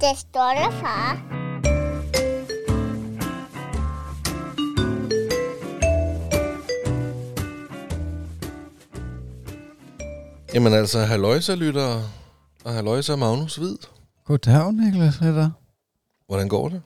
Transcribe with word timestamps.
Det 0.00 0.18
står 0.18 0.54
der, 0.54 0.70
far. 0.70 1.38
Jamen 10.54 10.72
altså, 10.72 10.98
halløjsa 10.98 11.54
lytter 11.54 12.02
og 12.64 12.72
halløjsa 12.72 13.16
Magnus 13.16 13.56
Hvid. 13.56 13.76
Goddag, 14.24 14.72
Niklas 14.72 15.22
Ritter. 15.22 15.50
Hvordan 16.26 16.48
går 16.48 16.68
det? 16.68 16.82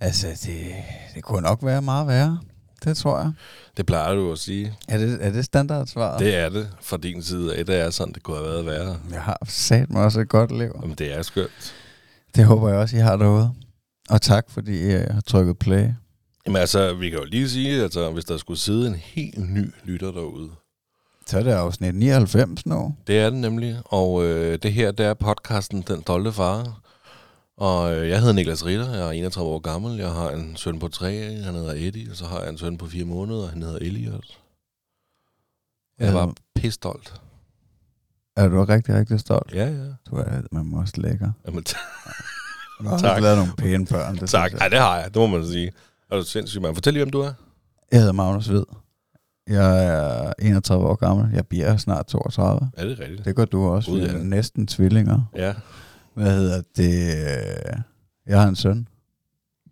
Altså, 0.00 0.26
det, 0.26 0.74
det 1.14 1.24
kunne 1.24 1.42
nok 1.42 1.58
være 1.62 1.82
meget 1.82 2.06
værre. 2.06 2.38
Det 2.84 2.96
tror 2.96 3.18
jeg. 3.18 3.32
Det 3.76 3.86
plejer 3.86 4.14
du 4.14 4.32
at 4.32 4.38
sige. 4.38 4.74
Er 4.88 4.98
det, 4.98 5.18
er 5.20 5.30
det 5.30 5.44
standardsvaret? 5.44 6.20
Det 6.20 6.34
er 6.36 6.48
det 6.48 6.68
fra 6.82 6.96
din 6.96 7.22
side 7.22 7.56
af. 7.56 7.66
Det 7.66 7.76
er 7.80 7.90
sådan, 7.90 8.14
det 8.14 8.22
kunne 8.22 8.36
have 8.36 8.48
været 8.48 8.66
værre. 8.66 8.96
Jeg 9.12 9.22
har 9.22 9.38
sat 9.48 9.90
mig 9.90 10.04
også 10.04 10.20
et 10.20 10.28
godt 10.28 10.58
liv. 10.58 10.70
Jamen, 10.82 10.94
det 10.96 11.12
er 11.18 11.22
skønt. 11.22 11.74
Det 12.36 12.44
håber 12.44 12.68
jeg 12.68 12.78
også, 12.78 12.96
I 12.96 13.00
har 13.00 13.16
derude. 13.16 13.50
Og 14.10 14.22
tak, 14.22 14.46
fordi 14.50 14.86
I 14.86 14.90
har 14.90 15.20
trykket 15.26 15.58
play. 15.58 15.88
Jamen 16.46 16.60
altså, 16.60 16.94
vi 16.94 17.10
kan 17.10 17.18
jo 17.18 17.24
lige 17.24 17.48
sige, 17.50 17.76
at 17.76 17.82
altså, 17.82 18.10
hvis 18.12 18.24
der 18.24 18.36
skulle 18.36 18.60
sidde 18.60 18.86
en 18.88 18.94
helt 18.94 19.38
ny 19.38 19.70
lytter 19.84 20.12
derude, 20.12 20.50
Så 21.26 21.38
er 21.38 21.42
det 21.42 21.50
afsnit 21.50 21.94
99 21.94 22.66
nu. 22.66 22.94
Det 23.06 23.18
er 23.18 23.30
det 23.30 23.38
nemlig, 23.38 23.76
og 23.84 24.24
øh, 24.24 24.58
det 24.62 24.72
her, 24.72 24.92
det 24.92 25.06
er 25.06 25.14
podcasten 25.14 25.84
Den 25.88 26.02
Stolte 26.02 26.32
Far. 26.32 26.80
Og 27.58 27.94
øh, 27.96 28.08
jeg 28.08 28.18
hedder 28.20 28.32
Niklas 28.34 28.66
Ritter, 28.66 28.94
jeg 28.94 29.06
er 29.06 29.10
31 29.10 29.48
år 29.50 29.58
gammel, 29.58 29.96
jeg 29.98 30.10
har 30.12 30.30
en 30.30 30.56
søn 30.56 30.78
på 30.78 30.88
3, 30.88 31.34
han 31.42 31.54
hedder 31.54 31.72
Eddie, 31.76 32.10
og 32.10 32.16
så 32.16 32.24
har 32.26 32.40
jeg 32.40 32.48
en 32.48 32.58
søn 32.58 32.78
på 32.78 32.86
4 32.86 33.04
måneder, 33.04 33.48
han 33.48 33.62
hedder 33.62 33.78
Elliot. 33.78 34.38
Jeg 35.98 36.14
var 36.14 36.34
pisstolt. 36.54 37.20
Er 38.36 38.48
du 38.48 38.64
rigtig, 38.64 38.94
rigtig 38.94 39.20
stolt? 39.20 39.52
Ja, 39.54 39.66
ja. 39.68 39.84
Du 40.10 40.16
er 40.16 40.40
man 40.52 40.64
må 40.66 40.80
også 40.80 40.94
lækker. 40.96 41.30
Jamen, 41.46 41.64
Du 41.64 42.88
har 42.88 42.98
Tak. 42.98 43.22
lavet 43.22 43.36
nogle 43.38 43.52
pæne 43.58 43.86
børn. 43.86 44.16
Det 44.16 44.28
tak. 44.28 44.52
jeg. 44.52 44.70
det 44.70 44.78
har 44.78 44.96
jeg, 44.96 45.04
det 45.14 45.16
må 45.16 45.26
man 45.26 45.46
sige. 45.46 45.72
Er 46.10 46.16
du 46.16 46.22
sindssygt, 46.24 46.62
man. 46.62 46.74
Fortæl 46.74 46.92
lige, 46.92 47.04
hvem 47.04 47.10
du 47.12 47.20
er. 47.20 47.32
Jeg 47.92 47.98
hedder 48.00 48.12
Magnus 48.12 48.46
Hvid. 48.46 48.62
Jeg 49.48 49.84
er 49.86 50.32
31 50.38 50.86
år 50.86 50.94
gammel. 50.94 51.34
Jeg 51.34 51.46
bliver 51.46 51.76
snart 51.76 52.06
32. 52.06 52.70
Er 52.76 52.84
det 52.84 52.98
rigtigt? 53.00 53.24
Det 53.24 53.36
gør 53.36 53.44
du 53.44 53.68
også. 53.68 53.92
Vi 53.94 54.00
ja. 54.04 54.12
næsten 54.12 54.66
tvillinger. 54.66 55.30
Ja. 55.36 55.54
Hvad 56.16 56.32
hedder 56.32 56.62
det? 56.76 57.84
Jeg 58.26 58.40
har 58.40 58.48
en 58.48 58.56
søn. 58.56 58.88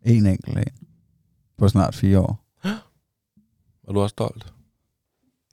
En 0.03 0.27
enkelt 0.27 0.59
en. 0.59 0.87
På 1.59 1.69
snart 1.69 1.95
fire 1.95 2.20
år. 2.20 2.45
Er 3.89 3.92
du 3.92 4.00
også 4.00 4.12
stolt? 4.12 4.53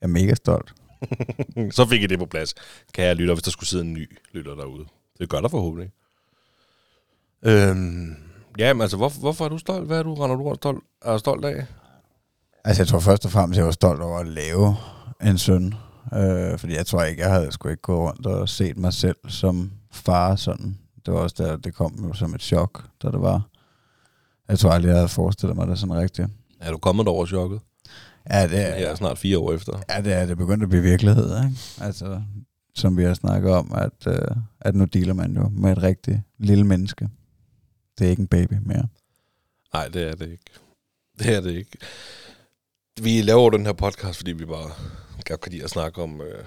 Jeg 0.00 0.06
er 0.06 0.12
mega 0.12 0.34
stolt. 0.34 0.74
så 1.76 1.86
fik 1.86 2.02
I 2.02 2.06
det 2.06 2.18
på 2.18 2.26
plads. 2.26 2.54
Kan 2.94 3.04
jeg 3.04 3.16
lytte, 3.16 3.34
hvis 3.34 3.42
der 3.42 3.50
skulle 3.50 3.68
sidde 3.68 3.84
en 3.84 3.92
ny 3.92 4.18
lytter 4.32 4.54
derude. 4.54 4.84
Det 5.18 5.28
gør 5.28 5.40
der 5.40 5.48
forhåbentlig. 5.48 5.90
Øhm, 7.42 8.16
ja, 8.58 8.72
men 8.72 8.82
altså, 8.82 8.96
hvorfor, 8.96 9.20
hvorfor 9.20 9.44
er 9.44 9.48
du 9.48 9.58
stolt? 9.58 9.86
Hvad 9.86 9.98
er 9.98 10.02
du, 10.02 10.14
render 10.14 10.36
du 10.36 10.54
stolt, 10.54 10.84
er 11.02 11.18
stolt 11.18 11.44
af? 11.44 11.66
Altså, 12.64 12.82
jeg 12.82 12.88
tror 12.88 13.00
først 13.00 13.24
og 13.24 13.30
fremmest, 13.30 13.58
jeg 13.58 13.66
var 13.66 13.72
stolt 13.72 14.00
over 14.02 14.18
at 14.18 14.26
lave 14.26 14.76
en 15.22 15.38
søn. 15.38 15.74
Øh, 16.14 16.58
fordi 16.58 16.74
jeg 16.74 16.86
tror 16.86 17.02
ikke, 17.02 17.22
jeg 17.22 17.30
havde 17.30 17.52
sgu 17.52 17.68
ikke 17.68 17.82
gået 17.82 17.98
rundt 17.98 18.26
og 18.26 18.48
set 18.48 18.76
mig 18.76 18.92
selv 18.92 19.16
som 19.28 19.72
far 19.92 20.36
sådan. 20.36 20.78
Det 21.06 21.14
var 21.14 21.20
også 21.20 21.36
der, 21.38 21.56
det 21.56 21.74
kom 21.74 22.04
jo 22.06 22.12
som 22.12 22.34
et 22.34 22.42
chok, 22.42 22.84
da 23.02 23.10
det 23.10 23.20
var. 23.20 23.48
Jeg 24.48 24.58
tror 24.58 24.70
aldrig, 24.70 24.88
jeg 24.88 24.96
havde 24.96 25.08
forestillet 25.08 25.56
mig 25.56 25.66
det 25.66 25.78
sådan 25.78 25.94
rigtigt. 25.96 26.28
Er 26.60 26.70
du 26.70 26.78
kommet 26.78 27.08
over 27.08 27.26
chokket? 27.26 27.60
Ja, 28.30 28.42
det 28.48 28.52
Ja, 28.52 28.82
er, 28.90 28.94
snart 28.94 29.18
fire 29.18 29.38
år 29.38 29.52
efter. 29.52 29.78
ja, 29.88 30.00
det 30.00 30.12
er 30.12 30.26
det 30.26 30.36
begyndt 30.36 30.62
at 30.62 30.68
blive 30.68 30.82
virkelighed, 30.82 31.36
ikke? 31.44 31.56
Altså, 31.80 32.22
som 32.74 32.96
vi 32.96 33.04
har 33.04 33.14
snakket 33.14 33.50
om, 33.52 33.72
at, 33.74 34.06
øh, 34.06 34.36
at 34.60 34.74
nu 34.74 34.84
dealer 34.84 35.14
man 35.14 35.36
jo 35.36 35.48
med 35.48 35.72
et 35.72 35.82
rigtigt 35.82 36.20
lille 36.38 36.64
menneske. 36.64 37.08
Det 37.98 38.06
er 38.06 38.10
ikke 38.10 38.20
en 38.20 38.26
baby 38.26 38.54
mere. 38.62 38.88
Nej, 39.74 39.88
det 39.88 40.02
er 40.02 40.14
det 40.14 40.28
ikke. 40.30 40.44
Det 41.18 41.36
er 41.36 41.40
det 41.40 41.50
ikke. 41.52 41.78
Vi 43.02 43.22
laver 43.22 43.50
den 43.50 43.66
her 43.66 43.72
podcast, 43.72 44.16
fordi 44.16 44.32
vi 44.32 44.44
bare 44.46 44.70
godt 45.28 45.40
kan 45.40 45.52
lide 45.52 45.64
at 45.64 45.70
snakke 45.70 46.02
om 46.02 46.20
øh, 46.20 46.44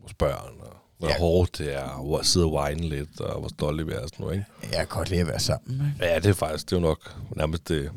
vores 0.00 0.14
børn, 0.14 0.60
og 0.60 0.76
hvor 1.00 1.08
Ja. 1.08 1.18
hårdt 1.18 1.58
det 1.58 1.74
er, 1.76 2.02
hvor 2.02 2.22
sidde 2.22 2.46
og 2.46 2.52
whine 2.54 2.88
lidt, 2.88 3.20
og 3.20 3.40
hvor 3.40 3.48
stolte 3.48 3.86
vi 3.86 3.92
er 3.92 3.96
sådan 4.00 4.10
noget, 4.18 4.34
ikke? 4.34 4.46
Jeg 4.62 4.78
kan 4.78 4.86
godt 4.98 5.10
lide 5.10 5.20
at 5.20 5.26
være 5.26 5.40
sammen, 5.40 5.74
ikke? 5.74 6.06
Ja, 6.12 6.16
det 6.16 6.26
er 6.26 6.32
faktisk, 6.32 6.70
det 6.70 6.76
er 6.76 6.80
jo 6.80 6.86
nok 6.86 7.16
nærmest 7.36 7.68
det, 7.68 7.90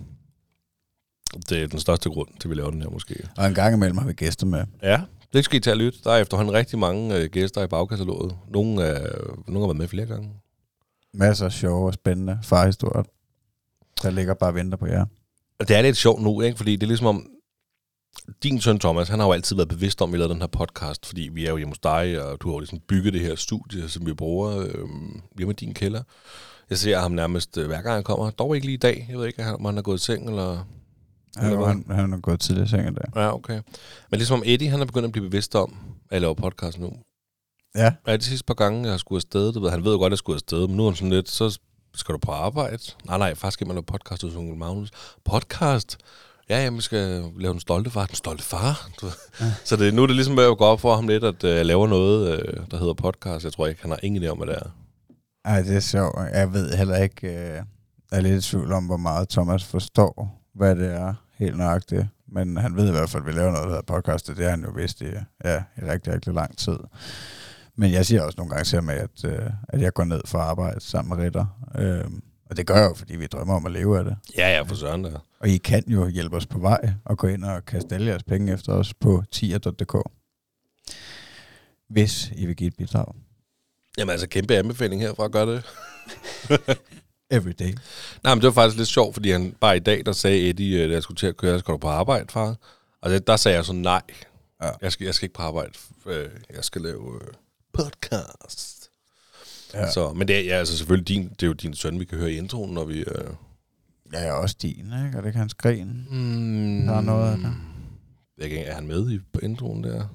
det 1.50 1.64
er 1.64 1.68
den 1.68 1.80
største 1.80 2.10
grund 2.10 2.28
til, 2.40 2.48
at 2.48 2.50
vi 2.50 2.56
laver 2.56 2.70
den 2.72 2.82
her 2.82 2.90
måske. 2.90 3.16
Og 3.38 3.48
en 3.48 3.54
gang 3.54 3.76
imellem 3.76 3.98
har 3.98 4.08
vi 4.08 4.14
gæster 4.14 4.46
med. 4.46 4.64
Ja, 4.84 5.02
det 5.34 5.46
skal 5.46 5.58
I 5.58 5.60
tage 5.60 5.72
at 5.72 5.78
lytte. 5.78 6.00
Der 6.04 6.12
er 6.12 6.18
efterhånden 6.22 6.54
rigtig 6.54 6.80
mange 6.80 7.16
øh, 7.18 7.30
gæster 7.30 7.64
i 7.64 7.68
bagkataloget. 7.68 8.36
Nogle, 8.50 8.90
øh, 8.90 9.06
nogle 9.48 9.60
har 9.60 9.68
været 9.68 9.78
med 9.78 9.88
flere 9.88 10.06
gange. 10.06 10.30
Masser 11.14 11.46
af 11.46 11.52
sjove 11.52 11.88
og 11.88 11.94
spændende 11.94 12.40
farhistorier, 12.44 13.04
der 14.04 14.10
ligger 14.10 14.34
bare 14.34 14.50
og 14.50 14.56
venter 14.56 14.78
på 14.78 14.86
jer. 14.86 15.06
Og 15.60 15.68
det 15.68 15.76
er 15.78 15.82
lidt 15.82 15.98
sjovt 15.98 16.22
nu, 16.22 16.42
ikke? 16.42 16.58
fordi 16.58 16.76
det 16.76 16.84
er 16.84 16.88
ligesom 16.88 17.08
om, 17.08 17.28
din 18.44 18.62
søn 18.62 18.80
Thomas, 18.80 19.10
han 19.10 19.20
har 19.20 19.28
jo 19.28 19.34
altid 19.34 19.56
været 19.56 19.70
bevidst 19.70 20.02
om, 20.02 20.10
at 20.10 20.14
vi 20.14 20.18
lavede 20.18 20.34
den 20.34 20.42
her 20.42 20.48
podcast, 20.48 21.06
fordi 21.06 21.30
vi 21.34 21.46
er 21.46 21.50
jo 21.50 21.58
hjemme 21.58 21.72
hos 21.72 21.80
dig, 21.80 22.24
og 22.24 22.42
du 22.42 22.48
har 22.48 22.54
jo 22.54 22.60
ligesom 22.60 22.80
bygget 22.80 23.14
det 23.14 23.22
her 23.22 23.36
studie, 23.36 23.90
som 23.90 24.06
vi 24.06 24.14
bruger 24.14 24.58
øh, 24.58 24.88
hjemme 25.38 25.52
i 25.52 25.56
din 25.56 25.74
kælder. 25.74 26.04
Jeg 26.70 26.78
ser 26.78 27.00
ham 27.00 27.12
nærmest 27.12 27.58
øh, 27.58 27.68
hver 27.68 27.82
gang 27.82 27.96
han 27.96 28.04
kommer. 28.04 28.30
Dog 28.30 28.56
ikke 28.56 28.68
lige 28.68 28.74
i 28.74 28.78
dag. 28.78 29.06
Jeg 29.10 29.18
ved 29.18 29.28
ikke, 29.28 29.46
om 29.46 29.66
han 29.66 29.78
er 29.78 29.82
gået 29.82 30.00
i 30.00 30.04
seng, 30.04 30.30
eller... 30.30 30.66
Han, 31.38 31.52
Eller 31.52 31.66
han, 31.66 31.86
han 31.90 32.14
er 32.14 32.20
gået 32.20 32.40
tidligere 32.40 32.66
i 32.66 32.70
seng 32.70 32.82
i 32.82 32.94
dag. 32.94 33.06
Ja, 33.16 33.34
okay. 33.34 33.62
Men 34.12 34.18
ligesom 34.18 34.40
om 34.40 34.44
Eddie, 34.46 34.70
han 34.70 34.82
er 34.82 34.86
begyndt 34.86 35.06
at 35.06 35.12
blive 35.12 35.30
bevidst 35.30 35.56
om, 35.56 35.76
at 36.10 36.12
jeg 36.12 36.22
laver 36.22 36.34
podcast 36.34 36.80
nu. 36.80 36.94
Ja, 37.76 37.94
Ja, 38.08 38.18
de 38.18 38.24
sidste 38.24 38.46
par 38.46 38.54
gange, 38.54 38.84
jeg 38.84 38.92
har 38.92 38.98
skulle 38.98 39.18
afsted, 39.18 39.54
du 39.54 39.60
ved, 39.60 39.70
han 39.70 39.84
ved 39.84 39.92
jo 39.92 39.98
godt, 39.98 40.12
at 40.12 40.12
jeg 40.12 40.18
skulle 40.18 40.36
afsted, 40.36 40.68
men 40.68 40.78
nu 40.78 40.84
er 40.86 40.90
han 40.90 40.96
sådan 40.96 41.10
lidt, 41.10 41.30
så 41.30 41.60
skal 41.96 42.14
du 42.14 42.18
på 42.20 42.32
arbejde? 42.32 42.78
Nej, 43.06 43.18
nej, 43.18 43.36
faktisk 43.36 43.54
skal 43.54 43.68
man 43.68 43.76
lave 43.76 43.84
podcast 43.84 44.22
hos 44.22 44.36
Onkel 44.36 44.58
Magnus. 44.58 44.92
Podcast? 45.26 45.98
Ja, 46.50 46.70
vi 46.70 46.82
skal 46.82 47.24
lave 47.40 47.52
den 47.52 47.60
stolte 47.60 47.90
far. 47.90 48.06
Den 48.06 48.16
stolte 48.16 48.44
far? 48.44 48.90
Ja. 49.40 49.46
Så 49.64 49.76
det, 49.76 49.94
nu 49.94 50.04
er 50.04 50.08
det 50.08 50.16
ligesom 50.16 50.38
ved 50.38 50.52
at 50.52 50.58
gå 50.58 50.66
op 50.66 50.80
for 50.80 50.96
ham 50.96 51.08
lidt, 51.08 51.24
at 51.24 51.44
øh, 51.44 51.56
jeg 51.56 51.66
laver 51.66 51.88
noget, 51.88 52.40
øh, 52.40 52.54
der 52.72 52.78
hedder 52.78 52.94
podcast. 52.94 53.46
Jeg 53.46 53.54
tror 53.54 53.68
ikke, 53.68 53.82
han 53.82 53.92
har 53.92 54.00
ingen 54.04 54.24
idé 54.24 54.28
om, 54.28 54.38
hvad 54.38 54.48
det 54.48 54.56
er. 54.56 54.70
Ej, 55.46 55.62
det 55.62 55.76
er 55.76 55.80
sjovt. 55.80 56.16
Jeg 56.34 56.54
ved 56.54 56.76
heller 56.78 56.98
ikke, 56.98 57.28
øh, 57.28 57.34
jeg 57.44 57.64
er 58.12 58.22
lidt 58.22 58.46
i 58.46 58.50
tvivl 58.50 58.72
om, 58.72 58.86
hvor 58.86 58.98
meget 58.98 59.30
Thomas 59.30 59.64
forstår, 59.64 60.42
hvad 60.56 60.76
det 60.76 60.94
er 60.94 61.14
helt 61.38 61.58
nøjagtigt. 61.58 62.06
Men 62.28 62.58
han 62.58 62.76
ved 62.76 62.88
i 62.88 62.92
hvert 62.92 63.10
fald, 63.10 63.24
at 63.24 63.28
vi 63.28 63.32
laver 63.32 63.52
noget, 63.52 63.64
der 63.64 63.70
hedder 63.70 63.94
podcast, 63.94 64.30
og 64.30 64.36
det 64.36 64.44
har 64.44 64.52
han 64.52 64.64
jo 64.64 64.72
vidst 64.76 65.02
i, 65.02 65.06
ja, 65.44 65.64
i 65.78 65.82
rigtig, 65.82 66.14
rigtig 66.14 66.34
lang 66.34 66.58
tid. 66.58 66.78
Men 67.76 67.92
jeg 67.92 68.06
siger 68.06 68.22
også 68.22 68.36
nogle 68.38 68.50
gange 68.50 68.64
til 68.64 68.76
ham, 68.76 68.90
at, 68.90 69.26
øh, 69.26 69.50
at 69.70 69.82
jeg 69.82 69.94
går 69.94 70.04
ned 70.04 70.22
for 70.26 70.38
at 70.38 70.46
arbejde 70.46 70.80
sammen 70.80 71.18
med 71.18 71.26
Ritter. 71.26 71.46
Øh, 71.78 72.06
og 72.54 72.58
det 72.58 72.68
gør 72.68 72.76
jeg 72.76 72.90
jo, 72.90 72.94
fordi 72.94 73.16
vi 73.16 73.28
drømmer 73.28 73.56
om 73.56 73.66
at 73.66 73.72
leve 73.72 73.98
af 73.98 74.04
det. 74.04 74.18
Ja, 74.38 74.56
ja, 74.56 74.62
for 74.62 74.76
søren 74.76 75.04
der. 75.04 75.20
Og 75.40 75.50
I 75.50 75.58
kan 75.58 75.84
jo 75.88 76.08
hjælpe 76.08 76.36
os 76.36 76.46
på 76.48 76.60
vej 76.60 76.94
og 77.06 77.18
gå 77.18 77.28
ind 77.28 77.44
og 77.46 77.66
kaste 77.66 77.96
alle 77.96 78.08
jeres 78.08 78.24
penge 78.24 78.54
efter 78.54 78.74
os 78.74 78.94
på 78.94 79.24
tier.dk. 79.32 79.96
Hvis 81.90 82.32
I 82.36 82.46
vil 82.46 82.56
give 82.56 82.68
et 82.68 82.76
bidrag. 82.78 83.16
Jamen 83.98 84.12
altså, 84.12 84.28
kæmpe 84.28 84.56
anbefaling 84.58 85.02
herfra, 85.02 85.28
gør 85.28 85.46
det. 85.46 85.64
Every 87.38 87.52
day. 87.60 87.74
Nej, 88.24 88.36
men 88.36 88.42
det 88.42 88.46
var 88.48 88.52
faktisk 88.52 88.78
lidt 88.78 88.90
sjovt, 88.90 89.14
fordi 89.16 89.32
han 89.32 89.56
bare 89.62 89.78
i 89.78 89.80
dag, 89.80 90.06
der 90.06 90.12
sagde 90.12 90.50
Eddie, 90.50 90.84
øh, 90.84 90.90
da 90.90 90.94
jeg 90.94 91.04
skulle 91.04 91.18
til 91.18 91.28
at 91.28 91.38
køre, 91.38 91.60
skal 91.60 91.72
du 91.72 91.78
på 91.78 91.88
arbejde, 91.88 92.26
far? 92.30 92.56
Og 93.02 93.10
det, 93.10 93.28
der 93.28 93.36
sagde 93.38 93.56
jeg 93.58 93.66
så 93.66 93.74
nej. 93.74 94.02
Ja. 94.64 94.70
Jeg, 94.82 94.92
skal, 94.92 95.06
jeg 95.06 95.16
skal 95.16 95.26
ikke 95.26 95.34
på 95.36 95.42
arbejde. 95.42 95.72
Øh, 96.06 96.30
Jeg 96.56 96.64
skal 96.64 96.82
lave 96.82 97.20
øh, 97.22 97.28
podcast. 97.74 98.83
Ja. 99.74 99.80
Ja. 99.82 99.92
Så, 99.92 100.14
men 100.14 100.28
det 100.28 100.36
er 100.40 100.44
ja, 100.44 100.54
altså 100.60 100.78
selvfølgelig 100.78 101.08
din, 101.08 101.30
det 101.30 101.44
er 101.44 101.48
jo 101.48 101.54
din 101.54 101.74
søn, 101.74 102.00
vi 102.00 102.06
kan 102.06 102.18
høre 102.18 102.32
i 102.32 102.38
introen, 102.38 102.74
når 102.74 102.86
vi... 102.86 102.98
Øh, 103.00 103.06
Jeg 104.14 104.28
er 104.28 104.32
også 104.32 104.56
din, 104.62 104.86
ikke? 105.06 105.18
Og 105.18 105.24
det 105.24 105.32
kan 105.32 105.40
han 105.40 105.50
skrine. 105.50 105.94
mm, 106.10 106.86
Der 106.88 106.94
er 106.94 107.02
noget 107.02 107.32
af 107.32 107.38
det. 107.38 107.54
Jeg 108.38 108.50
kan, 108.50 108.60
er 108.66 108.74
han 108.74 108.88
med 108.88 109.12
i 109.12 109.20
på 109.34 109.40
introen 109.40 109.84
der? 109.84 110.08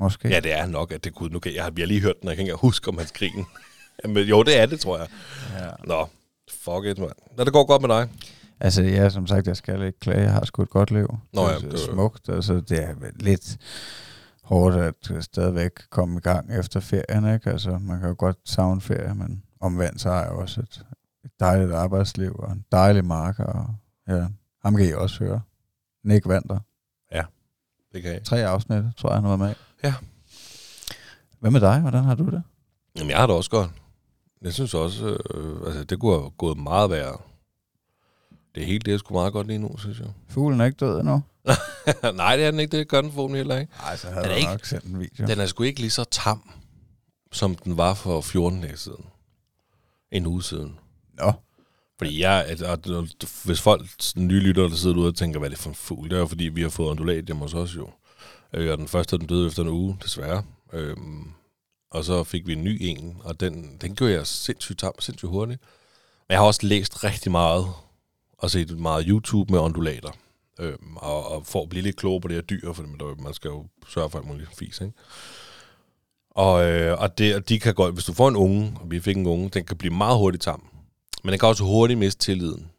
Måske. 0.00 0.28
Ja, 0.28 0.40
det 0.40 0.52
er 0.52 0.60
han 0.60 0.70
nok. 0.70 0.92
At 0.92 1.04
det 1.04 1.14
kunne, 1.14 1.32
nu 1.32 1.38
kan, 1.38 1.54
jeg, 1.54 1.62
har- 1.64 1.70
vi 1.70 1.80
har 1.82 1.86
lige 1.86 2.00
hørt 2.00 2.14
den, 2.20 2.28
og 2.28 2.30
jeg 2.30 2.36
kan 2.36 2.46
ikke 2.46 2.56
huske, 2.56 2.88
om 2.88 2.98
han 2.98 3.06
skrigen. 3.06 3.46
Men 4.04 4.16
jo, 4.28 4.42
det 4.42 4.58
er 4.58 4.66
det, 4.66 4.80
tror 4.80 4.98
jeg. 4.98 5.06
ja. 5.58 5.68
Nå, 5.84 6.06
fuck 6.50 6.84
it, 6.86 6.98
mand. 6.98 7.10
Lad 7.38 7.44
det 7.44 7.52
går 7.52 7.66
godt 7.66 7.82
med 7.82 7.88
dig. 7.88 8.08
Altså, 8.60 8.82
ja, 8.82 9.10
som 9.10 9.26
sagt, 9.26 9.46
jeg 9.46 9.56
skal 9.56 9.82
ikke 9.86 10.00
klage. 10.00 10.20
Jeg 10.22 10.32
har 10.32 10.44
sgu 10.44 10.62
et 10.62 10.70
godt 10.70 10.90
liv. 10.90 11.18
Nå 11.32 11.48
ja, 11.48 11.54
det 11.58 11.72
er- 11.72 11.92
smukt. 11.92 12.28
Altså, 12.28 12.54
det 12.60 12.82
er 12.82 12.94
lidt 13.20 13.56
hårdt 14.48 14.76
at 14.76 15.24
stadigvæk 15.24 15.72
komme 15.90 16.16
i 16.18 16.20
gang 16.20 16.58
efter 16.58 16.80
ferien, 16.80 17.34
ikke? 17.34 17.50
Altså, 17.50 17.78
man 17.78 18.00
kan 18.00 18.08
jo 18.08 18.14
godt 18.18 18.36
savne 18.44 18.80
ferie, 18.80 19.14
men 19.14 19.42
omvendt 19.60 20.00
så 20.00 20.08
har 20.10 20.22
jeg 20.22 20.30
også 20.30 20.60
et, 20.60 20.86
et 21.24 21.30
dejligt 21.40 21.72
arbejdsliv 21.72 22.36
og 22.38 22.52
en 22.52 22.64
dejlig 22.72 23.04
marker. 23.04 23.44
Og, 23.44 23.74
ja, 24.08 24.26
ham 24.64 24.76
kan 24.76 24.88
I 24.88 24.92
også 24.92 25.24
høre. 25.24 25.40
Nick 26.04 26.28
Vander. 26.28 26.58
Det 27.92 28.02
kan 28.02 28.12
jeg. 28.12 28.24
Tre 28.24 28.46
afsnit, 28.46 28.84
tror 28.96 29.08
jeg, 29.08 29.16
han 29.16 29.24
været 29.24 29.38
med. 29.38 29.54
Ja. 29.84 29.94
Hvad 31.40 31.50
med 31.50 31.60
dig? 31.60 31.80
Hvordan 31.80 32.04
har 32.04 32.14
du 32.14 32.24
det? 32.24 32.42
Jamen, 32.96 33.10
jeg 33.10 33.18
har 33.18 33.26
det 33.26 33.36
også 33.36 33.50
godt. 33.50 33.70
Jeg 34.42 34.52
synes 34.52 34.74
også, 34.74 35.18
øh, 35.34 35.66
altså, 35.66 35.84
det 35.84 36.00
kunne 36.00 36.20
have 36.20 36.30
gået 36.30 36.58
meget 36.58 36.90
værre. 36.90 37.16
Det 38.54 38.66
hele, 38.66 38.78
det 38.78 38.94
er 38.94 38.98
sgu 38.98 39.14
meget 39.14 39.32
godt 39.32 39.46
lige 39.46 39.58
nu, 39.58 39.76
synes 39.78 40.00
jeg. 40.00 40.08
Fuglen 40.28 40.60
er 40.60 40.64
ikke 40.64 40.76
død 40.76 41.00
endnu? 41.00 41.22
Nej, 42.14 42.36
det 42.36 42.44
er 42.46 42.50
den 42.50 42.60
ikke. 42.60 42.76
Det 42.78 42.88
gør 42.88 43.00
den 43.00 43.12
forhåbentlig 43.12 43.38
heller 43.40 43.58
ikke. 43.58 43.72
Nej, 43.82 43.96
så 43.96 44.06
Den 44.06 44.14
havde 44.14 44.26
er 44.26 44.30
jeg 44.30 44.38
ikke- 44.38 44.50
nok 44.50 44.64
sendt 44.64 44.84
en 44.84 45.00
video. 45.00 45.26
Den 45.26 45.40
er 45.40 45.46
sgu 45.46 45.62
ikke 45.62 45.80
lige 45.80 45.90
så 45.90 46.04
tam. 46.10 46.50
som 47.32 47.54
den 47.54 47.76
var 47.76 47.94
for 47.94 48.20
14 48.20 48.60
dage 48.62 48.76
siden. 48.76 49.04
En 50.12 50.26
uge 50.26 50.42
siden. 50.42 50.78
Nå, 51.14 51.32
Fordi 51.98 52.20
jeg, 52.20 52.44
at, 52.48 52.62
at, 52.62 52.86
hvis 53.44 53.60
folk, 53.60 53.86
nye 54.16 54.40
lyttere, 54.40 54.68
der 54.68 54.74
sidder 54.76 54.94
derude 54.96 55.08
og 55.08 55.16
tænker, 55.16 55.38
hvad 55.38 55.48
er 55.48 55.54
det 55.54 55.58
for 55.62 55.68
en 55.68 55.74
fugl? 55.74 56.10
Det 56.10 56.16
er 56.16 56.20
jo 56.20 56.26
fordi, 56.26 56.44
vi 56.44 56.62
har 56.62 56.68
fået 56.68 56.90
ondulat 56.90 57.24
hjemme 57.24 57.42
hos 57.42 57.54
os 57.54 57.76
jo. 57.76 57.90
Øh, 58.54 58.72
og 58.72 58.78
den 58.78 58.88
første, 58.88 59.18
den 59.18 59.26
døde 59.26 59.46
efter 59.46 59.62
en 59.62 59.68
uge, 59.68 59.98
desværre. 60.02 60.42
Øhm, 60.72 61.24
og 61.90 62.04
så 62.04 62.24
fik 62.24 62.46
vi 62.46 62.52
en 62.52 62.64
ny 62.64 62.76
en, 62.80 63.16
og 63.24 63.40
den, 63.40 63.76
den 63.80 63.94
gjorde 63.96 64.12
jeg 64.12 64.26
sindssygt 64.26 64.78
tam, 64.78 64.92
sindssygt 65.00 65.30
hurtigt. 65.30 65.60
Men 66.28 66.32
jeg 66.32 66.38
har 66.38 66.46
også 66.46 66.60
læst 66.66 67.04
rigtig 67.04 67.32
meget, 67.32 67.66
og 68.38 68.50
set 68.50 68.78
meget 68.78 69.04
YouTube 69.08 69.52
med 69.52 69.60
ondulater. 69.60 70.10
Øhm, 70.58 70.96
og, 70.96 71.28
og 71.30 71.46
for 71.46 71.62
at 71.62 71.68
blive 71.68 71.82
lidt 71.82 71.96
klogere 71.96 72.20
på 72.20 72.28
det 72.28 72.34
her 72.34 72.42
dyr, 72.42 72.72
for 72.72 73.22
man 73.22 73.34
skal 73.34 73.48
jo 73.48 73.66
sørge 73.88 74.10
for 74.10 74.18
alt 74.18 74.26
muligt 74.28 74.56
fis, 74.56 74.80
ikke? 74.80 74.92
Og, 76.30 76.68
øh, 76.70 77.00
og, 77.00 77.18
det, 77.18 77.34
og 77.34 77.48
de 77.48 77.60
kan 77.60 77.74
godt, 77.74 77.94
hvis 77.94 78.04
du 78.04 78.12
får 78.12 78.28
en 78.28 78.36
unge, 78.36 78.76
og 78.80 78.90
vi 78.90 79.00
fik 79.00 79.16
en 79.16 79.26
unge, 79.26 79.48
den 79.48 79.64
kan 79.64 79.76
blive 79.76 79.94
meget 79.94 80.18
hurtigt 80.18 80.42
tam. 80.42 80.64
Men 81.24 81.30
den 81.30 81.38
kan 81.38 81.48
også 81.48 81.64
hurtigt 81.64 81.98
miste 81.98 82.20
tilliden. 82.24 82.70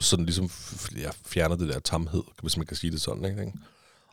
Så 0.00 0.16
den 0.16 0.24
ligesom 0.24 0.44
f- 0.44 1.00
ja, 1.00 1.10
fjerner 1.26 1.56
det 1.56 1.68
der 1.68 1.78
tamhed, 1.78 2.22
hvis 2.42 2.56
man 2.56 2.66
kan 2.66 2.76
sige 2.76 2.90
det 2.90 3.00
sådan. 3.00 3.24
Ikke? 3.24 3.52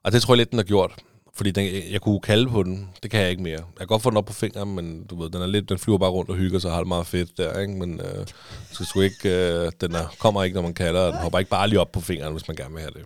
Og 0.04 0.12
det 0.12 0.22
tror 0.22 0.34
jeg 0.34 0.38
lidt, 0.38 0.52
den 0.52 0.60
har 0.60 0.64
gjort. 0.64 1.04
Fordi 1.40 1.52
den, 1.52 1.92
jeg, 1.92 2.02
kunne 2.02 2.20
kalde 2.20 2.50
på 2.50 2.64
den. 2.64 2.90
Det 3.04 3.12
kan 3.12 3.20
jeg 3.20 3.30
ikke 3.30 3.44
mere. 3.44 3.52
Jeg 3.52 3.78
kan 3.78 3.88
godt 3.88 4.02
få 4.02 4.10
den 4.10 4.18
op 4.18 4.26
på 4.26 4.34
fingeren, 4.34 4.76
men 4.76 5.04
du 5.04 5.22
ved, 5.22 5.30
den, 5.30 5.42
er 5.42 5.48
lidt, 5.48 5.70
den 5.70 5.78
flyver 5.78 5.98
bare 5.98 6.10
rundt 6.10 6.30
og 6.30 6.36
hygger 6.36 6.60
sig 6.60 6.70
og 6.70 6.76
har 6.76 6.82
det 6.82 6.88
meget 6.88 7.08
fedt 7.08 7.38
der. 7.38 7.60
Ikke? 7.60 7.74
Men 7.74 8.02
øh, 8.02 8.26
skal 8.72 8.86
sgu 8.86 9.02
ikke, 9.02 9.30
øh, 9.30 9.72
den 9.82 9.96
er, 9.96 10.16
kommer 10.20 10.44
ikke, 10.44 10.56
når 10.56 10.62
man 10.62 10.74
kalder, 10.74 11.02
og 11.02 11.14
den 11.14 11.22
hopper 11.22 11.40
ikke 11.40 11.50
bare 11.50 11.68
lige 11.68 11.80
op 11.80 11.92
på 11.92 12.02
fingeren, 12.02 12.34
hvis 12.34 12.48
man 12.48 12.58
gerne 12.58 12.74
vil 12.74 12.82
have 12.82 12.92
det. 12.94 13.04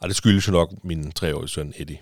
Og 0.00 0.08
det 0.08 0.16
skyldes 0.16 0.48
jo 0.48 0.52
nok 0.52 0.72
min 0.84 1.12
treårige 1.12 1.48
søn, 1.48 1.72
Eddie. 1.76 1.98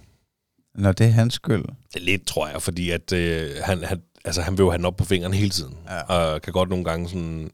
når 0.75 0.93
det 0.93 1.07
er 1.07 1.11
hans 1.11 1.35
skyld. 1.35 1.63
Det 1.63 2.01
er 2.01 2.05
lidt, 2.05 2.27
tror 2.27 2.49
jeg, 2.49 2.63
fordi 2.63 2.91
at, 2.91 3.13
øh, 3.13 3.51
han, 3.65 3.85
han, 3.85 4.03
altså, 4.25 4.43
han 4.43 4.59
vil 4.59 4.65
jo 4.65 4.71
have 4.71 4.79
den 4.79 4.87
op 4.87 4.97
på 4.97 5.05
fingeren 5.05 5.35
hele 5.35 5.51
tiden. 5.51 5.77
Ja. 5.89 6.01
Og 6.01 6.43
kan 6.43 6.53
godt 6.53 6.69
nogle 6.69 6.85
gange 6.85 7.09
sådan 7.09 7.51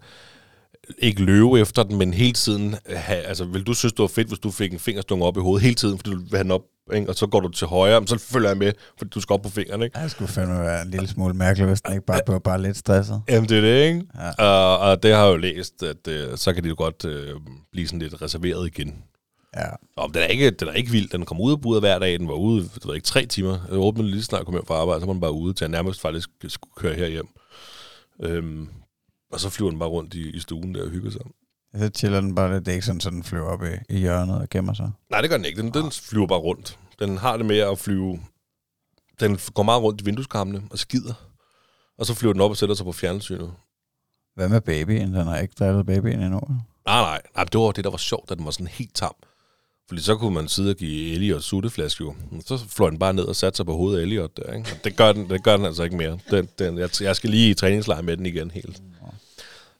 ikke 0.98 1.22
løbe 1.22 1.60
efter 1.60 1.82
den, 1.82 1.98
men 1.98 2.14
hele 2.14 2.32
tiden 2.32 2.74
have, 2.96 3.22
altså 3.22 3.44
vil 3.44 3.62
du 3.62 3.74
synes, 3.74 3.92
det 3.92 4.02
var 4.02 4.06
fedt, 4.08 4.28
hvis 4.28 4.38
du 4.38 4.50
fik 4.50 4.72
en 4.72 4.78
fingerstunge 4.78 5.24
op 5.24 5.36
i 5.36 5.40
hovedet 5.40 5.62
hele 5.62 5.74
tiden, 5.74 5.98
fordi 5.98 6.10
du 6.10 6.18
vil 6.18 6.30
have 6.32 6.42
den 6.42 6.50
op, 6.50 6.62
ikke? 6.94 7.08
og 7.08 7.14
så 7.14 7.26
går 7.26 7.40
du 7.40 7.49
til 7.49 7.67
højre, 7.67 8.00
men 8.00 8.06
så 8.06 8.19
følger 8.19 8.49
jeg 8.49 8.58
med, 8.58 8.73
fordi 8.99 9.08
du 9.08 9.20
skal 9.20 9.34
op 9.34 9.43
på 9.43 9.49
fingeren, 9.49 9.82
ikke? 9.82 9.99
Det 10.02 10.11
skulle 10.11 10.29
fandme 10.29 10.61
være 10.61 10.82
en 10.82 10.90
lille 10.90 11.08
smule 11.08 11.34
mærkeligt, 11.34 11.69
hvis 11.69 11.81
den 11.81 11.93
ikke 11.93 12.06
bare 12.06 12.20
blev 12.26 12.40
bare 12.40 12.62
lidt 12.62 12.76
stresset. 12.76 13.23
Jamen, 13.29 13.49
det 13.49 13.56
er 13.56 13.61
det, 13.61 13.87
ikke? 13.87 14.02
Ja. 14.14 14.44
Og, 14.44 14.79
og 14.79 15.02
det 15.02 15.14
har 15.14 15.25
jeg 15.25 15.32
jo 15.32 15.37
læst, 15.37 15.82
at 15.82 16.08
øh, 16.08 16.37
så 16.37 16.52
kan 16.52 16.64
de 16.64 16.69
jo 16.69 16.75
godt 16.79 17.05
øh, 17.05 17.34
blive 17.73 17.87
sådan 17.87 17.99
lidt 17.99 18.23
reserveret 18.23 18.67
igen. 18.67 19.02
Ja. 19.56 19.69
Og 19.96 20.14
den 20.14 20.23
er 20.23 20.26
ikke, 20.26 20.50
den 20.50 20.69
er 20.69 20.73
ikke 20.73 20.90
vild. 20.90 21.08
Den 21.08 21.25
kom 21.25 21.40
ud 21.40 21.52
af 21.52 21.61
budet 21.61 21.82
hver 21.82 21.99
dag. 21.99 22.19
Den 22.19 22.29
var 22.29 22.34
ude, 22.34 22.62
det 22.62 22.87
var 22.87 22.94
ikke 22.94 23.05
tre 23.05 23.26
timer. 23.26 23.58
Jeg 23.70 23.79
åbnede 23.79 24.11
lige 24.11 24.23
snart 24.23 24.44
kom 24.44 24.55
hjem 24.55 24.67
fra 24.67 24.75
arbejde, 24.75 25.00
så 25.00 25.06
var 25.06 25.12
den 25.12 25.20
bare 25.20 25.32
ude 25.32 25.55
til 25.55 25.64
at 25.64 25.70
nærmest 25.70 26.00
faktisk 26.00 26.29
skulle 26.49 26.73
køre 26.76 26.94
herhjem. 26.94 27.29
Øhm, 28.23 28.69
og 29.32 29.40
så 29.40 29.50
flyver 29.50 29.70
den 29.70 29.79
bare 29.79 29.88
rundt 29.88 30.14
i, 30.14 30.31
i 30.31 30.40
stuen 30.40 30.75
der 30.75 30.82
og 30.82 30.90
hygger 30.90 31.11
sig. 31.11 31.20
Så 31.78 31.90
chiller 31.94 32.20
den 32.20 32.34
bare 32.34 32.52
lidt. 32.52 32.66
Det 32.66 32.72
er 32.72 32.74
ikke 32.74 32.86
sådan, 32.86 33.00
at 33.06 33.12
den 33.12 33.22
flyver 33.22 33.46
op 33.46 33.62
i, 33.62 33.94
i 33.94 33.98
hjørnet 33.98 34.40
og 34.40 34.48
gemmer 34.50 34.74
sig. 34.74 34.90
Nej, 35.10 35.20
det 35.20 35.30
gør 35.30 35.36
den 35.36 35.46
ikke. 35.46 35.62
Den, 35.62 35.74
den 35.74 35.90
flyver 35.90 36.26
bare 36.26 36.38
rundt. 36.38 36.78
Den 36.98 37.19
har 37.19 37.36
det 37.36 37.46
med 37.46 37.58
at 37.58 37.78
flyve... 37.78 38.20
Den 39.20 39.38
går 39.54 39.62
meget 39.62 39.82
rundt 39.82 40.00
i 40.00 40.04
vindueskarmene 40.04 40.62
og 40.70 40.78
skider. 40.78 41.14
Og 41.98 42.06
så 42.06 42.14
flyver 42.14 42.32
den 42.32 42.42
op 42.42 42.50
og 42.50 42.56
sætter 42.56 42.74
sig 42.74 42.84
på 42.84 42.92
fjernsynet. 42.92 43.52
Hvad 44.34 44.48
med 44.48 44.60
babyen? 44.60 45.14
Den 45.14 45.26
har 45.26 45.38
ikke 45.38 45.54
drillet 45.58 45.86
babyen 45.86 46.20
endnu. 46.20 46.40
Nej, 46.86 47.00
nej, 47.00 47.20
nej, 47.36 47.44
det 47.44 47.60
var 47.60 47.72
det, 47.72 47.84
der 47.84 47.90
var 47.90 47.98
sjovt, 47.98 48.30
at 48.30 48.38
den 48.38 48.44
var 48.44 48.50
sådan 48.50 48.66
helt 48.66 48.94
tam. 48.94 49.14
Fordi 49.88 50.02
så 50.02 50.16
kunne 50.16 50.34
man 50.34 50.48
sidde 50.48 50.70
og 50.70 50.76
give 50.76 51.12
Elliot 51.14 51.42
sutteflaske 51.42 52.04
jo. 52.04 52.14
Så 52.46 52.58
fløj 52.69 52.90
den 52.90 52.98
bare 52.98 53.12
ned 53.12 53.24
og 53.24 53.36
satte 53.36 53.56
sig 53.56 53.66
på 53.66 53.76
hovedet 53.76 53.98
af 53.98 54.02
Elliot 54.02 54.36
der, 54.36 54.52
ikke? 54.52 54.72
Og 54.72 54.84
det 54.84 54.96
gør 54.96 55.12
den, 55.12 55.30
det 55.30 55.44
gør 55.44 55.56
den 55.56 55.66
altså 55.66 55.82
ikke 55.82 55.96
mere. 55.96 56.19
Den, 56.30 56.48
den, 56.58 56.78
jeg, 56.78 56.90
jeg 57.00 57.16
skal 57.16 57.30
lige 57.30 57.50
i 57.50 57.54
træningslejr 57.54 58.02
med 58.02 58.16
den 58.16 58.26
igen 58.26 58.50
helt. 58.50 58.82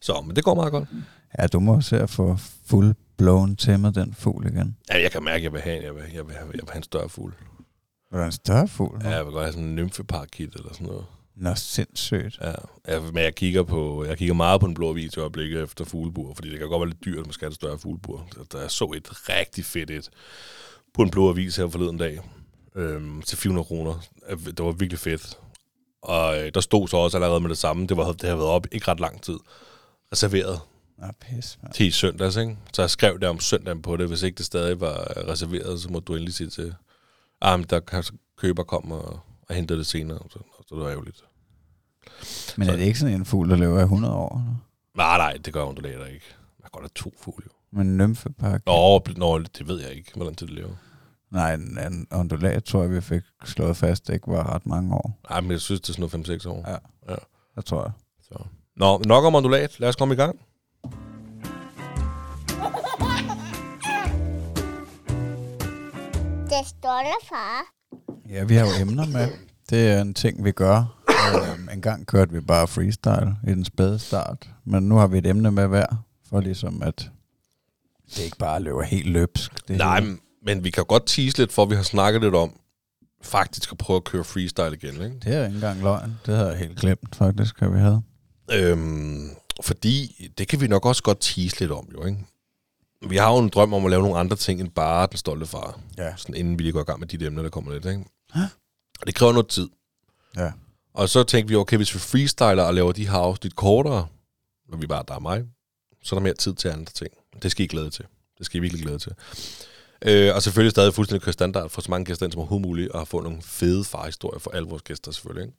Så, 0.01 0.23
men 0.27 0.37
det 0.37 0.45
går 0.45 0.55
meget 0.55 0.73
godt. 0.73 0.89
Ja, 1.39 1.47
du 1.47 1.61
må 1.61 1.81
se 1.81 2.01
at 2.01 2.11
få 2.11 2.37
fuld 2.67 2.95
blown 3.19 3.57
tæmmet 3.57 3.95
den 3.95 4.15
fugl 4.15 4.47
igen. 4.47 4.77
Ja, 4.91 5.01
jeg 5.03 5.13
kan 5.13 5.23
mærke, 5.25 5.37
at 5.37 5.43
jeg 5.43 5.53
vil 5.53 5.61
have, 5.61 5.77
en- 5.77 5.83
jeg 5.83 5.95
vil, 5.95 6.03
jeg 6.15 6.27
vil, 6.29 6.35
jeg 6.39 6.49
vil 6.53 6.61
have 6.69 6.77
en 6.77 6.83
større 6.83 7.09
fugl. 7.09 7.35
Var 8.13 8.19
der 8.19 8.27
en 8.27 8.33
større 8.33 8.69
fugl? 8.69 9.01
Ja, 9.05 9.11
jeg 9.11 9.25
vil 9.25 9.33
godt 9.33 9.45
have 9.45 9.53
sådan 9.53 9.69
en 9.69 9.75
nymfeparakit 9.77 10.55
eller 10.55 10.73
sådan 10.73 10.87
noget. 10.87 11.05
Nå, 11.37 11.55
sindssygt. 11.55 12.39
Ja, 12.41 12.53
jeg, 12.89 13.03
men 13.03 13.23
jeg 13.25 13.35
kigger, 13.35 13.63
på, 13.63 14.05
jeg 14.05 14.19
kigger 14.19 14.35
meget 14.35 14.61
på 14.61 14.67
den 14.67 14.75
blå 14.75 14.93
vis 14.93 15.15
i 15.17 15.19
øjeblikket 15.21 15.63
efter 15.63 15.85
fuglebur, 15.85 16.35
fordi 16.35 16.51
det 16.51 16.59
kan 16.59 16.69
godt 16.69 16.81
være 16.81 16.89
lidt 16.89 17.05
dyrt, 17.05 17.19
at 17.19 17.27
man 17.27 17.33
skal 17.33 17.47
have 17.47 17.51
et 17.51 17.55
større 17.55 17.79
fuglebur. 17.79 18.29
Der 18.53 18.61
jeg 18.61 18.71
så 18.71 18.85
et 18.97 19.29
rigtig 19.29 19.65
fedt 19.65 19.91
et 19.91 20.09
på 20.95 21.03
en 21.03 21.11
blå 21.11 21.29
avis 21.31 21.57
her 21.57 21.69
forleden 21.69 21.99
dag 21.99 22.21
øhm, 22.77 23.23
til 23.23 23.39
400 23.39 23.65
kroner. 23.65 24.01
Det 24.31 24.65
var 24.65 24.73
virkelig 24.73 24.99
fedt. 24.99 25.39
Og 26.03 26.41
øh, 26.41 26.51
der 26.55 26.61
stod 26.61 26.89
så 26.89 26.97
også 26.97 27.17
allerede 27.17 27.41
med 27.41 27.51
det 27.51 27.59
samme. 27.59 27.87
Det, 27.87 27.97
var, 27.97 28.13
det 28.13 28.29
har 28.29 28.37
været 28.37 28.49
op 28.49 28.67
ikke 28.73 28.89
ret 28.91 29.01
lang 29.01 29.23
tid. 29.23 29.39
Reserveret 30.13 30.61
Nå, 31.03 31.09
pis, 31.21 31.59
man. 31.63 31.73
til 31.73 31.87
i 31.87 31.91
søndags, 31.91 32.37
ikke? 32.37 32.57
Så 32.73 32.83
jeg 32.83 32.91
skrev 32.91 33.21
der 33.21 33.29
om 33.29 33.41
søndagen 33.41 33.83
på 33.83 33.97
det. 33.97 34.09
Hvis 34.09 34.23
ikke 34.23 34.39
det 34.39 34.47
stadig 34.47 34.81
var 34.81 35.27
reserveret, 35.29 35.81
så 35.81 35.89
må 35.89 36.01
du 36.01 36.15
endelig 36.15 36.35
sige 36.35 36.51
til, 36.51 36.75
ah, 37.41 37.59
men 37.59 37.67
der 37.71 37.81
kan 37.81 38.05
køber 38.39 38.63
kom 38.63 38.93
og, 38.93 39.21
og 39.49 39.55
henter 39.55 39.77
det 39.77 39.87
senere. 39.87 40.19
Så, 40.31 40.39
så 40.69 40.75
det 40.75 40.85
var 40.85 40.91
ærgerligt. 40.91 41.25
Men 42.57 42.69
er 42.69 42.77
det 42.77 42.85
ikke 42.85 42.99
sådan 42.99 43.15
en 43.15 43.25
fugl, 43.25 43.51
der 43.51 43.57
lever 43.57 43.79
i 43.79 43.83
100 43.83 44.15
år? 44.15 44.39
eller? 44.39 44.55
Nej, 44.95 45.17
nej, 45.17 45.39
det 45.45 45.53
gør 45.53 45.63
undulater 45.63 46.07
ikke. 46.07 46.27
Man 46.59 46.63
kan 46.63 46.71
godt 46.73 46.83
have 46.83 47.11
to 47.11 47.13
fugle, 47.21 47.45
jo. 47.47 47.79
Men 47.79 47.97
nymfepak? 47.97 48.67
Nå, 48.67 49.03
nå, 49.17 49.39
det 49.39 49.69
ved 49.69 49.81
jeg 49.81 49.93
ikke, 49.93 50.13
hvordan 50.15 50.35
det 50.35 50.51
lever. 50.51 50.75
Nej, 51.31 51.55
en, 51.55 51.79
en 51.79 52.07
ondulat 52.11 52.65
tror 52.65 52.83
jeg, 52.83 52.91
vi 52.91 53.01
fik 53.01 53.23
slået 53.45 53.77
fast, 53.77 54.07
det 54.07 54.15
ikke 54.15 54.29
var 54.29 54.55
ret 54.55 54.67
mange 54.67 54.95
år. 54.95 55.19
Nej, 55.31 55.41
men 55.41 55.51
jeg 55.51 55.61
synes, 55.61 55.81
det 55.81 55.89
er 55.89 55.93
sådan 55.93 56.27
noget 56.27 56.45
5-6 56.45 56.49
år. 56.49 56.71
Ja. 57.09 57.15
Det 57.57 57.65
tror 57.65 57.83
jeg. 57.83 57.93
Så. 58.23 58.45
Nå, 58.77 59.03
nok 59.07 59.25
om 59.25 59.35
ondulat. 59.35 59.81
Lad 59.81 59.89
os 59.89 59.97
komme 59.97 60.15
i 60.15 60.17
gang. 60.17 60.41
Det 66.49 66.69
står 66.69 66.99
der, 67.03 67.27
far. 67.29 67.63
Ja, 68.29 68.45
vi 68.45 68.55
har 68.55 68.67
jo 68.67 68.73
emner 68.81 69.07
med. 69.07 69.29
Det 69.71 69.91
er 69.91 70.01
en 70.01 70.15
ting, 70.15 70.45
vi 70.45 70.53
gør. 70.53 70.99
Øhm, 71.35 71.69
en 71.73 71.83
gang 71.83 72.07
kørte 72.07 72.33
vi 72.33 72.41
bare 72.41 72.69
freestyle 72.69 73.37
i 73.47 73.51
den 73.51 73.65
spæde 73.65 73.99
start, 73.99 74.51
men 74.65 74.83
nu 74.89 74.97
har 74.97 75.07
vi 75.07 75.19
et 75.19 75.27
emne 75.27 75.51
med 75.51 75.67
hver, 75.67 75.87
for 76.29 76.41
ligesom 76.41 76.83
at 76.83 77.11
det 78.17 78.23
ikke 78.25 78.37
bare 78.39 78.61
løber 78.63 78.83
helt 78.83 79.07
løbsk. 79.07 79.69
Det 79.69 79.79
Nej, 79.79 80.01
hele. 80.01 80.19
men, 80.45 80.65
vi 80.65 80.71
kan 80.71 80.85
godt 80.85 81.03
tease 81.07 81.39
lidt, 81.39 81.53
for 81.53 81.65
vi 81.65 81.75
har 81.75 81.83
snakket 81.83 82.23
lidt 82.23 82.35
om 82.35 82.53
faktisk 83.23 83.73
at 83.73 83.79
prøve 83.79 83.97
at 83.97 84.05
køre 84.05 84.25
freestyle 84.25 84.73
igen. 84.83 84.95
Ikke? 84.95 85.17
Det 85.25 85.35
er 85.35 85.45
ikke 85.45 85.55
engang 85.55 85.83
løgn. 85.83 86.13
Det 86.27 86.37
havde 86.37 86.49
jeg 86.51 86.59
helt 86.59 86.79
glemt, 86.79 87.17
faktisk, 87.17 87.63
at 87.63 87.75
vi 87.75 87.79
havde. 87.79 88.03
Øhm, 88.53 89.31
fordi 89.63 90.29
det 90.39 90.49
kan 90.49 90.61
vi 90.61 90.67
nok 90.67 90.87
også 90.87 91.03
godt 91.03 91.19
tease 91.21 91.61
lidt 91.61 91.71
om, 91.73 91.89
jo. 91.93 92.05
Ikke? 92.05 92.19
Vi 93.09 93.17
har 93.17 93.33
jo 93.33 93.39
en 93.39 93.49
drøm 93.49 93.75
om 93.75 93.85
at 93.85 93.91
lave 93.91 94.03
nogle 94.03 94.19
andre 94.19 94.37
ting 94.37 94.61
end 94.61 94.71
bare 94.71 95.07
den 95.07 95.17
stolte 95.17 95.47
far. 95.47 95.81
Ja. 95.99 96.17
Sådan 96.17 96.35
inden 96.35 96.59
vi 96.59 96.63
lige 96.63 96.73
går 96.73 96.81
i 96.81 96.85
gang 96.85 97.01
med 97.01 97.09
de 97.09 97.27
emner, 97.27 97.43
der 97.43 97.51
kommer 97.51 97.73
lidt. 97.73 97.85
Ikke? 97.85 98.05
Og 99.01 99.07
det 99.07 99.15
kræver 99.15 99.33
noget 99.33 99.49
tid. 99.49 99.69
Ja. 100.37 100.53
Og 100.95 101.09
så 101.09 101.23
tænkte 101.23 101.49
vi, 101.49 101.57
okay, 101.57 101.77
hvis 101.77 101.95
vi 101.95 101.99
freestyler 101.99 102.63
og 102.63 102.75
laver 102.75 102.93
de 102.93 103.09
her 103.09 103.19
afsnit 103.19 103.57
kortere, 103.57 104.07
når 104.69 104.79
vi 104.79 104.87
bare 104.87 105.05
der 105.09 105.15
er 105.15 105.19
mig, 105.21 105.45
så 106.03 106.15
er 106.15 106.19
der 106.19 106.25
mere 106.25 106.35
tid 106.35 106.55
til 106.55 106.69
andre 106.69 106.93
ting. 106.93 107.11
Det 107.43 107.51
skal 107.51 107.65
I 107.65 107.67
glæde 107.67 107.91
til. 107.91 108.05
Det 108.39 108.47
skal 108.47 108.59
I 108.59 108.61
virkelig 108.61 108.83
glæde 108.83 108.99
til. 108.99 109.13
Øh, 110.03 110.35
og 110.35 110.43
selvfølgelig 110.43 110.71
stadig 110.71 110.95
fuldstændig 110.95 111.23
køre 111.23 111.33
standard 111.33 111.71
for 111.71 111.81
så 111.81 111.91
mange 111.91 112.05
gæster 112.05 112.27
ind 112.27 112.33
som 112.33 112.39
overhovedet 112.39 112.69
muligt, 112.69 112.89
og 112.89 113.09
få 113.09 113.21
nogle 113.21 113.43
fede 113.43 113.85
farhistorier 113.85 114.39
for 114.39 114.51
alle 114.51 114.69
vores 114.69 114.83
gæster 114.83 115.13
selvfølgelig. 115.13 115.47
Ikke? 115.47 115.57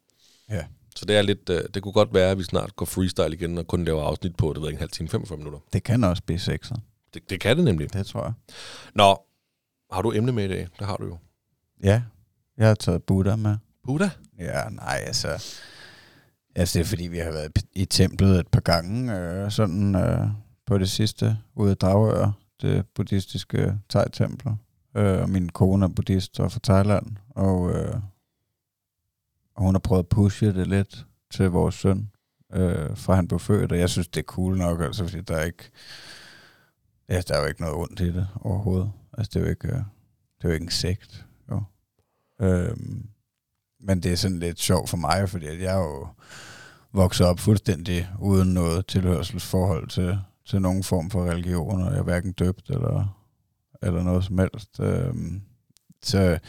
Ja. 0.49 0.63
Så 0.95 1.05
det 1.05 1.15
er 1.15 1.21
lidt, 1.21 1.49
øh, 1.49 1.63
det 1.73 1.83
kunne 1.83 1.91
godt 1.91 2.13
være, 2.13 2.31
at 2.31 2.37
vi 2.37 2.43
snart 2.43 2.75
går 2.75 2.85
freestyle 2.85 3.33
igen 3.33 3.57
og 3.57 3.67
kun 3.67 3.85
laver 3.85 4.03
afsnit 4.03 4.35
på, 4.35 4.53
det 4.53 4.61
ved 4.61 4.67
jeg, 4.67 4.73
en 4.73 4.79
halv 4.79 4.91
time, 4.91 5.09
45 5.09 5.37
minutter. 5.37 5.59
Det 5.73 5.83
kan 5.83 6.03
også 6.03 6.23
blive 6.25 6.39
sexet. 6.39 6.77
Det, 7.13 7.29
det 7.29 7.39
kan 7.39 7.57
det 7.57 7.65
nemlig. 7.65 7.93
Det 7.93 8.05
tror 8.05 8.23
jeg. 8.23 8.33
Nå, 8.95 9.17
har 9.91 10.01
du 10.01 10.11
emne 10.11 10.31
med 10.31 10.45
i 10.45 10.47
dag? 10.47 10.67
Det 10.79 10.87
har 10.87 10.97
du 10.97 11.05
jo. 11.05 11.17
Ja, 11.83 12.03
jeg 12.57 12.67
har 12.67 12.75
taget 12.75 13.03
Buddha 13.03 13.35
med. 13.35 13.57
Buddha? 13.83 14.09
Ja, 14.39 14.69
nej, 14.69 15.03
altså... 15.07 15.27
Altså, 16.55 16.79
det 16.79 16.85
er 16.85 16.89
fordi, 16.89 17.07
vi 17.07 17.17
har 17.17 17.31
været 17.31 17.51
i 17.73 17.85
templet 17.85 18.39
et 18.39 18.47
par 18.47 18.59
gange, 18.59 19.19
øh, 19.19 19.51
sådan 19.51 19.95
øh, 19.95 20.27
på 20.65 20.77
det 20.77 20.89
sidste, 20.89 21.37
ude 21.55 21.71
i 21.71 21.75
Dragør, 21.75 22.31
det 22.61 22.85
buddhistiske 22.95 23.79
thai-tempel. 23.89 24.51
Øh, 24.97 25.21
og 25.21 25.29
min 25.29 25.49
kone 25.49 25.85
er 25.85 25.89
buddhist 25.89 26.39
og 26.39 26.51
fra 26.51 26.59
Thailand, 26.63 27.05
og, 27.29 27.71
øh, 27.71 27.95
og 29.55 29.63
hun 29.63 29.75
har 29.75 29.79
prøvet 29.79 30.03
at 30.03 30.09
pushe 30.09 30.53
det 30.53 30.67
lidt 30.67 31.05
til 31.31 31.49
vores 31.49 31.75
søn, 31.75 32.09
øh, 32.53 32.97
fra 32.97 33.15
han 33.15 33.27
blev 33.27 33.39
født, 33.39 33.71
og 33.71 33.79
jeg 33.79 33.89
synes, 33.89 34.07
det 34.07 34.19
er 34.19 34.25
cool 34.25 34.57
nok, 34.57 34.81
altså, 34.81 35.07
fordi 35.07 35.21
der 35.21 35.35
er 35.35 35.43
ikke... 35.43 35.69
Ja, 37.09 37.13
altså, 37.13 37.33
der 37.33 37.39
er 37.39 37.43
jo 37.43 37.47
ikke 37.47 37.61
noget 37.61 37.75
ondt 37.75 37.99
i 37.99 38.13
det 38.13 38.27
overhovedet. 38.41 38.91
Altså, 39.17 39.31
det 39.33 39.39
er 39.39 39.43
jo 39.43 39.49
ikke, 39.49 39.67
øh, 39.67 39.73
det 40.37 40.43
er 40.43 40.47
jo 40.47 40.53
ikke 40.53 40.63
en 40.63 40.71
sekt, 40.71 41.25
jo. 41.51 41.63
Øhm, 42.41 43.07
men 43.79 44.03
det 44.03 44.11
er 44.11 44.15
sådan 44.15 44.39
lidt 44.39 44.59
sjovt 44.59 44.89
for 44.89 44.97
mig, 44.97 45.29
fordi 45.29 45.45
at 45.45 45.61
jeg 45.61 45.73
er 45.73 45.83
jo 45.83 46.07
vokset 46.93 47.27
op 47.27 47.39
fuldstændig 47.39 48.09
uden 48.19 48.53
noget 48.53 48.87
tilhørselsforhold 48.87 49.87
til, 49.87 50.19
til 50.45 50.61
nogen 50.61 50.83
form 50.83 51.09
for 51.09 51.25
religion, 51.25 51.81
og 51.81 51.91
jeg 51.91 51.99
er 51.99 52.03
hverken 52.03 52.31
døbt 52.31 52.69
eller, 52.69 53.19
eller 53.81 54.03
noget 54.03 54.23
som 54.23 54.37
helst. 54.39 54.79
Øhm, 54.79 55.41
så 56.03 56.39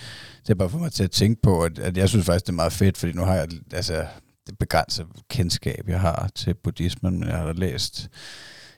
det 0.43 0.51
er 0.51 0.55
bare 0.55 0.71
for 0.71 0.79
mig 0.79 0.93
til 0.93 1.05
at 1.05 1.11
tænke 1.11 1.43
på, 1.43 1.65
at, 1.65 1.79
at 1.79 1.97
jeg 1.97 2.09
synes 2.09 2.27
faktisk, 2.27 2.47
det 2.47 2.53
er 2.53 2.57
meget 2.57 2.73
fedt, 2.73 2.99
fordi 2.99 3.13
nu 3.13 3.23
har 3.23 3.35
jeg 3.35 3.49
altså, 3.73 4.07
det 4.47 4.59
begrænset 4.59 5.07
kendskab, 5.29 5.89
jeg 5.89 6.01
har 6.01 6.31
til 6.35 6.55
buddhismen, 6.55 7.21
men 7.21 7.29
jeg 7.29 7.39
har 7.39 7.47
da 7.47 7.53
læst 7.53 8.11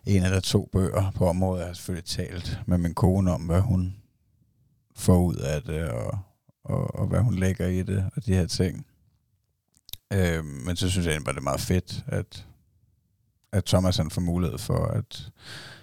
en 0.07 0.23
eller 0.23 0.41
to 0.41 0.69
bøger 0.73 1.11
på 1.11 1.29
området. 1.29 1.61
Jeg 1.61 1.67
har 1.67 1.75
selvfølgelig 1.75 2.05
talt 2.05 2.61
med 2.67 2.79
min 2.79 2.95
kone 2.95 3.33
om, 3.33 3.41
hvad 3.41 3.61
hun 3.61 3.97
får 4.97 5.19
ud 5.19 5.37
af 5.37 5.63
det, 5.63 5.89
og, 5.89 6.19
og, 6.65 6.95
og 6.95 7.07
hvad 7.07 7.21
hun 7.21 7.35
lægger 7.35 7.67
i 7.67 7.83
det, 7.83 8.11
og 8.17 8.27
de 8.27 8.35
her 8.35 8.47
ting. 8.47 8.87
Øh, 10.13 10.45
men 10.45 10.77
så 10.77 10.91
synes 10.91 11.07
jeg 11.07 11.13
egentlig 11.13 11.25
bare, 11.25 11.35
det 11.35 11.41
er 11.41 11.45
meget 11.45 11.61
fedt, 11.61 12.05
at, 12.07 12.47
at 13.53 13.65
Thomas 13.65 13.97
han 13.97 14.11
får 14.11 14.21
mulighed 14.21 14.59
for 14.59 14.87
at, 14.87 15.31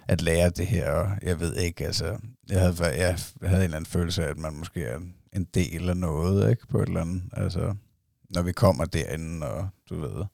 at 0.08 0.22
lære 0.22 0.50
det 0.50 0.68
her. 0.68 0.92
Og 0.92 1.12
jeg 1.22 1.39
ved 1.39 1.56
ikke, 1.56 1.86
altså, 1.86 2.18
jeg 2.50 2.62
havde, 2.62 2.86
jeg 2.86 3.18
havde 3.42 3.62
en 3.62 3.63
eller 3.63 3.77
anden 3.77 3.92
følelse 3.92 4.25
af, 4.25 4.30
at 4.30 4.38
man 4.38 4.53
måske 4.53 4.84
er 4.84 5.00
en 5.34 5.48
del 5.53 5.89
af 5.89 5.98
noget, 5.98 6.50
ikke, 6.50 6.68
på 6.68 6.80
et 6.82 6.88
eller 6.88 7.01
andet. 7.01 7.24
Altså, 7.34 7.75
når 8.30 8.42
vi 8.42 8.51
kommer 8.51 8.86
derinde, 8.86 9.48
og 9.48 9.70
du 9.89 10.01
ved, 10.01 10.25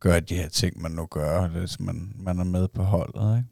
gør 0.00 0.20
de 0.20 0.34
her 0.34 0.48
ting, 0.48 0.82
man 0.82 0.90
nu 0.90 1.06
gør, 1.06 1.48
hvis 1.48 1.80
man, 1.80 2.12
man 2.16 2.38
er 2.38 2.44
med 2.44 2.68
på 2.68 2.82
holdet, 2.82 3.36
ikke? 3.38 3.48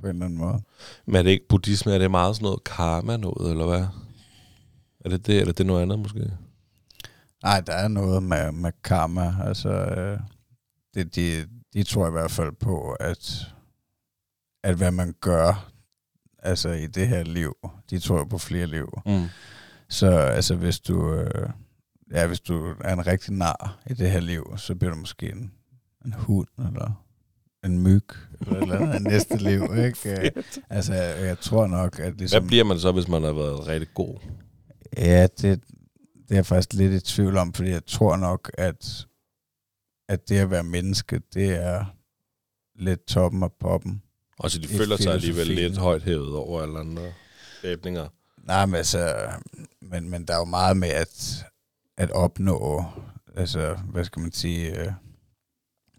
På 0.00 0.06
en 0.06 0.08
eller 0.08 0.26
anden 0.26 0.38
måde. 0.38 0.62
Men 1.06 1.16
er 1.16 1.22
det 1.22 1.30
ikke 1.30 1.48
buddhisme, 1.48 1.92
er 1.92 1.98
det 1.98 2.10
meget 2.10 2.36
sådan 2.36 2.44
noget 2.44 2.64
karma 2.64 3.16
noget, 3.16 3.50
eller 3.50 3.66
hvad? 3.66 3.86
Er 5.00 5.08
det 5.08 5.26
det, 5.26 5.40
eller 5.40 5.52
det 5.52 5.60
er 5.60 5.66
noget 5.66 5.82
andet 5.82 5.98
måske? 5.98 6.30
Nej, 7.42 7.60
der 7.60 7.72
er 7.72 7.88
noget 7.88 8.22
med, 8.22 8.52
med 8.52 8.72
karma. 8.84 9.34
Altså, 9.44 9.68
øh, 9.68 10.18
det, 10.94 11.16
de, 11.16 11.46
de 11.74 11.82
tror 11.82 12.08
i 12.08 12.10
hvert 12.10 12.30
fald 12.30 12.52
på, 12.52 12.92
at, 12.92 13.52
at 14.64 14.76
hvad 14.76 14.90
man 14.90 15.14
gør 15.20 15.72
altså 16.38 16.68
i 16.68 16.86
det 16.86 17.08
her 17.08 17.22
liv, 17.22 17.54
de 17.90 17.98
tror 17.98 18.24
på 18.24 18.38
flere 18.38 18.66
liv. 18.66 19.00
Mm. 19.06 19.26
Så 19.88 20.10
altså, 20.10 20.54
hvis 20.54 20.80
du, 20.80 21.14
øh, 21.14 21.50
ja, 22.12 22.26
hvis 22.26 22.40
du 22.40 22.74
er 22.80 22.92
en 22.92 23.06
rigtig 23.06 23.34
nar 23.34 23.78
i 23.86 23.94
det 23.94 24.10
her 24.10 24.20
liv, 24.20 24.54
så 24.56 24.74
bliver 24.74 24.94
du 24.94 25.00
måske 25.00 25.32
en, 25.32 25.52
en 26.06 26.12
hund, 26.12 26.48
eller 26.58 27.06
en 27.64 27.82
myg, 27.82 28.08
eller 28.40 28.56
et 28.56 28.62
eller 28.62 28.78
andet 28.78 29.02
næste 29.02 29.36
liv, 29.36 29.62
ikke? 29.86 30.32
Altså, 30.70 30.94
jeg, 30.94 31.38
tror 31.38 31.66
nok, 31.66 31.98
at 31.98 32.18
ligesom... 32.18 32.42
Hvad 32.42 32.48
bliver 32.48 32.64
man 32.64 32.78
så, 32.78 32.92
hvis 32.92 33.08
man 33.08 33.22
har 33.22 33.32
været 33.32 33.66
rigtig 33.66 33.94
god? 33.94 34.18
Ja, 34.96 35.22
det, 35.22 35.40
det 35.40 36.30
er 36.30 36.34
jeg 36.34 36.46
faktisk 36.46 36.72
lidt 36.72 36.92
i 36.92 37.00
tvivl 37.14 37.36
om, 37.36 37.52
fordi 37.52 37.70
jeg 37.70 37.86
tror 37.86 38.16
nok, 38.16 38.50
at, 38.58 39.06
at 40.08 40.28
det 40.28 40.38
at 40.38 40.50
være 40.50 40.64
menneske, 40.64 41.20
det 41.34 41.50
er 41.50 41.84
lidt 42.78 43.06
toppen 43.06 43.42
af 43.42 43.52
poppen. 43.60 44.02
Og 44.38 44.50
så 44.50 44.58
de 44.58 44.64
I 44.64 44.76
føler 44.76 44.96
sig 44.96 45.12
alligevel 45.12 45.46
lidt 45.46 45.76
højt 45.76 46.02
hævet 46.02 46.36
over 46.36 46.62
alle 46.62 46.78
andre 46.78 47.02
skæbninger. 47.58 48.08
Nej, 48.38 48.66
men 48.66 48.74
altså, 48.74 49.14
men, 49.82 50.10
men 50.10 50.24
der 50.24 50.34
er 50.34 50.38
jo 50.38 50.44
meget 50.44 50.76
med 50.76 50.88
at, 50.88 51.44
at 51.96 52.10
opnå, 52.10 52.84
altså, 53.36 53.78
hvad 53.92 54.04
skal 54.04 54.22
man 54.22 54.32
sige, 54.32 54.80
øh, 54.80 54.92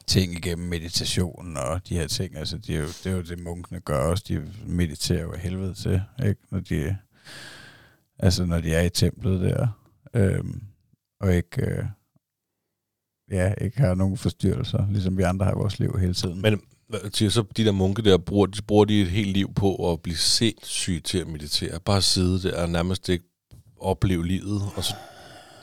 ting 0.07 0.33
igennem 0.33 0.67
meditation 0.67 1.57
og 1.57 1.89
de 1.89 1.95
her 1.95 2.07
ting. 2.07 2.35
Altså, 2.35 2.57
de 2.57 2.75
er 2.75 2.79
jo, 2.79 2.87
det 2.87 3.05
er 3.05 3.11
jo 3.11 3.21
det, 3.21 3.39
munkene 3.39 3.79
gør 3.79 3.99
også. 3.99 4.23
De 4.27 4.53
mediterer 4.65 5.21
jo 5.21 5.31
af 5.33 5.39
helvede 5.39 5.73
til, 5.73 6.01
ikke? 6.25 6.41
Når 6.51 6.59
de, 6.59 6.97
altså, 8.19 8.45
når 8.45 8.59
de 8.59 8.73
er 8.73 8.81
i 8.81 8.89
templet 8.89 9.41
der. 9.41 9.67
Øhm, 10.13 10.63
og 11.21 11.35
ikke, 11.35 11.65
øh, 11.65 11.85
ja, 13.31 13.53
ikke 13.61 13.79
har 13.79 13.95
nogen 13.95 14.17
forstyrrelser, 14.17 14.87
ligesom 14.91 15.17
vi 15.17 15.23
andre 15.23 15.45
har 15.45 15.51
i 15.51 15.57
vores 15.57 15.79
liv 15.79 15.97
hele 15.99 16.13
tiden. 16.13 16.41
Men 16.41 16.61
siger 17.13 17.29
så 17.29 17.43
de 17.57 17.65
der 17.65 17.71
munke 17.71 18.01
der, 18.01 18.17
bruger, 18.17 18.45
de, 18.45 18.61
bruger 18.61 18.85
de 18.85 19.01
et 19.01 19.09
helt 19.09 19.33
liv 19.33 19.53
på 19.53 19.91
at 19.91 20.01
blive 20.01 20.17
sindssyge 20.17 20.99
til 20.99 21.17
at 21.17 21.27
meditere. 21.27 21.79
Bare 21.79 22.01
sidde 22.01 22.41
der 22.41 22.61
og 22.61 22.69
nærmest 22.69 23.09
ikke 23.09 23.25
opleve 23.79 24.27
livet. 24.27 24.61
Og 24.75 24.83
så, 24.83 24.95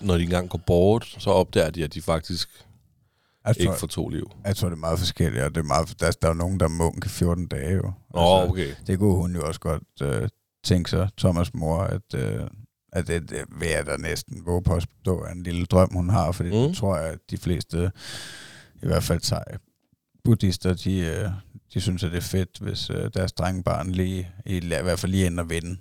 når 0.00 0.16
de 0.16 0.22
engang 0.22 0.48
går 0.48 0.60
bort, 0.66 1.16
så 1.18 1.30
opdager 1.30 1.70
de, 1.70 1.84
at 1.84 1.94
de 1.94 2.02
faktisk 2.02 2.64
jeg, 3.44 3.60
ikke 3.60 3.70
tror, 3.70 3.78
får 3.78 3.86
to 3.86 4.08
liv. 4.08 4.30
jeg 4.44 4.56
tror, 4.56 4.68
det 4.68 4.76
er 4.76 4.80
meget 4.80 4.98
forskelligt, 4.98 5.44
og 5.44 5.54
det 5.54 5.60
er 5.60 5.64
meget, 5.64 6.00
der, 6.00 6.10
der 6.10 6.28
er 6.28 6.32
jo 6.32 6.38
nogen, 6.38 6.60
der 6.60 6.66
er 6.66 6.70
munk 6.70 7.06
i 7.06 7.08
14 7.08 7.46
dage 7.46 7.74
jo. 7.74 7.92
Åh, 8.14 8.42
oh, 8.42 8.50
okay. 8.50 8.74
Det 8.86 8.98
kunne 8.98 9.14
hun 9.14 9.34
jo 9.34 9.46
også 9.46 9.60
godt 9.60 9.82
øh, 10.02 10.28
tænke 10.64 10.90
sig, 10.90 11.08
Thomas 11.18 11.54
mor, 11.54 11.78
at, 11.78 12.14
øh, 12.14 12.40
at 12.92 13.06
det, 13.06 13.30
det 13.30 13.44
vil 13.58 13.68
jeg 13.68 13.86
da 13.86 13.96
næsten 13.96 14.46
våge 14.46 14.62
på 14.62 14.74
at 14.74 14.86
stå 15.02 15.24
en 15.24 15.42
lille 15.42 15.66
drøm, 15.66 15.94
hun 15.94 16.10
har, 16.10 16.32
fordi 16.32 16.50
mm. 16.50 16.68
Det 16.68 16.76
tror 16.76 16.96
jeg, 16.96 17.06
at 17.06 17.18
de 17.30 17.36
fleste, 17.36 17.92
i 18.82 18.86
hvert 18.86 19.02
fald 19.02 19.20
sig, 19.20 19.44
buddhister, 20.24 20.74
de, 20.74 20.98
øh, 20.98 21.30
de 21.74 21.80
synes, 21.80 22.04
at 22.04 22.12
det 22.12 22.18
er 22.18 22.22
fedt, 22.22 22.58
hvis 22.60 22.90
øh, 22.90 23.10
deres 23.14 23.32
drengebarn 23.32 23.90
lige, 23.90 24.30
i, 24.46 24.56
i 24.56 24.66
hvert 24.66 24.98
fald 24.98 25.12
lige 25.12 25.26
ind 25.26 25.40
og 25.40 25.50
vinde 25.50 25.76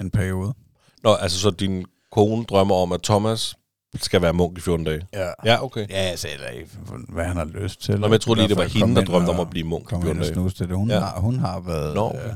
en 0.00 0.10
periode. 0.10 0.54
Nå, 1.02 1.14
altså 1.14 1.38
så 1.38 1.50
din 1.50 1.84
kone 2.12 2.44
drømmer 2.44 2.74
om, 2.74 2.92
at 2.92 3.02
Thomas 3.02 3.54
skal 3.94 4.22
være 4.22 4.32
munk 4.32 4.58
i 4.58 4.60
14 4.60 4.86
dage? 4.86 5.06
Ja. 5.12 5.28
Ja, 5.44 5.64
okay. 5.64 5.86
Ja, 5.90 5.94
altså, 5.94 6.28
eller 6.34 6.46
hvad 7.08 7.24
han 7.24 7.36
har 7.36 7.44
lyst 7.44 7.82
til. 7.82 7.94
Nå, 8.00 8.06
men 8.06 8.12
jeg 8.12 8.20
troede 8.20 8.40
lige, 8.40 8.48
det 8.48 8.56
var 8.56 8.64
hende, 8.64 8.94
der 8.94 9.04
drømte 9.04 9.28
om 9.30 9.40
at 9.40 9.50
blive 9.50 9.66
munk 9.66 9.82
i 9.82 9.86
komme 9.88 10.10
ind 10.10 10.16
14 10.16 10.20
og 10.20 10.24
dage. 10.24 10.34
snuse 10.34 10.56
til 10.56 10.68
det. 10.68 10.76
Hun, 10.76 10.90
Ja. 10.90 10.98
har, 11.00 11.20
hun 11.20 11.38
har 11.38 11.60
været... 11.60 11.94
Nå, 11.94 12.08
okay. 12.08 12.26
øh, 12.28 12.32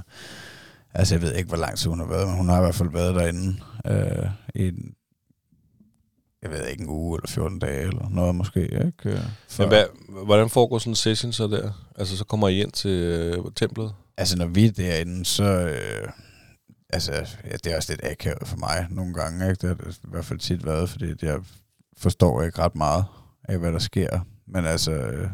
altså, 0.94 1.14
jeg 1.14 1.22
ved 1.22 1.34
ikke, 1.34 1.48
hvor 1.48 1.56
lang 1.56 1.78
tid 1.78 1.88
hun 1.90 1.98
har 2.00 2.06
været, 2.06 2.28
men 2.28 2.36
hun 2.36 2.48
har 2.48 2.56
i 2.58 2.60
hvert 2.60 2.74
fald 2.74 2.90
været 2.92 3.14
derinde 3.14 3.56
øh, 3.86 4.26
i 4.54 4.68
en, 4.68 4.94
jeg 6.42 6.50
ved 6.50 6.66
ikke, 6.66 6.82
en 6.82 6.88
uge 6.88 7.18
eller 7.18 7.28
14 7.28 7.58
dage 7.58 7.80
eller 7.82 8.08
noget 8.10 8.34
måske, 8.34 8.62
ikke? 8.62 8.92
Øh, 9.04 9.18
Men 9.58 9.68
hvad, 9.68 9.84
hvordan 10.24 10.50
foregår 10.50 10.78
sådan 10.78 10.90
en 10.90 10.96
session 10.96 11.32
så 11.32 11.46
der? 11.46 11.70
Altså, 11.98 12.16
så 12.16 12.24
kommer 12.24 12.48
I 12.48 12.60
ind 12.62 12.72
til 12.72 12.90
øh, 12.90 13.44
templet? 13.56 13.92
Altså, 14.16 14.38
når 14.38 14.46
vi 14.46 14.66
er 14.66 14.70
derinde, 14.72 15.24
så... 15.24 15.44
Øh, 15.44 16.08
altså, 16.92 17.12
ja, 17.44 17.56
det 17.64 17.66
er 17.66 17.76
også 17.76 17.92
lidt 17.92 18.04
akavet 18.04 18.48
for 18.48 18.56
mig 18.56 18.86
nogle 18.90 19.14
gange, 19.14 19.50
ikke? 19.50 19.60
Det 19.60 19.68
har 19.68 19.84
det 19.84 19.96
i 19.96 20.10
hvert 20.10 20.24
fald 20.24 20.38
tit 20.38 20.66
været, 20.66 20.90
fordi 20.90 21.14
jeg 21.22 21.40
forstår 21.96 22.42
ikke 22.42 22.58
ret 22.58 22.74
meget 22.74 23.04
af, 23.44 23.58
hvad 23.58 23.72
der 23.72 23.78
sker. 23.78 24.20
Men 24.46 24.64
altså... 24.64 24.92
Øh, 24.92 25.30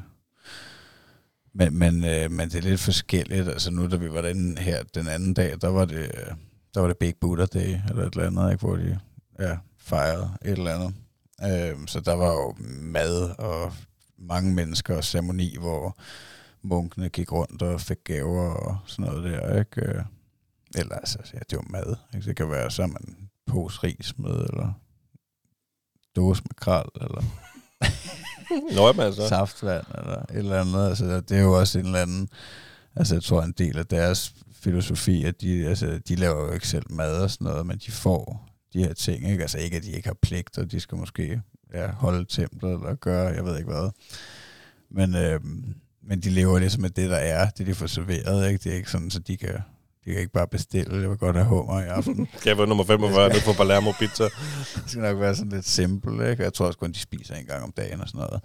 men, 1.58 1.78
men, 1.78 2.04
øh, 2.04 2.30
men 2.30 2.48
det 2.48 2.54
er 2.54 2.62
lidt 2.62 2.80
forskelligt. 2.80 3.48
Altså 3.48 3.70
nu, 3.70 3.90
da 3.90 3.96
vi 3.96 4.12
var 4.12 4.20
derinde 4.20 4.62
her 4.62 4.82
den 4.94 5.08
anden 5.08 5.34
dag, 5.34 5.54
der 5.60 5.68
var 5.68 5.84
det, 5.84 5.98
øh, 5.98 6.34
der 6.74 6.80
var 6.80 6.88
det 6.88 6.98
Big 6.98 7.14
Buddha 7.20 7.46
Day, 7.46 7.76
eller 7.88 8.06
et 8.06 8.14
eller 8.14 8.26
andet, 8.26 8.52
ikke? 8.52 8.66
hvor 8.66 8.76
de 8.76 8.98
ja, 9.38 9.56
fejrede 9.78 10.30
et 10.44 10.50
eller 10.50 10.74
andet. 10.74 10.94
Øh, 11.42 11.86
så 11.86 12.00
der 12.00 12.14
var 12.14 12.32
jo 12.32 12.54
mad 12.80 13.38
og 13.38 13.72
mange 14.18 14.54
mennesker 14.54 14.96
og 14.96 15.04
ceremoni, 15.04 15.56
hvor 15.58 15.98
munkene 16.62 17.08
gik 17.08 17.32
rundt 17.32 17.62
og 17.62 17.80
fik 17.80 17.98
gaver 18.04 18.50
og 18.50 18.78
sådan 18.86 19.04
noget 19.04 19.24
der, 19.24 19.58
ikke? 19.58 19.80
Øh, 19.80 20.02
eller 20.74 20.94
altså, 20.94 21.18
ja, 21.34 21.38
det 21.50 21.58
var 21.58 21.66
mad. 21.70 21.96
Ikke? 22.14 22.26
Det 22.26 22.36
kan 22.36 22.50
være 22.50 22.70
så 22.70 22.86
man 22.86 23.04
en 23.08 23.30
pose 23.46 23.80
ris 23.82 24.18
med, 24.18 24.30
eller 24.30 24.72
dåse 26.16 26.42
med 26.42 26.54
kral, 26.56 26.88
eller 27.00 27.22
Nå, 28.76 28.86
jamen 28.86 29.00
altså. 29.00 29.28
saftvand, 29.28 29.84
eller 29.98 30.18
et 30.18 30.26
eller 30.30 30.60
andet. 30.60 30.88
Altså, 30.88 31.20
det 31.20 31.36
er 31.36 31.42
jo 31.42 31.58
også 31.58 31.78
en 31.78 31.86
eller 31.86 32.02
anden, 32.02 32.28
altså 32.96 33.14
jeg 33.14 33.22
tror 33.22 33.42
en 33.42 33.54
del 33.58 33.78
af 33.78 33.86
deres 33.86 34.34
filosofi, 34.52 35.24
at 35.24 35.40
de, 35.40 35.68
altså, 35.68 36.00
de 36.08 36.14
laver 36.14 36.46
jo 36.46 36.52
ikke 36.52 36.68
selv 36.68 36.92
mad 36.92 37.22
og 37.22 37.30
sådan 37.30 37.44
noget, 37.44 37.66
men 37.66 37.78
de 37.78 37.90
får 37.90 38.48
de 38.72 38.84
her 38.84 38.94
ting, 38.94 39.30
ikke? 39.30 39.42
Altså 39.42 39.58
ikke, 39.58 39.76
at 39.76 39.82
de 39.82 39.90
ikke 39.90 40.08
har 40.08 40.16
pligt, 40.22 40.58
og 40.58 40.70
de 40.72 40.80
skal 40.80 40.98
måske 40.98 41.42
ja, 41.74 41.90
holde 41.90 42.24
templet, 42.24 42.72
eller 42.72 42.94
gøre, 42.94 43.34
jeg 43.34 43.44
ved 43.44 43.58
ikke 43.58 43.70
hvad. 43.70 43.90
Men, 44.90 45.14
øh, 45.14 45.40
men 46.02 46.20
de 46.20 46.30
lever 46.30 46.58
ligesom 46.58 46.82
med 46.82 46.90
det, 46.90 47.10
der 47.10 47.16
er, 47.16 47.50
det 47.50 47.66
de 47.66 47.74
får 47.74 47.86
serveret, 47.86 48.48
ikke? 48.48 48.64
Det 48.64 48.72
er 48.72 48.76
ikke 48.76 48.90
sådan, 48.90 49.10
så 49.10 49.18
de 49.18 49.36
kan, 49.36 49.58
de 50.06 50.10
kan 50.10 50.20
ikke 50.20 50.32
bare 50.32 50.48
bestille, 50.48 51.00
jeg 51.00 51.10
vil 51.10 51.18
godt 51.18 51.36
have 51.36 51.48
hummer 51.48 51.80
i 51.80 51.86
aften. 51.86 52.28
Skal 52.38 52.50
jeg 52.50 52.58
være 52.58 52.66
nummer 52.66 52.84
45 52.84 53.28
nede 53.28 53.40
på 53.44 53.52
Palermo 53.52 53.92
Pizza? 53.92 54.24
det 54.74 54.82
skal 54.86 55.02
nok 55.02 55.20
være 55.20 55.34
sådan 55.34 55.52
lidt 55.52 55.68
simpelt, 55.68 56.30
ikke? 56.30 56.42
Jeg 56.42 56.52
tror 56.54 56.66
også 56.66 56.78
kun, 56.78 56.92
de 56.92 56.98
spiser 56.98 57.34
en 57.34 57.46
gang 57.46 57.62
om 57.64 57.72
dagen 57.76 58.00
og 58.00 58.08
sådan 58.08 58.18
noget. 58.18 58.42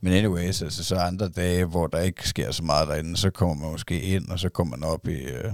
Men 0.00 0.12
anyways, 0.12 0.62
altså 0.62 0.84
så 0.84 0.96
andre 0.96 1.28
dage, 1.28 1.64
hvor 1.64 1.86
der 1.86 1.98
ikke 1.98 2.28
sker 2.28 2.50
så 2.50 2.64
meget 2.64 2.88
derinde, 2.88 3.16
så 3.16 3.30
kommer 3.30 3.54
man 3.54 3.72
måske 3.72 4.00
ind, 4.00 4.28
og 4.28 4.38
så 4.38 4.48
kommer 4.48 4.76
man 4.76 4.88
op 4.88 5.08
i, 5.08 5.22
øh, 5.22 5.52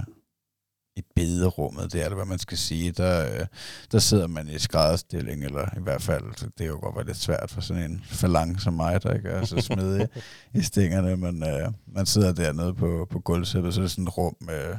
i 0.95 1.01
bederummet, 1.15 1.93
det 1.93 2.03
er 2.03 2.07
det, 2.07 2.17
hvad 2.17 2.25
man 2.25 2.39
skal 2.39 2.57
sige. 2.57 2.91
Der, 2.91 3.25
øh, 3.25 3.45
der 3.91 3.99
sidder 3.99 4.27
man 4.27 4.47
i 4.47 4.59
skrædderstilling, 4.59 5.43
eller 5.43 5.65
i 5.77 5.81
hvert 5.81 6.01
fald, 6.01 6.23
det 6.57 6.63
er 6.63 6.67
jo 6.67 6.79
godt 6.81 6.95
være 6.95 7.05
lidt 7.05 7.17
svært 7.17 7.51
for 7.51 7.61
sådan 7.61 7.91
en 7.91 8.03
falang 8.05 8.61
som 8.61 8.73
mig, 8.73 9.03
der 9.03 9.13
ikke 9.13 9.29
er 9.29 9.45
så 9.45 9.61
smidig 9.71 10.07
i 10.53 10.61
stingerne, 10.61 11.17
men 11.17 11.43
øh, 11.43 11.71
man 11.87 12.05
sidder 12.05 12.33
dernede 12.33 12.73
på, 12.73 13.07
på 13.09 13.19
gulvsæppet, 13.19 13.73
så 13.73 13.79
er 13.79 13.83
det 13.83 13.91
sådan 13.91 14.07
et 14.07 14.17
rum 14.17 14.35
med, 14.39 14.75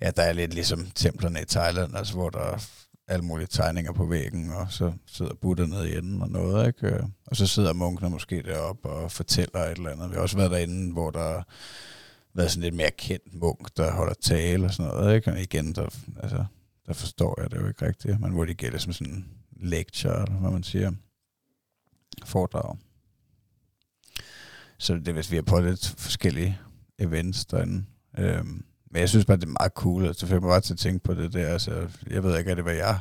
ja, 0.00 0.10
der 0.10 0.22
er 0.22 0.32
lidt 0.32 0.54
ligesom 0.54 0.86
templerne 0.94 1.42
i 1.42 1.44
Thailand, 1.44 1.96
altså 1.96 2.14
hvor 2.14 2.30
der 2.30 2.40
er 2.40 2.68
alle 3.08 3.24
mulige 3.24 3.46
tegninger 3.46 3.92
på 3.92 4.06
væggen, 4.06 4.50
og 4.52 4.72
så 4.72 4.92
sidder 5.06 5.34
Buddha 5.34 5.66
nede 5.66 5.90
i 5.90 5.96
enden 5.96 6.22
og 6.22 6.30
noget, 6.30 6.66
ikke? 6.66 6.86
Øh, 6.86 7.02
og 7.26 7.36
så 7.36 7.46
sidder 7.46 7.72
munkene 7.72 8.10
måske 8.10 8.42
deroppe 8.42 8.88
og 8.88 9.12
fortæller 9.12 9.60
et 9.60 9.76
eller 9.76 9.90
andet. 9.90 10.10
Vi 10.10 10.14
har 10.14 10.22
også 10.22 10.36
været 10.36 10.50
derinde, 10.50 10.92
hvor 10.92 11.10
der 11.10 11.22
har 11.22 11.46
været 12.34 12.50
sådan 12.50 12.62
lidt 12.62 12.74
mere 12.74 12.90
kendt 12.90 13.34
munk, 13.34 13.76
der 13.76 13.92
holder 13.92 14.14
tale 14.14 14.64
og 14.64 14.74
sådan 14.74 14.92
noget, 14.92 15.16
ikke? 15.16 15.32
Og 15.32 15.40
igen, 15.40 15.72
der, 15.72 15.88
altså, 16.22 16.44
der 16.86 16.92
forstår 16.92 17.40
jeg 17.40 17.50
det 17.50 17.60
jo 17.60 17.68
ikke 17.68 17.86
rigtigt, 17.86 18.20
men 18.20 18.32
hvor 18.32 18.44
de 18.44 18.54
gælder 18.54 18.78
som 18.78 18.92
sådan 18.92 19.12
en 19.12 19.26
lecture, 19.56 20.22
eller 20.22 20.38
hvad 20.38 20.50
man 20.50 20.62
siger, 20.62 20.92
foredrag. 22.24 22.76
Så 24.78 24.94
det 24.94 25.08
er, 25.08 25.12
hvis 25.12 25.30
vi 25.30 25.36
har 25.36 25.42
på 25.42 25.60
lidt 25.60 25.94
forskellige 25.98 26.58
events 26.98 27.44
derinde. 27.44 27.84
Øhm, 28.18 28.64
men 28.94 29.00
jeg 29.00 29.08
synes 29.08 29.24
bare, 29.24 29.36
det 29.36 29.44
er 29.44 29.56
meget 29.60 29.72
cool, 29.72 30.06
altså, 30.06 30.26
for 30.26 30.34
jeg 30.34 30.42
må 30.42 30.48
bare 30.48 30.60
til 30.60 30.72
at 30.72 30.78
tænke 30.78 31.04
på 31.04 31.14
det 31.14 31.32
der. 31.32 31.48
Altså, 31.48 31.88
jeg 32.10 32.22
ved 32.22 32.38
ikke, 32.38 32.50
er 32.50 32.54
det, 32.54 32.64
hvad 32.64 32.74
jeg 32.74 32.98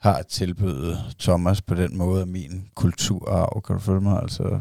har 0.00 0.14
at 0.14 0.26
tilbyde 0.26 0.98
Thomas 1.18 1.62
på 1.62 1.74
den 1.74 1.96
måde 1.96 2.26
min 2.26 2.70
kulturarv, 2.74 3.62
kan 3.62 3.76
du 3.76 3.80
følge 3.80 4.00
mig? 4.00 4.22
Altså, 4.22 4.60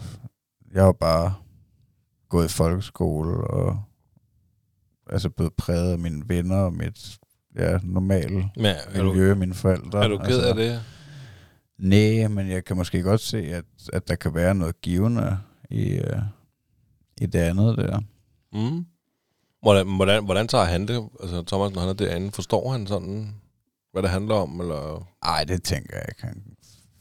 jeg 0.74 0.84
har 0.84 0.92
bare 0.92 1.34
gået 2.30 2.46
i 2.46 2.54
folkeskole 2.54 3.38
og 3.38 3.84
altså 5.10 5.30
blevet 5.30 5.54
præget 5.54 5.92
af 5.92 6.00
mine 6.00 6.24
venner 6.28 6.58
og 6.58 6.74
mit 6.74 7.18
ja, 7.56 7.80
normale 7.84 8.50
er 8.58 9.04
du, 9.04 9.14
miljø 9.14 9.30
af 9.30 9.38
mine 9.38 9.54
forældre. 9.54 10.04
er 10.04 10.08
du 10.08 10.18
ked 10.18 10.26
altså, 10.26 10.50
af 10.50 10.56
det? 10.56 10.82
Nej, 11.78 12.28
men 12.28 12.50
jeg 12.50 12.66
kan 12.66 12.78
måske 12.78 13.02
godt 13.02 13.22
se, 13.22 13.38
at, 13.38 13.66
at 13.94 14.08
der 14.08 14.16
kan 14.16 14.36
være 14.36 14.56
noget 14.56 14.82
givende 14.82 15.38
i, 15.70 16.00
uh, 16.00 16.22
i 17.22 17.26
det 17.26 17.40
andet 17.40 17.78
der. 17.78 18.00
Mm. 18.54 18.86
Hvordan, 19.62 19.96
hvordan, 19.96 20.26
hvordan 20.26 20.48
tager 20.48 20.64
han 20.66 20.88
det? 20.88 21.10
Altså 21.22 21.44
Thomas, 21.48 21.72
når 21.74 21.80
han 21.82 21.90
er 21.90 21.94
derinde, 21.94 22.32
forstår 22.32 22.72
han 22.72 22.88
sådan, 22.88 23.36
hvad 23.92 24.02
det 24.02 24.10
handler 24.12 24.36
om? 24.36 24.62
Eller? 24.62 25.08
Ej, 25.24 25.44
det 25.44 25.64
tænker 25.64 25.96
jeg 25.98 26.06
ikke. 26.10 26.22
Han 26.22 26.44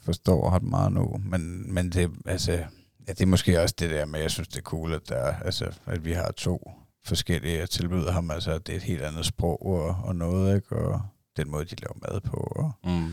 forstår 0.05 0.51
ret 0.51 0.63
meget 0.63 0.93
nu. 0.93 1.21
Men, 1.25 1.75
men 1.75 1.91
det, 1.91 2.11
altså, 2.27 2.53
ja, 2.53 3.13
det 3.13 3.21
er 3.21 3.27
måske 3.27 3.63
også 3.63 3.75
det 3.79 3.91
der 3.91 4.05
med, 4.07 4.21
jeg 4.21 4.31
synes, 4.31 4.49
det 4.49 4.57
er 4.59 4.63
cool, 4.63 4.93
at, 4.93 5.09
der, 5.09 5.25
altså, 5.25 5.73
at 5.87 6.05
vi 6.05 6.13
har 6.13 6.31
to 6.37 6.71
forskellige 7.05 7.67
tilbud 7.67 8.09
ham. 8.09 8.31
Altså, 8.31 8.59
det 8.59 8.73
er 8.73 8.77
et 8.77 8.83
helt 8.83 9.03
andet 9.03 9.27
sprog 9.27 9.67
og, 9.67 9.97
og 10.05 10.17
noget, 10.17 10.57
ikke? 10.57 10.77
Og 10.77 11.01
den 11.37 11.51
måde, 11.51 11.65
de 11.65 11.77
laver 11.77 12.13
mad 12.13 12.21
på 12.21 12.37
og 12.37 12.73
Mm. 12.85 13.13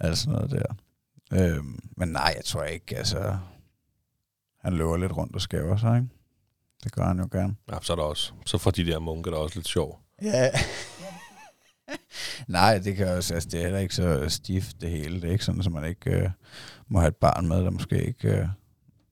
alt 0.00 0.18
sådan 0.18 0.32
noget 0.34 0.50
der. 0.50 0.74
Øhm, 1.32 1.78
men 1.96 2.08
nej, 2.08 2.32
jeg 2.36 2.44
tror 2.44 2.62
ikke, 2.64 2.96
altså... 2.96 3.38
Han 4.60 4.72
løber 4.72 4.96
lidt 4.96 5.16
rundt 5.16 5.34
og 5.34 5.40
skæver 5.40 5.76
sig, 5.76 5.96
ikke? 5.96 6.08
Det 6.84 6.92
gør 6.92 7.04
han 7.04 7.18
jo 7.18 7.28
gerne. 7.32 7.56
Ja, 7.72 7.78
så 7.82 7.92
er 7.92 7.96
der 7.96 8.02
også. 8.02 8.32
Så 8.46 8.58
får 8.58 8.70
de 8.70 8.86
der 8.86 8.98
munke 8.98 9.30
der 9.30 9.36
også 9.36 9.56
lidt 9.56 9.68
sjov. 9.68 10.00
Ja. 10.22 10.50
Nej, 12.46 12.78
det 12.78 12.96
kan 12.96 13.08
også, 13.08 13.34
altså, 13.34 13.48
det 13.48 13.58
er 13.58 13.62
heller 13.64 13.78
ikke 13.78 13.94
så 13.94 14.28
stift 14.28 14.80
det 14.80 14.90
hele. 14.90 15.20
Det 15.20 15.28
er 15.28 15.32
ikke 15.32 15.44
sådan, 15.44 15.60
at 15.60 15.72
man 15.72 15.84
ikke 15.84 16.10
øh, 16.10 16.30
må 16.88 16.98
have 16.98 17.08
et 17.08 17.16
barn 17.16 17.48
med, 17.48 17.64
der 17.64 17.70
måske 17.70 18.06
ikke 18.06 18.28
øh, 18.28 18.48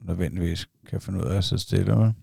nødvendigvis 0.01 0.69
kan 0.89 1.01
finde 1.01 1.25
ud 1.25 1.31
af 1.31 1.37
at 1.37 1.45
sidde 1.45 1.63
stille. 1.63 1.97
Vel? 1.97 2.15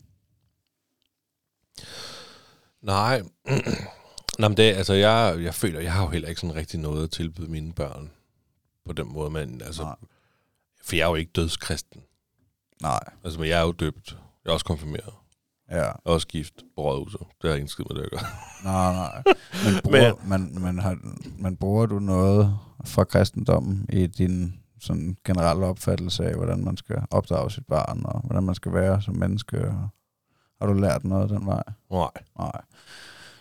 Nej. 2.81 3.21
Nå, 4.39 4.47
men 4.47 4.57
det, 4.57 4.63
altså, 4.63 4.93
jeg, 4.93 5.37
jeg 5.39 5.53
føler, 5.55 5.79
jeg 5.79 5.93
har 5.93 6.03
jo 6.03 6.09
heller 6.09 6.29
ikke 6.29 6.41
sådan 6.41 6.55
rigtig 6.55 6.79
noget 6.79 7.03
at 7.03 7.11
tilbyde 7.11 7.51
mine 7.51 7.73
børn 7.73 8.11
på 8.85 8.93
den 8.93 9.13
måde, 9.13 9.29
men 9.29 9.61
altså, 9.61 9.83
Nej. 9.83 9.95
for 10.83 10.95
jeg 10.95 11.03
er 11.03 11.09
jo 11.09 11.15
ikke 11.15 11.31
dødskristen. 11.31 12.01
Nej, 12.81 12.99
Altså, 13.23 13.39
men 13.39 13.49
jeg 13.49 13.59
er 13.59 13.63
jo 13.63 13.71
døbt. 13.71 14.17
Jeg 14.45 14.49
er 14.49 14.53
også 14.53 14.65
konfirmeret. 14.65 15.13
Ja. 15.71 15.91
Er 16.05 16.25
gift 16.25 16.53
på 16.75 16.81
rådhuset. 16.81 17.21
Det 17.41 17.49
har 17.49 17.55
ingen 17.55 17.67
skid 17.67 17.85
med 17.89 17.97
det 17.97 18.03
at 18.03 18.11
gøre. 18.11 18.29
Nej, 18.63 18.93
nej. 18.93 19.23
Men 19.65 19.81
bruger, 19.83 20.27
men, 20.27 20.63
men, 20.63 20.79
har, 20.79 20.97
men 21.39 21.55
bruger 21.57 21.85
du 21.85 21.99
noget 21.99 22.59
fra 22.85 23.03
kristendommen 23.03 23.85
i 23.89 24.07
din 24.07 24.59
sådan 24.79 25.17
generelle 25.25 25.65
opfattelse 25.65 26.25
af, 26.25 26.35
hvordan 26.35 26.63
man 26.63 26.77
skal 26.77 27.01
opdrage 27.11 27.51
sit 27.51 27.65
barn, 27.67 28.01
og 28.05 28.21
hvordan 28.21 28.43
man 28.43 28.55
skal 28.55 28.73
være 28.73 29.01
som 29.01 29.15
menneske? 29.15 29.67
Og 29.67 29.89
har 30.61 30.67
du 30.67 30.73
lært 30.73 31.03
noget 31.03 31.29
den 31.29 31.45
vej? 31.45 31.63
Nej. 31.91 32.09
Nej. 32.39 32.61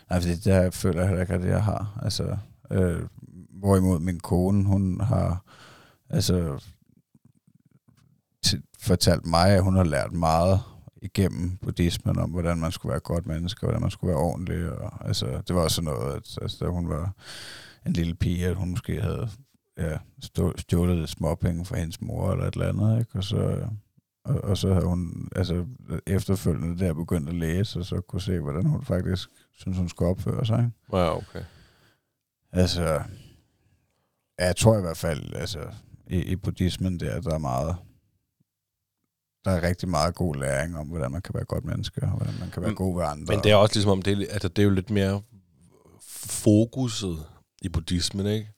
Nej, 0.09 0.21
fordi 0.21 0.35
det 0.35 0.53
her 0.53 0.71
føler 0.71 0.99
jeg 0.99 1.07
heller 1.07 1.21
ikke, 1.21 1.33
at 1.33 1.45
jeg 1.45 1.63
har. 1.63 1.99
Altså, 2.01 2.37
øh, 2.71 3.01
hvorimod 3.59 3.99
min 3.99 4.19
kone, 4.19 4.65
hun 4.65 5.01
har 5.01 5.43
altså 6.09 6.59
fortalt 8.79 9.25
mig, 9.25 9.49
at 9.49 9.63
hun 9.63 9.75
har 9.75 9.83
lært 9.83 10.11
meget 10.11 10.61
igennem 11.05 11.57
buddhismen 11.57 12.19
om, 12.19 12.29
hvordan 12.29 12.57
man 12.57 12.71
skulle 12.71 12.89
være 12.89 12.97
et 12.97 13.03
godt 13.03 13.25
menneske, 13.25 13.65
hvordan 13.65 13.81
man 13.81 13.91
skulle 13.91 14.11
være 14.11 14.23
ordentlig. 14.23 14.71
Og, 14.71 15.07
altså, 15.07 15.41
det 15.47 15.55
var 15.55 15.61
også 15.61 15.81
noget, 15.81 16.15
at 16.15 16.37
altså, 16.41 16.57
da 16.65 16.69
hun 16.69 16.89
var 16.89 17.13
en 17.85 17.93
lille 17.93 18.15
pige, 18.15 18.47
at 18.47 18.55
hun 18.55 18.69
måske 18.69 19.01
havde 19.01 19.29
ja, 19.77 19.97
stjålet 20.57 21.09
småpenge 21.09 21.65
fra 21.65 21.77
hendes 21.77 22.01
mor 22.01 22.31
eller 22.31 22.45
et 22.45 22.53
eller 22.53 22.69
andet, 22.69 22.99
ikke? 22.99 23.17
Og 23.17 23.23
så, 23.23 23.67
og, 24.25 24.35
og 24.43 24.57
så 24.57 24.73
havde 24.73 24.85
hun 24.85 25.29
altså, 25.35 25.65
efterfølgende 26.07 26.85
der 26.85 26.93
begyndt 26.93 27.29
at 27.29 27.35
læse, 27.35 27.79
og 27.79 27.85
så 27.85 28.01
kunne 28.01 28.21
se, 28.21 28.39
hvordan 28.39 28.65
hun 28.65 28.83
faktisk 28.83 29.29
synes, 29.53 29.77
hun 29.77 29.89
skulle 29.89 30.09
opføre 30.09 30.45
sig. 30.45 30.57
Ikke? 30.57 30.97
Ja, 30.97 31.17
okay. 31.17 31.43
Altså, 32.51 32.83
ja, 34.39 34.45
jeg 34.45 34.55
tror 34.55 34.77
i 34.77 34.81
hvert 34.81 34.97
fald, 34.97 35.33
altså, 35.33 35.59
i, 36.07 36.17
i 36.17 36.35
buddhismen 36.35 36.99
der, 36.99 37.21
der 37.21 37.33
er 37.33 37.37
meget, 37.37 37.75
der 39.45 39.51
er 39.51 39.67
rigtig 39.67 39.89
meget 39.89 40.15
god 40.15 40.35
læring 40.35 40.77
om, 40.77 40.87
hvordan 40.87 41.11
man 41.11 41.21
kan 41.21 41.33
være 41.33 41.41
et 41.41 41.47
godt 41.47 41.65
menneske, 41.65 42.01
og 42.01 42.07
hvordan 42.09 42.33
man 42.39 42.49
kan 42.49 42.61
være 42.61 42.69
Men- 42.69 42.75
god 42.75 42.95
ved 42.97 43.05
andre. 43.05 43.35
Men 43.35 43.43
det 43.43 43.51
er 43.51 43.55
også 43.55 43.75
ligesom 43.75 43.91
om, 43.91 44.01
det 44.01 44.13
er, 44.21 44.33
altså, 44.33 44.47
det 44.47 44.59
er 44.59 44.63
jo 44.63 44.69
lidt 44.69 44.89
mere 44.89 45.21
fokuset 46.25 47.25
i 47.61 47.69
buddhismen, 47.69 48.25
ikke? 48.25 48.51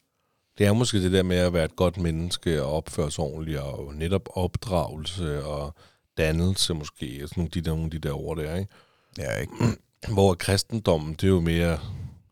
Det 0.57 0.65
er 0.65 0.73
måske 0.73 1.01
det 1.01 1.11
der 1.11 1.23
med 1.23 1.37
at 1.37 1.53
være 1.53 1.65
et 1.65 1.75
godt 1.75 1.97
menneske 1.97 2.63
og 2.63 2.71
opføre 2.73 3.11
sig 3.11 3.23
ordentligt, 3.23 3.59
og 3.59 3.93
netop 3.95 4.29
opdragelse 4.35 5.45
og 5.45 5.75
dannelse 6.17 6.73
måske, 6.73 7.19
og 7.23 7.29
sådan 7.29 7.47
de 7.53 7.61
der, 7.61 7.69
nogle 7.71 7.85
af 7.85 7.91
de 7.91 7.99
der 7.99 8.13
ord 8.13 8.37
der, 8.37 8.55
ikke? 8.55 8.71
Ja, 9.17 9.37
ikke? 9.37 9.53
Hvor 10.13 10.33
kristendommen, 10.33 11.13
det 11.13 11.23
er 11.23 11.27
jo 11.27 11.39
mere 11.39 11.79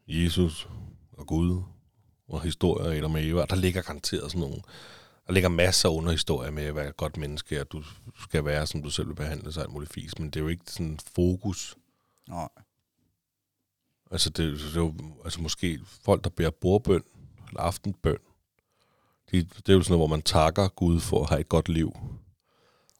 Jesus 0.07 0.67
og 1.17 1.27
Gud 1.27 1.61
og 2.29 2.41
historier 2.41 2.91
eller 2.91 3.09
med 3.09 3.25
Eva. 3.25 3.45
Der 3.49 3.55
ligger 3.55 3.81
garanteret 3.81 4.31
sådan 4.31 4.41
nogle, 4.41 4.61
der 5.27 5.33
ligger 5.33 5.49
masser 5.49 5.89
af 5.89 5.93
underhistorier 5.93 6.51
med 6.51 6.63
at 6.63 6.75
være 6.75 6.89
et 6.89 6.97
godt 6.97 7.17
menneske, 7.17 7.59
at 7.59 7.71
du 7.71 7.83
skal 8.23 8.45
være, 8.45 8.67
som 8.67 8.83
du 8.83 8.89
selv 8.89 9.07
vil 9.07 9.15
behandle 9.15 9.51
sig, 9.51 9.63
alt 9.63 9.71
muligt 9.71 9.93
fis, 9.93 10.19
men 10.19 10.29
det 10.29 10.35
er 10.35 10.43
jo 10.43 10.47
ikke 10.47 10.63
sådan 10.67 10.99
fokus. 11.15 11.75
Nej. 12.29 12.47
Altså, 14.11 14.29
det, 14.29 14.59
det 14.59 14.75
er 14.75 14.81
jo 14.81 14.93
altså 15.23 15.41
måske 15.41 15.79
folk, 16.03 16.23
der 16.23 16.29
beder 16.29 16.49
bordbøn, 16.49 17.03
eller 17.47 17.61
aftenbøn. 17.61 18.17
De, 19.31 19.43
det 19.43 19.69
er 19.69 19.73
jo 19.73 19.81
sådan 19.81 19.91
noget, 19.91 19.99
hvor 19.99 20.15
man 20.15 20.21
takker 20.21 20.67
Gud 20.67 20.99
for 20.99 21.23
at 21.23 21.29
have 21.29 21.41
et 21.41 21.49
godt 21.49 21.69
liv. 21.69 21.97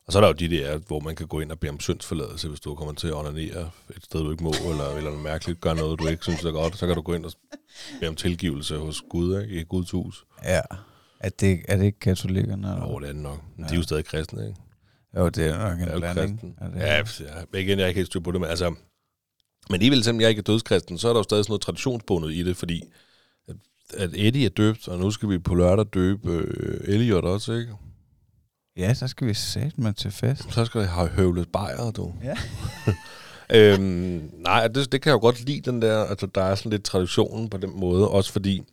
Og 0.08 0.14
så 0.14 0.20
er 0.20 0.22
der 0.22 0.28
jo 0.28 0.34
de 0.34 0.50
der, 0.50 0.78
hvor 0.78 1.00
man 1.00 1.16
kan 1.16 1.28
gå 1.28 1.40
ind 1.40 1.52
og 1.52 1.60
bede 1.60 1.70
om 1.70 1.80
syndsforladelse, 1.80 2.50
hvis 2.50 2.60
du 2.60 2.76
kommer 2.76 2.94
til 2.94 3.08
at 3.08 3.14
onanere 3.14 3.70
et 3.96 4.04
sted, 4.04 4.20
du 4.20 4.32
ikke 4.32 4.44
må, 4.44 4.50
eller, 4.50 4.90
eller 4.90 5.10
noget 5.10 5.24
mærkeligt, 5.24 5.62
gør 5.62 5.74
noget, 5.74 6.00
du 6.00 6.08
ikke 6.08 6.24
synes 6.24 6.44
er 6.44 6.52
godt. 6.52 6.78
Så 6.78 6.88
kan 6.88 6.96
du 6.96 7.02
gå 7.02 7.14
ind 7.14 7.26
og 7.26 7.32
bede 8.00 8.10
om 8.10 8.16
tilgivelse 8.16 8.78
hos 8.78 9.04
Gud, 9.10 9.42
ikke? 9.42 9.62
i 9.62 9.64
Guds 9.64 9.92
hus. 9.92 10.26
Ja. 10.44 10.62
Er 11.20 11.30
det, 11.30 11.62
er 11.68 11.78
det 11.78 11.86
ikke 11.86 12.00
katolikkerne? 12.00 12.68
Eller? 12.68 12.88
Jo, 12.88 13.00
det 13.00 13.10
er 13.10 13.14
det 13.14 13.22
nok. 13.22 13.44
Men 13.58 13.66
de 13.70 13.74
er 13.74 13.78
jo 13.78 13.84
stadig 13.84 14.06
kristne, 14.06 14.48
ikke? 14.48 14.60
Jo, 15.18 15.30
det 15.30 15.46
er 15.46 15.70
nok 15.70 15.80
en 15.80 15.88
er 15.88 16.14
blanding. 16.14 16.58
Er 16.62 16.70
det, 16.70 16.80
Ja, 16.80 16.96
ja, 17.54 17.60
igen, 17.60 17.80
jeg 17.80 17.84
er 17.84 17.88
ikke 17.88 17.98
helt 17.98 18.08
styr 18.08 18.20
på 18.20 18.32
det, 18.32 18.42
men 18.42 18.50
altså... 18.50 18.70
Men 19.70 19.74
alligevel, 19.74 20.04
selvom 20.04 20.22
jeg 20.22 20.30
ikke 20.30 20.40
er 20.40 20.44
dødskristen, 20.44 20.98
så 20.98 21.10
er 21.10 21.14
der 21.14 21.20
jo 21.20 21.24
stadig 21.24 21.46
sådan 21.46 21.52
noget 21.52 21.62
traditionsbundet 21.62 22.34
i 22.34 22.44
det, 22.44 22.58
fordi 22.58 22.84
at, 23.48 23.56
at 23.98 24.10
Eddie 24.14 24.46
er 24.46 24.50
døbt, 24.50 24.88
og 24.88 25.00
nu 25.00 25.12
skal 25.12 25.30
vi 25.30 25.40
på 25.40 25.56
lørdag 25.56 25.86
døbe 25.94 26.32
øh, 26.32 26.94
Elliot 26.94 27.24
også, 27.24 27.54
ikke? 27.54 27.74
ja, 28.78 28.94
så 28.94 29.08
skal 29.08 29.28
vi 29.28 29.34
sætte 29.34 29.82
med 29.82 29.94
til 29.94 30.12
fest. 30.12 30.54
Så 30.54 30.66
skal 30.66 30.80
jeg 30.80 30.90
have 30.90 31.08
høvlet 31.08 31.52
bajer, 31.52 31.92
du. 31.92 32.14
Ja. 32.24 32.38
øhm, 33.74 34.32
nej, 34.34 34.68
det, 34.68 34.92
det 34.92 35.02
kan 35.02 35.10
jeg 35.10 35.14
jo 35.14 35.20
godt 35.20 35.46
lide, 35.46 35.72
den 35.72 35.82
der, 35.82 36.04
altså 36.04 36.26
der 36.26 36.42
er 36.42 36.56
sådan 36.56 36.72
lidt 36.72 36.84
traditionen 36.84 37.50
på 37.50 37.58
den 37.58 37.80
måde, 37.80 38.10
også 38.10 38.32
fordi, 38.32 38.64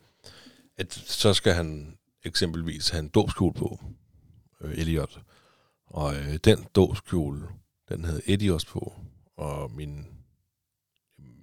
at 0.77 0.93
så 0.93 1.33
skal 1.33 1.53
han 1.53 1.97
eksempelvis 2.23 2.89
have 2.89 2.99
en 2.99 3.09
dåbskjole 3.09 3.53
på, 3.53 3.79
øh, 4.61 4.77
Elliot. 4.77 5.21
Og 5.85 6.15
øh, 6.15 6.35
den 6.43 6.67
dåbskjole, 6.75 7.47
den 7.89 8.05
havde 8.05 8.21
Eddie 8.25 8.53
også 8.53 8.67
på, 8.67 8.93
og 9.37 9.71
min 9.71 10.07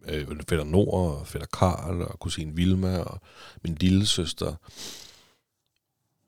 øh, 0.09 0.29
øh 0.31 0.41
fætter 0.49 0.65
Nord, 0.65 0.95
og 0.95 1.27
fætter 1.27 1.49
Karl, 1.53 2.03
og 2.03 2.19
kusine 2.19 2.55
Vilma, 2.55 2.99
og 2.99 3.21
min 3.65 3.75
lille 3.75 4.07
søster, 4.07 4.55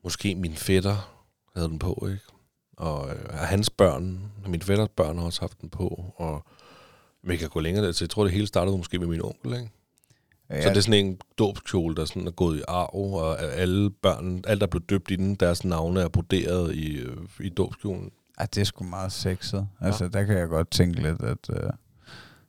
måske 0.05 0.35
min 0.35 0.55
fætter 0.55 1.27
havde 1.55 1.69
den 1.69 1.79
på, 1.79 2.07
ikke? 2.11 2.25
Og 2.77 3.11
øh, 3.11 3.29
hans 3.31 3.71
børn, 3.71 4.33
min 4.47 4.63
fætters 4.63 4.89
børn 4.97 5.19
har 5.19 5.25
også 5.25 5.41
haft 5.41 5.61
den 5.61 5.71
på, 5.71 6.15
og 6.17 6.47
vi 7.23 7.37
kan 7.37 7.49
gå 7.49 7.61
længere 7.61 7.87
der, 7.87 7.93
så 7.93 8.05
jeg 8.05 8.11
tror, 8.11 8.25
det 8.25 8.33
hele 8.33 8.47
startede 8.47 8.77
måske 8.77 8.99
med 8.99 9.07
min 9.07 9.23
onkel, 9.23 9.53
ikke? 9.53 9.71
Ja, 10.53 10.63
Så 10.63 10.69
det 10.69 10.77
er 10.77 10.81
sådan 10.81 11.07
en 11.07 11.19
dåbskjole, 11.39 11.95
der 11.97 12.05
sådan 12.05 12.27
er 12.27 12.31
gået 12.31 12.59
i 12.59 12.63
arv, 12.69 13.13
og 13.15 13.43
alle 13.43 13.91
børn, 13.91 14.41
alt 14.47 14.61
der 14.61 14.67
blev 14.67 14.83
døbt 14.83 15.11
inden, 15.11 15.35
deres 15.35 15.65
navne 15.65 16.01
er 16.01 16.09
broderet 16.09 16.75
i, 16.75 16.97
øh, 16.97 17.17
i 17.41 17.49
dåbskjolen. 17.49 18.11
Ej, 18.39 18.47
det 18.55 18.61
er 18.61 18.65
sgu 18.65 18.85
meget 18.85 19.13
sexet. 19.13 19.67
Altså, 19.81 20.09
der 20.09 20.25
kan 20.25 20.39
jeg 20.39 20.49
godt 20.49 20.71
tænke 20.71 21.03
lidt, 21.03 21.23
at, 21.23 21.49
uh, 21.49 21.71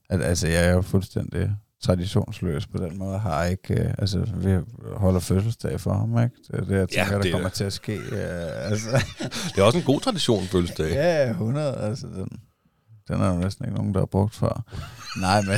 at 0.10 0.22
altså, 0.22 0.48
jeg 0.48 0.66
er 0.66 0.72
jo 0.72 0.82
fuldstændig 0.82 1.52
traditionsløs 1.84 2.68
på 2.68 2.78
den 2.78 2.98
måde. 2.98 3.20
Har 3.20 3.44
ikke, 3.46 3.74
uh, 3.86 3.92
altså, 3.98 4.20
vi 4.36 4.58
holder 4.96 5.20
fødselsdag 5.20 5.80
for 5.82 5.94
ham, 5.94 6.24
ikke? 6.24 6.36
Det 6.52 6.60
er 6.60 6.64
det, 6.64 6.76
jeg 6.78 6.90
tænker, 6.90 7.14
det 7.16 7.24
der 7.24 7.30
er 7.30 7.34
kommer 7.34 7.50
det. 7.50 7.56
til 7.56 7.64
at 7.64 7.74
ske. 7.74 8.00
Altså, 8.14 8.90
Det 9.56 9.58
er 9.58 9.64
også 9.64 9.78
en 9.78 9.84
god 9.84 10.02
tradition, 10.02 10.44
fødselsdag. 10.44 10.90
ja, 10.92 11.30
100, 11.30 11.76
altså, 11.78 12.08
den, 12.08 12.28
den 13.08 13.22
er 13.22 13.34
jo 13.34 13.40
næsten 13.40 13.66
ikke 13.66 13.78
nogen, 13.78 13.94
der 13.94 14.00
har 14.00 14.06
brugt 14.06 14.36
før. 14.36 14.64
Nej, 15.22 15.42
men, 15.42 15.58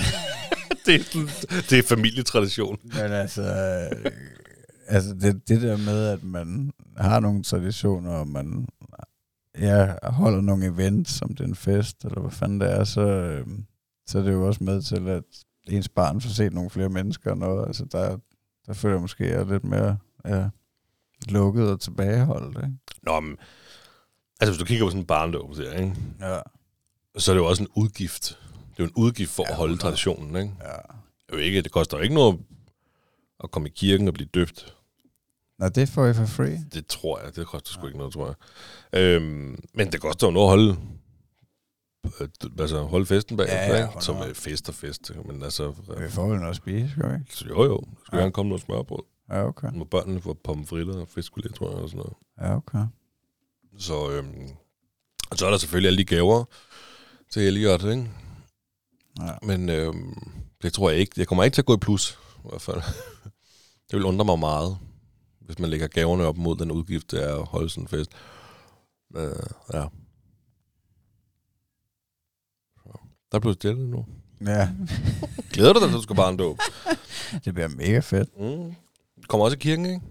det, 0.86 0.96
er, 0.96 1.04
sådan- 1.04 1.64
det 1.70 1.80
er 1.80 1.84
familietradition. 1.84 2.78
men 2.84 3.12
altså, 3.12 3.42
øh, 3.42 4.12
altså 4.88 5.14
det, 5.14 5.48
det 5.48 5.62
der 5.62 5.78
med, 5.78 6.08
at 6.08 6.24
man 6.24 6.72
har 6.98 7.20
nogle 7.20 7.44
traditioner, 7.44 8.12
og 8.12 8.28
man 8.28 8.68
ja, 9.60 9.94
holder 10.04 10.42
nogle 10.42 10.66
events, 10.66 11.12
som 11.12 11.30
det 11.30 11.40
er 11.40 11.48
en 11.48 11.56
fest, 11.56 12.06
eller 12.06 12.22
hvad 12.22 12.32
fanden 12.32 12.62
det 12.62 12.72
er, 12.72 12.84
så, 12.84 13.02
øh, 13.02 13.48
så 14.08 14.20
er 14.20 14.24
det 14.24 14.32
jo 14.32 14.48
også 14.48 14.64
med 14.64 14.82
til, 14.82 15.08
at 15.08 15.24
ens 15.68 15.90
barn 15.90 16.22
får 16.22 16.30
set 16.30 16.54
nogle 16.54 16.70
flere 16.70 16.90
mennesker 16.90 17.32
og 17.32 17.38
noget. 17.38 17.68
Altså, 17.68 17.86
der, 17.92 18.18
der 18.68 18.74
føler 18.74 18.96
jeg 18.96 19.02
måske, 19.02 19.24
jeg 19.28 19.34
er 19.42 19.46
lidt 19.52 19.64
mere 19.64 19.98
ja, 20.26 20.50
lukket 21.30 21.68
og 21.72 21.80
tilbageholdt. 21.80 22.58
Ikke? 22.58 22.78
Nå, 23.04 23.20
men, 23.20 23.38
altså 24.40 24.52
hvis 24.52 24.60
du 24.60 24.66
kigger 24.66 24.86
på 24.86 24.90
sådan 24.90 25.02
en 25.02 25.06
barndåb 25.08 25.56
der, 25.56 25.74
ikke? 25.74 25.96
Ja. 26.22 26.40
så 27.18 27.32
er 27.32 27.36
det 27.36 27.42
jo 27.42 27.46
også 27.46 27.64
en 27.64 27.70
udgift. 27.76 28.40
Det 28.78 28.84
er 28.84 28.84
jo 28.84 28.86
en 28.96 29.04
udgift 29.04 29.32
for 29.32 29.44
Ja, 29.44 29.50
at 29.52 29.56
holde 29.56 29.74
100. 29.74 29.82
traditionen, 29.82 30.36
ikke? 30.36 30.54
ja. 30.64 30.68
Det, 30.72 31.34
er 31.34 31.38
jo 31.38 31.38
ikke, 31.38 31.62
det 31.62 31.72
koster 31.72 31.98
jo 31.98 32.04
ikke 32.04 32.16
noget 32.16 32.40
at 33.44 33.52
komme 33.52 33.68
i 33.70 33.72
kirken 33.76 34.08
og 34.08 34.14
blive 34.14 34.28
døbt. 34.34 34.76
Nå, 35.60 35.70
det 35.70 35.90
får 35.90 36.06
I 36.08 36.14
for 36.14 36.26
free. 36.26 36.66
Det 36.74 36.88
tror 36.88 37.20
jeg. 37.24 37.36
Det 37.36 37.48
koster 37.48 37.72
sgu 37.72 37.86
ikke 37.88 37.98
noget, 37.98 38.14
tror 38.14 38.26
jeg. 38.94 39.00
Øhm, 39.02 39.64
men 39.74 39.92
det 39.92 40.02
koster 40.02 40.28
jo 40.28 40.32
noget 40.32 40.46
at 40.46 40.50
holde, 40.50 40.78
øh, 42.22 42.28
altså 42.60 42.84
holde 42.84 43.06
festen 43.06 43.38
bagefter, 43.38 43.58
Ja, 43.58 43.78
ja, 43.78 43.88
ikke? 43.88 44.04
Som 44.04 44.16
100. 44.16 44.30
er 44.32 44.34
fest 44.36 44.70
og 44.70 44.76
fest. 44.76 45.12
Men 45.26 45.44
altså, 45.44 45.74
Vi 46.00 46.10
får 46.10 46.28
vel 46.28 46.38
noget 46.38 46.50
at 46.50 46.56
spise, 46.56 46.90
skal 46.90 47.10
vi 47.10 47.14
ikke? 47.16 47.46
jo 47.50 47.64
jo, 47.64 47.84
skal 48.06 48.16
Ja. 48.18 48.22
gerne 48.22 48.32
komme 48.32 48.50
noget 48.50 48.62
smørbrød. 48.62 49.04
Ja, 49.30 49.48
okay. 49.48 49.68
Må 49.74 49.84
børnene 49.84 50.22
få 50.22 50.34
pomfritter 50.44 51.00
og 51.02 51.08
fiskfilet, 51.08 51.56
tror 51.56 51.70
jeg, 51.72 51.80
og 51.80 51.90
sådan 51.90 51.98
noget. 51.98 52.14
Ja, 52.42 52.56
okay. 52.56 52.86
Så, 53.78 54.12
øhm, 54.12 54.48
og 55.32 55.38
så 55.38 55.46
er 55.46 55.50
der 55.50 55.58
selvfølgelig 55.58 55.88
alle 55.88 55.98
de 55.98 56.06
gaver 56.06 56.44
til 57.32 57.42
Elliot, 57.42 57.84
ikke? 57.84 58.10
Ja. 59.22 59.32
Men 59.42 59.70
øhm, 59.70 60.32
det 60.62 60.74
tror 60.74 60.90
jeg 60.90 61.00
ikke. 61.00 61.14
Jeg 61.18 61.28
kommer 61.28 61.44
ikke 61.44 61.56
til 61.56 61.62
at 61.62 61.66
gå 61.66 61.76
i 61.76 61.80
plus, 61.80 62.20
i 62.38 62.48
hvert 62.50 62.62
fald. 62.62 62.82
det 63.92 63.94
vil 63.98 64.06
undre 64.06 64.26
mig 64.26 64.40
meget, 64.40 64.78
hvis 65.40 65.60
man 65.60 65.70
lægger 65.70 65.88
gaverne 65.88 66.26
op 66.26 66.38
mod 66.38 66.56
den 66.56 66.72
udgift, 66.72 67.12
det 67.12 67.30
er 67.30 67.36
at 67.36 67.46
holde 67.46 67.70
sådan 67.70 67.84
en 67.84 67.88
fest. 67.88 68.12
Øh, 69.16 69.32
ja. 69.74 69.86
Der 73.32 73.40
blev 73.40 73.54
stille 73.54 73.90
nu. 73.90 74.06
ja, 74.46 74.70
Glæder 75.54 75.74
du 75.74 75.80
dig, 75.80 75.88
til 75.88 75.98
du 75.98 76.02
skal 76.02 76.16
bare 76.16 76.30
en 76.30 76.38
dåb? 76.38 76.60
det 77.46 77.54
bliver 77.54 77.68
mega 77.68 78.00
fedt. 78.00 78.30
Mm. 78.40 78.76
Kommer 79.28 79.46
også 79.46 79.58
i 79.58 79.60
kirken, 79.60 79.86
ikke? 79.86 80.02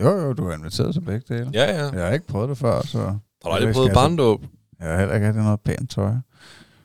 Jo, 0.00 0.10
jo, 0.10 0.32
du 0.32 0.48
er 0.48 0.54
inviteret 0.54 0.94
til 0.94 1.00
begge 1.00 1.34
dele. 1.34 1.50
Ja, 1.54 1.64
ja. 1.64 1.90
Jeg 1.90 2.06
har 2.06 2.12
ikke 2.12 2.26
prøvet 2.26 2.48
det 2.48 2.58
før, 2.58 2.82
så... 2.82 2.98
Har 2.98 3.18
du 3.44 3.50
aldrig 3.50 3.74
prøvet 3.74 3.92
barndåb? 3.94 4.44
Jeg 4.80 4.88
har 4.88 4.98
heller 4.98 5.14
ikke 5.14 5.26
rigtig 5.26 5.42
noget 5.42 5.60
pænt 5.60 5.90
tøj. 5.90 6.12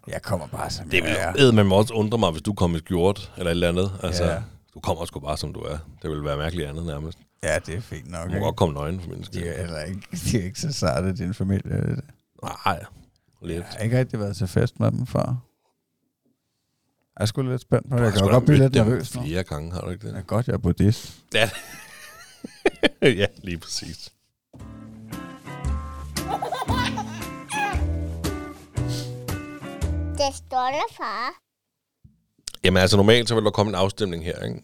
Jeg 0.08 0.22
kommer 0.22 0.48
bare 0.48 0.70
som 0.70 0.90
Det 0.90 0.98
jeg 0.98 1.04
vil 1.04 1.16
er. 1.42 1.46
jo 1.46 1.52
men 1.52 1.72
også 1.72 1.94
undre 1.94 2.18
mig, 2.18 2.32
hvis 2.32 2.42
du 2.42 2.54
kom 2.54 2.76
i 2.76 2.80
skjort 2.80 3.32
eller 3.38 3.52
et 3.52 3.56
eller 3.56 3.70
andet. 3.70 3.92
Altså, 4.04 4.24
Ja. 4.24 4.42
du 4.74 4.80
kommer 4.80 5.06
sgu 5.06 5.20
bare, 5.20 5.38
som 5.38 5.54
du 5.54 5.60
er. 5.60 5.78
Det 6.02 6.10
vil 6.10 6.24
være 6.24 6.38
mærkeligt 6.38 6.70
andet 6.70 6.86
nærmest. 6.86 7.18
Ja, 7.44 7.60
det 7.66 7.76
er 7.76 7.82
fint 7.82 8.12
nok. 8.12 8.24
Du 8.24 8.30
må 8.30 8.34
Ikke? 8.36 8.44
godt 8.46 8.56
komme 8.56 8.74
nøgen 8.74 9.00
for 9.02 9.10
skyld. 9.24 9.42
De 9.42 9.48
er, 9.50 9.62
heller 9.62 9.80
ikke, 9.84 10.02
de 10.32 10.40
er 10.40 10.44
ikke 10.44 10.60
så 10.60 10.72
sarte, 10.74 11.14
din 11.14 11.34
familie. 11.34 11.72
det? 11.82 12.02
Nej, 12.44 12.84
lidt. 13.42 13.58
Jeg 13.58 13.66
har 13.72 13.80
ikke 13.84 14.00
rigtig 14.00 14.20
været 14.20 14.36
til 14.38 14.48
fest 14.48 14.80
med 14.80 14.92
dem 14.92 15.08
før. 15.08 15.36
Jeg 17.18 17.24
er 17.24 17.26
sgu 17.26 17.42
lidt 17.42 17.62
spændt 17.62 17.90
på 17.90 17.98
det. 17.98 18.04
Jeg 18.04 18.14
kan 18.14 18.28
godt 18.28 18.46
blive 18.46 18.58
lidt 18.60 18.74
nervøs 18.74 19.16
nu. 19.16 19.22
Flere 19.24 19.44
gange, 19.44 19.72
har 19.72 19.82
du 19.82 19.90
ikke 19.90 20.08
Det 20.08 20.14
er 20.14 20.18
det? 20.18 20.28
godt, 20.28 20.48
jeg 20.48 20.54
er 20.54 20.58
buddhist. 20.58 21.14
Ja, 21.34 21.50
ja 23.22 23.26
lige 23.44 23.58
præcis. 23.58 24.14
Det 30.28 30.36
står 30.36 30.68
der, 30.72 30.94
far. 30.98 31.30
Jamen 32.64 32.82
altså 32.82 32.98
normalt, 32.98 33.30
så 33.30 33.36
vil 33.36 33.44
der 33.44 33.52
komme 33.52 33.70
en 33.70 33.76
afstemning 33.76 34.24
her, 34.24 34.40
ikke? 34.44 34.60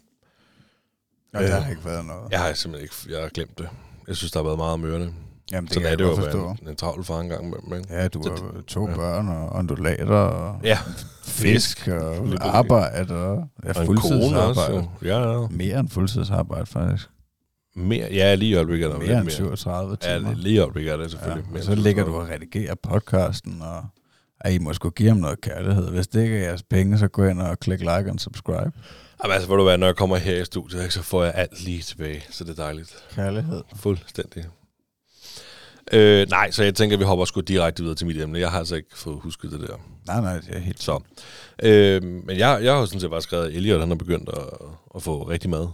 Og 1.33 1.43
der 1.43 1.59
har 1.61 1.69
ikke 1.71 1.85
været 1.85 2.05
noget. 2.05 2.31
Jeg 2.31 2.39
har 2.39 2.53
simpelthen 2.53 2.83
ikke, 2.83 3.15
jeg 3.15 3.21
har 3.23 3.29
glemt 3.29 3.57
det. 3.57 3.69
Jeg 4.07 4.15
synes, 4.15 4.31
der 4.31 4.39
har 4.39 4.43
været 4.43 4.57
meget 4.57 4.73
om 4.73 4.85
ørerne. 4.85 5.13
Jamen, 5.51 5.67
det 5.67 5.73
Sådan 5.73 5.81
kan 5.81 5.85
er 5.85 5.89
jeg 5.89 5.97
det 5.99 6.03
jo 6.03 6.09
godt 6.09 6.19
at 6.27 6.33
være 6.37 6.57
en, 6.61 6.67
en 6.69 6.75
travl 6.75 7.03
far 7.03 7.19
engang 7.19 7.45
imellem, 7.45 7.73
ikke? 7.73 7.93
Ja, 7.93 8.07
du 8.07 8.23
Så 8.23 8.29
har 8.29 8.61
to 8.67 8.89
ja. 8.89 8.95
børn 8.95 9.27
og 9.27 9.55
undulater 9.55 10.15
og 10.15 10.61
Ja, 10.63 10.77
fisk 11.23 11.87
og 11.87 12.27
arbejde 12.57 13.15
og, 13.15 13.47
ja, 13.63 13.69
og 13.69 13.75
også. 13.75 13.85
fuldtidsarbejde. 13.85 14.75
Jo. 14.75 15.07
Ja, 15.07 15.41
ja. 15.41 15.47
Mere 15.51 15.79
end 15.79 15.89
fuldtidsarbejde, 15.89 16.65
faktisk. 16.65 17.09
Mere, 17.75 18.07
ja, 18.11 18.35
lige 18.35 18.51
i 18.51 18.55
øjeblikket 18.55 18.85
er 18.85 18.91
der 18.91 18.97
Mere 18.99 19.07
lidt 19.07 19.17
end 19.17 19.23
mere. 19.23 19.31
37 19.57 19.97
Ja, 20.03 20.17
timer. 20.17 20.33
lige 20.33 20.55
i 20.55 20.59
øjeblikket 20.59 20.93
er 20.93 20.97
det 20.97 21.11
selvfølgelig. 21.11 21.45
Ja, 21.45 21.51
mere 21.51 21.59
og 21.61 21.63
så 21.65 21.75
ligger 21.75 22.03
37. 22.03 22.11
du 22.11 22.21
og 22.21 22.29
redigerer 22.29 22.75
podcasten, 22.83 23.61
og 23.61 23.85
at 24.41 24.53
I 24.53 24.57
må 24.57 24.73
sgu 24.73 24.89
give 24.89 25.09
ham 25.09 25.17
noget 25.17 25.41
kærlighed. 25.41 25.89
Hvis 25.89 26.07
det 26.07 26.23
ikke 26.23 26.37
er 26.37 26.41
jeres 26.43 26.63
penge, 26.63 26.97
så 26.97 27.07
gå 27.07 27.25
ind 27.25 27.41
og 27.41 27.59
klik 27.59 27.79
like 27.79 27.89
og 28.11 28.15
subscribe. 28.19 28.71
Jamen 29.23 29.33
altså, 29.33 29.47
hvor 29.47 29.55
du 29.57 29.63
hvad, 29.63 29.77
når 29.77 29.87
jeg 29.87 29.95
kommer 29.95 30.15
her 30.17 30.41
i 30.41 30.45
studiet, 30.45 30.81
ikke, 30.81 30.93
så 30.93 31.01
får 31.03 31.23
jeg 31.23 31.33
alt 31.35 31.63
lige 31.63 31.81
tilbage, 31.81 32.23
så 32.29 32.43
det 32.43 32.49
er 32.59 32.63
dejligt. 32.63 32.95
Kærlighed. 33.15 33.63
Fuldstændig. 33.75 34.45
Øh, 35.93 36.29
nej, 36.29 36.51
så 36.51 36.63
jeg 36.63 36.75
tænker, 36.75 36.95
at 36.95 36.99
vi 36.99 37.05
hopper 37.05 37.25
sgu 37.25 37.39
direkte 37.41 37.83
videre 37.83 37.95
til 37.95 38.07
mit 38.07 38.21
emne. 38.21 38.39
Jeg 38.39 38.51
har 38.51 38.59
altså 38.59 38.75
ikke 38.75 38.97
fået 38.97 39.19
husket 39.21 39.51
det 39.51 39.59
der. 39.59 39.75
Nej, 40.07 40.21
nej, 40.21 40.39
det 40.39 40.55
er 40.55 40.59
helt 40.59 40.83
Så. 40.83 40.99
Øh, 41.63 42.03
men 42.03 42.29
jeg, 42.37 42.59
jeg 42.63 42.73
har 42.73 42.79
jo 42.79 42.85
sådan 42.85 42.99
set 42.99 43.09
bare 43.09 43.21
skrevet, 43.21 43.45
at 43.47 43.53
Elliot 43.55 43.79
han 43.79 43.89
har 43.89 43.95
begyndt 43.95 44.29
at, 44.29 44.67
at 44.95 45.03
få 45.03 45.23
rigtig 45.23 45.49
mad. 45.49 45.67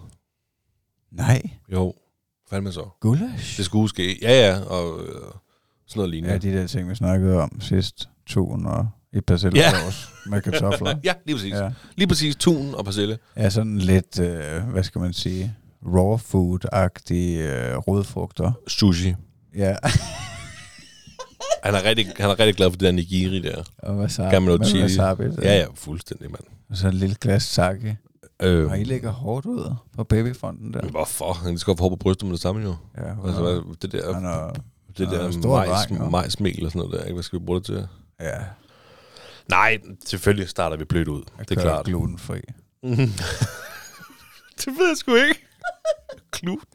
Nej, 1.12 1.42
Jo, 1.72 1.94
fandme 2.50 2.72
så. 2.72 2.90
gulasch. 3.02 3.58
Det 3.58 3.66
skulle 3.66 3.90
ske. 3.90 4.20
Ja, 4.22 4.48
ja, 4.48 4.60
og 4.60 5.00
øh, 5.02 5.08
sådan 5.08 5.32
noget 5.96 6.10
lignende. 6.10 6.32
Ja, 6.34 6.38
de 6.38 6.54
der 6.58 6.68
ting, 6.68 6.90
vi 6.90 6.96
snakkede 6.96 7.38
om 7.42 7.62
sidst. 7.62 8.10
Tun 8.28 8.66
og 8.66 8.88
i 9.14 9.22
persillesauce 9.22 10.08
med 10.26 10.42
kartofler. 10.42 10.96
ja 11.04 11.14
lige 11.26 11.36
præcis. 11.36 11.54
Ja. 11.54 11.64
Ja. 11.64 11.72
Lige 11.96 12.08
præcis 12.08 12.36
tun 12.36 12.76
og 12.76 12.86
persille. 12.86 13.18
ja, 13.38 13.50
sådan 13.50 13.78
lidt, 13.78 14.20
øh, 14.20 14.64
hvad 14.64 14.84
skal 14.84 15.02
man 15.02 15.14
sige, 15.14 15.56
raw 15.86 16.18
food-agtige 16.18 17.38
øh, 17.40 17.78
rodfrugter. 17.78 18.52
Sushi. 18.68 19.16
Ja, 19.56 19.76
Han 21.64 21.76
er 21.76 21.84
rigtig, 21.84 22.06
han 22.18 22.30
er 22.30 22.40
rigtig 22.40 22.56
glad 22.56 22.70
for 22.70 22.78
det 22.78 22.86
der 22.86 22.92
nigiri 22.92 23.42
der. 23.42 23.64
og 23.78 23.98
wasabi. 23.98 24.30
Gammel 24.34 24.52
og 24.54 24.60
med 24.60 24.68
chili. 24.68 24.84
wasabi. 24.84 25.24
Ja, 25.42 25.58
ja, 25.60 25.66
fuldstændig, 25.76 26.32
mand. 26.32 26.44
Og 26.70 26.78
så 26.78 26.88
et 26.88 26.94
lille 26.94 27.16
glas 27.22 27.44
sake. 27.44 27.98
Øh, 28.42 28.72
Og 28.72 28.80
I 28.80 28.84
ligger 28.84 29.12
hårdt 29.12 29.46
ud 29.46 29.74
på 29.96 30.04
babyfonden 30.04 30.74
der. 30.74 30.82
men 30.82 30.92
hvorfor? 30.92 31.34
Han 31.34 31.58
skal 31.58 31.78
få 31.78 31.90
på 31.90 31.96
brystet 31.96 32.26
med 32.28 32.34
det 32.34 32.42
samme 32.42 32.62
jo. 32.62 32.76
Ja, 32.98 33.28
Altså, 33.28 33.64
det 33.82 33.92
der, 33.92 34.14
han 34.14 34.26
er, 34.26 34.54
det 34.98 35.08
er 35.08 35.10
der 35.12 35.48
majs, 35.48 35.92
jo. 35.92 36.10
majsmel 36.10 36.66
og 36.66 36.72
sådan 36.72 36.80
noget 36.88 36.94
der, 37.00 37.04
ikke? 37.04 37.14
Hvad 37.14 37.24
skal 37.24 37.40
vi 37.40 37.46
bruge 37.46 37.60
det 37.60 37.66
til? 37.66 37.88
Ja, 38.20 38.40
Nej, 39.50 39.78
selvfølgelig 40.06 40.50
starter 40.50 40.78
vi 40.78 40.86
blødt 40.86 41.08
ud. 41.08 41.24
jeg 41.38 41.50
det 41.50 41.58
er 41.58 41.62
klart. 41.62 41.86
glutenfri. 41.86 42.42
det 44.60 44.68
ved 44.68 44.88
jeg 44.88 44.98
sgu 44.98 45.16
ikke. 45.16 45.40
gluten. 46.32 46.68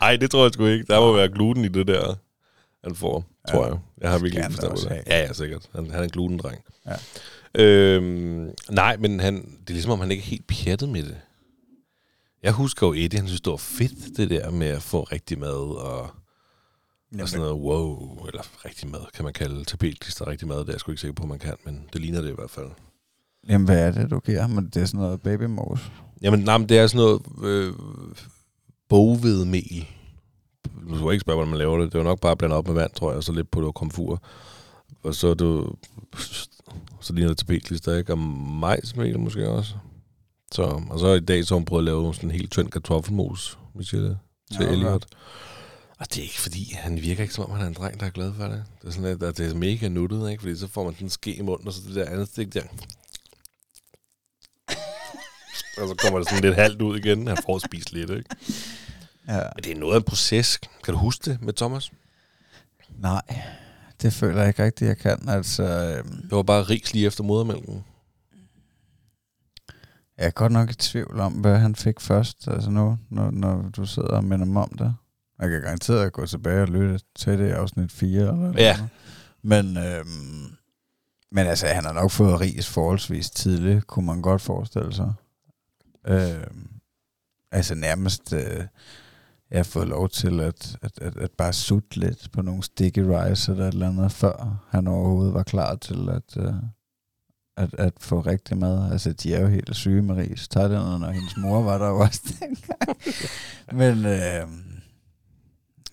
Ej, 0.00 0.16
det 0.16 0.30
tror 0.30 0.44
jeg 0.44 0.52
sgu 0.52 0.64
ikke. 0.66 0.84
Der 0.88 1.00
må 1.00 1.12
være 1.12 1.28
gluten 1.28 1.64
i 1.64 1.68
det 1.68 1.86
der, 1.86 2.14
han 2.84 2.94
får, 2.94 3.24
Ja, 3.48 3.52
tror 3.52 3.66
jeg. 3.66 3.78
Jeg 4.00 4.10
har 4.10 4.18
virkelig 4.18 4.44
forstået 4.44 4.78
det. 4.90 5.02
Ja, 5.06 5.18
ja, 5.20 5.32
sikkert. 5.32 5.68
Han, 5.74 5.90
han 5.90 6.00
er 6.00 6.04
en 6.04 6.10
glutendreng. 6.10 6.64
Ja. 6.86 6.94
Øhm, 7.62 8.50
nej, 8.70 8.96
men 8.96 9.20
han, 9.20 9.34
det 9.34 9.68
er 9.70 9.72
ligesom, 9.72 9.92
om 9.92 10.00
han 10.00 10.10
ikke 10.10 10.20
er 10.22 10.26
helt 10.26 10.46
pjattet 10.46 10.88
med 10.88 11.02
det. 11.02 11.16
Jeg 12.42 12.52
husker 12.52 12.86
jo 12.86 12.92
Eddie, 12.92 13.18
han 13.18 13.26
synes, 13.28 13.40
det 13.40 13.50
var 13.50 13.56
fedt, 13.56 14.16
det 14.16 14.30
der 14.30 14.50
med 14.50 14.66
at 14.68 14.82
få 14.82 15.02
rigtig 15.02 15.38
mad 15.38 15.76
og, 15.76 16.10
og 17.20 17.28
sådan 17.28 17.46
noget 17.46 17.62
wow, 17.62 18.26
eller 18.26 18.42
rigtig 18.64 18.88
mad, 18.88 19.00
kan 19.14 19.24
man 19.24 19.32
kalde 19.32 19.64
tapetklister 19.64 20.26
rigtig 20.26 20.48
mad. 20.48 20.58
Det 20.58 20.68
er 20.68 20.72
jeg 20.72 20.80
sgu 20.80 20.92
ikke 20.92 21.00
sikker 21.00 21.14
på, 21.14 21.26
man 21.26 21.38
kan, 21.38 21.54
men 21.64 21.84
det 21.92 22.00
ligner 22.00 22.20
det 22.20 22.30
i 22.30 22.34
hvert 22.34 22.50
fald. 22.50 22.70
Jamen, 23.48 23.64
hvad 23.64 23.86
er 23.86 23.92
det, 23.92 24.10
du 24.10 24.18
giver 24.18 24.40
ham? 24.40 24.70
Det 24.70 24.82
er 24.82 24.86
sådan 24.86 25.00
noget 25.00 25.22
babymos. 25.22 25.92
Jamen, 26.22 26.40
nej, 26.40 26.58
men 26.58 26.68
det 26.68 26.78
er 26.78 26.86
sådan 26.86 27.06
noget 27.06 27.22
øh, 27.42 27.74
bogvedmel. 28.88 29.86
Du 30.88 30.96
skal 30.98 31.12
ikke 31.12 31.20
spørge, 31.20 31.36
hvordan 31.36 31.50
man 31.50 31.58
laver 31.58 31.78
det. 31.78 31.92
Det 31.92 31.98
var 31.98 32.04
nok 32.04 32.20
bare 32.20 32.36
blandet 32.36 32.58
op 32.58 32.66
med 32.66 32.74
vand, 32.74 32.90
tror 32.90 33.10
jeg, 33.10 33.16
og 33.16 33.24
så 33.24 33.32
lidt 33.32 33.50
på 33.50 33.66
det 33.66 33.74
komfur. 33.74 34.22
Og 35.02 35.14
så 35.14 35.28
er 35.28 35.34
du, 35.34 35.72
så 37.00 37.12
ligner 37.12 37.28
det 37.28 37.38
tapetklister, 37.38 37.96
ikke? 37.96 38.12
Og 38.12 38.18
majsmel 38.18 39.18
måske 39.18 39.48
også. 39.48 39.74
Så, 40.52 40.62
og 40.90 40.98
så 40.98 41.12
i 41.14 41.20
dag, 41.20 41.44
så 41.44 41.54
har 41.54 41.58
hun 41.58 41.64
prøvet 41.64 41.80
at 41.80 41.84
lave 41.84 42.14
sådan 42.14 42.30
en 42.30 42.36
helt 42.36 42.50
tynd 42.50 42.70
kartoffelmos, 42.70 43.58
hvis 43.74 43.92
jeg 43.92 44.00
det, 44.00 44.18
til 44.52 44.60
ja, 44.60 44.66
okay. 44.66 44.72
Elliot. 44.72 45.06
Og 45.98 46.06
det 46.10 46.18
er 46.18 46.22
ikke 46.22 46.40
fordi, 46.40 46.72
han 46.72 47.02
virker 47.02 47.22
ikke 47.22 47.34
som 47.34 47.44
om, 47.44 47.50
han 47.50 47.62
er 47.62 47.66
en 47.66 47.74
dreng, 47.74 48.00
der 48.00 48.06
er 48.06 48.10
glad 48.10 48.32
for 48.34 48.44
det. 48.44 48.64
Det 48.82 48.88
er 48.88 48.92
sådan 48.92 49.10
lidt, 49.10 49.22
at 49.22 49.36
det 49.38 49.50
er 49.50 49.54
mega 49.54 49.88
nuttet, 49.88 50.30
ikke? 50.30 50.40
Fordi 50.40 50.56
så 50.56 50.68
får 50.68 50.84
man 50.84 50.92
sådan 50.94 51.06
en 51.06 51.10
ske 51.10 51.34
i 51.34 51.42
munden, 51.42 51.66
og 51.68 51.72
så 51.74 51.80
det 51.86 51.94
der 51.94 52.10
andet 52.10 52.28
stik 52.28 52.54
der. 52.54 52.62
og 55.78 55.88
så 55.88 55.94
kommer 56.02 56.18
det 56.18 56.28
sådan 56.28 56.44
lidt 56.44 56.54
halvt 56.54 56.82
ud 56.82 56.98
igen. 56.98 57.26
Han 57.26 57.36
får 57.46 57.58
spist 57.58 57.92
lidt, 57.92 58.10
ikke? 58.10 58.24
Ja. 59.28 59.42
Men 59.54 59.64
det 59.64 59.72
er 59.72 59.78
noget 59.78 59.94
af 59.94 59.98
en 59.98 60.02
proces. 60.04 60.58
Kan 60.84 60.94
du 60.94 61.00
huske 61.00 61.30
det 61.30 61.42
med 61.42 61.52
Thomas? 61.52 61.92
Nej, 62.98 63.22
det 64.02 64.12
føler 64.12 64.38
jeg 64.38 64.48
ikke 64.48 64.64
rigtigt, 64.64 64.88
jeg 64.88 64.98
kan. 64.98 65.28
Altså, 65.28 65.62
øhm, 65.62 66.22
Det 66.22 66.30
var 66.30 66.42
bare 66.42 66.62
ris 66.62 66.92
lige 66.94 67.06
efter 67.06 67.24
modermælken. 67.24 67.84
jeg 70.18 70.26
er 70.26 70.30
godt 70.30 70.52
nok 70.52 70.70
i 70.70 70.74
tvivl 70.74 71.20
om, 71.20 71.32
hvad 71.32 71.58
han 71.58 71.74
fik 71.76 72.00
først, 72.00 72.48
altså 72.48 72.70
nu, 72.70 72.98
når, 73.10 73.30
når 73.30 73.62
du 73.76 73.86
sidder 73.86 74.08
og 74.08 74.24
minder 74.24 74.46
mig 74.46 74.62
om 74.62 74.76
det. 74.78 74.94
Jeg 75.40 75.50
kan 75.50 75.62
garanteret 75.62 76.12
gå 76.12 76.26
tilbage 76.26 76.62
og 76.62 76.68
lytte 76.68 77.00
til 77.16 77.38
det 77.38 77.50
afsnit 77.50 77.92
4. 77.92 78.20
Eller 78.20 78.34
noget. 78.34 78.56
Ja. 78.56 78.76
Men, 79.42 79.76
øhm, 79.76 80.56
men 81.32 81.46
altså, 81.46 81.66
han 81.66 81.84
har 81.84 81.92
nok 81.92 82.10
fået 82.10 82.40
ris 82.40 82.68
forholdsvis 82.68 83.30
tidligt, 83.30 83.86
kunne 83.86 84.06
man 84.06 84.22
godt 84.22 84.42
forestille 84.42 84.94
sig. 84.94 85.12
Øhm, 86.06 86.70
altså 87.52 87.74
nærmest, 87.74 88.32
øh, 88.32 88.64
jeg 89.50 89.58
har 89.58 89.62
fået 89.64 89.88
lov 89.88 90.08
til 90.08 90.40
at, 90.40 90.76
at, 90.82 90.92
at, 91.00 91.16
at 91.16 91.30
bare 91.30 91.52
sutte 91.52 91.96
lidt 92.00 92.28
på 92.32 92.42
nogle 92.42 92.62
sticky 92.62 92.98
rice 92.98 93.52
eller 93.52 93.68
et 93.68 93.72
eller 93.72 93.88
andet, 93.88 94.12
før 94.12 94.64
han 94.70 94.86
overhovedet 94.86 95.34
var 95.34 95.42
klar 95.42 95.74
til 95.74 96.08
at, 96.08 96.36
øh, 96.36 96.54
at, 97.56 97.74
at 97.74 97.92
få 98.00 98.20
rigtig 98.20 98.56
mad. 98.56 98.92
Altså, 98.92 99.12
de 99.12 99.34
er 99.34 99.40
jo 99.40 99.46
helt 99.46 99.76
syge 99.76 100.02
med 100.02 100.16
ris. 100.16 100.48
Thailanderne, 100.48 101.06
og 101.06 101.12
hendes 101.12 101.36
mor 101.36 101.62
var 101.62 101.78
der 101.78 101.88
jo 101.88 101.98
også 101.98 102.20
dengang. 102.40 102.96
men, 103.72 104.06
øh, 104.06 104.67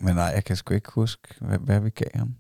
men 0.06 0.16
nej, 0.16 0.26
jeg 0.26 0.44
kan 0.44 0.56
sgu 0.56 0.74
ikke 0.74 0.92
huske, 0.92 1.22
hvad, 1.42 1.58
hvad 1.58 1.80
vi 1.80 1.90
gav 1.90 2.08
ham. 2.14 2.36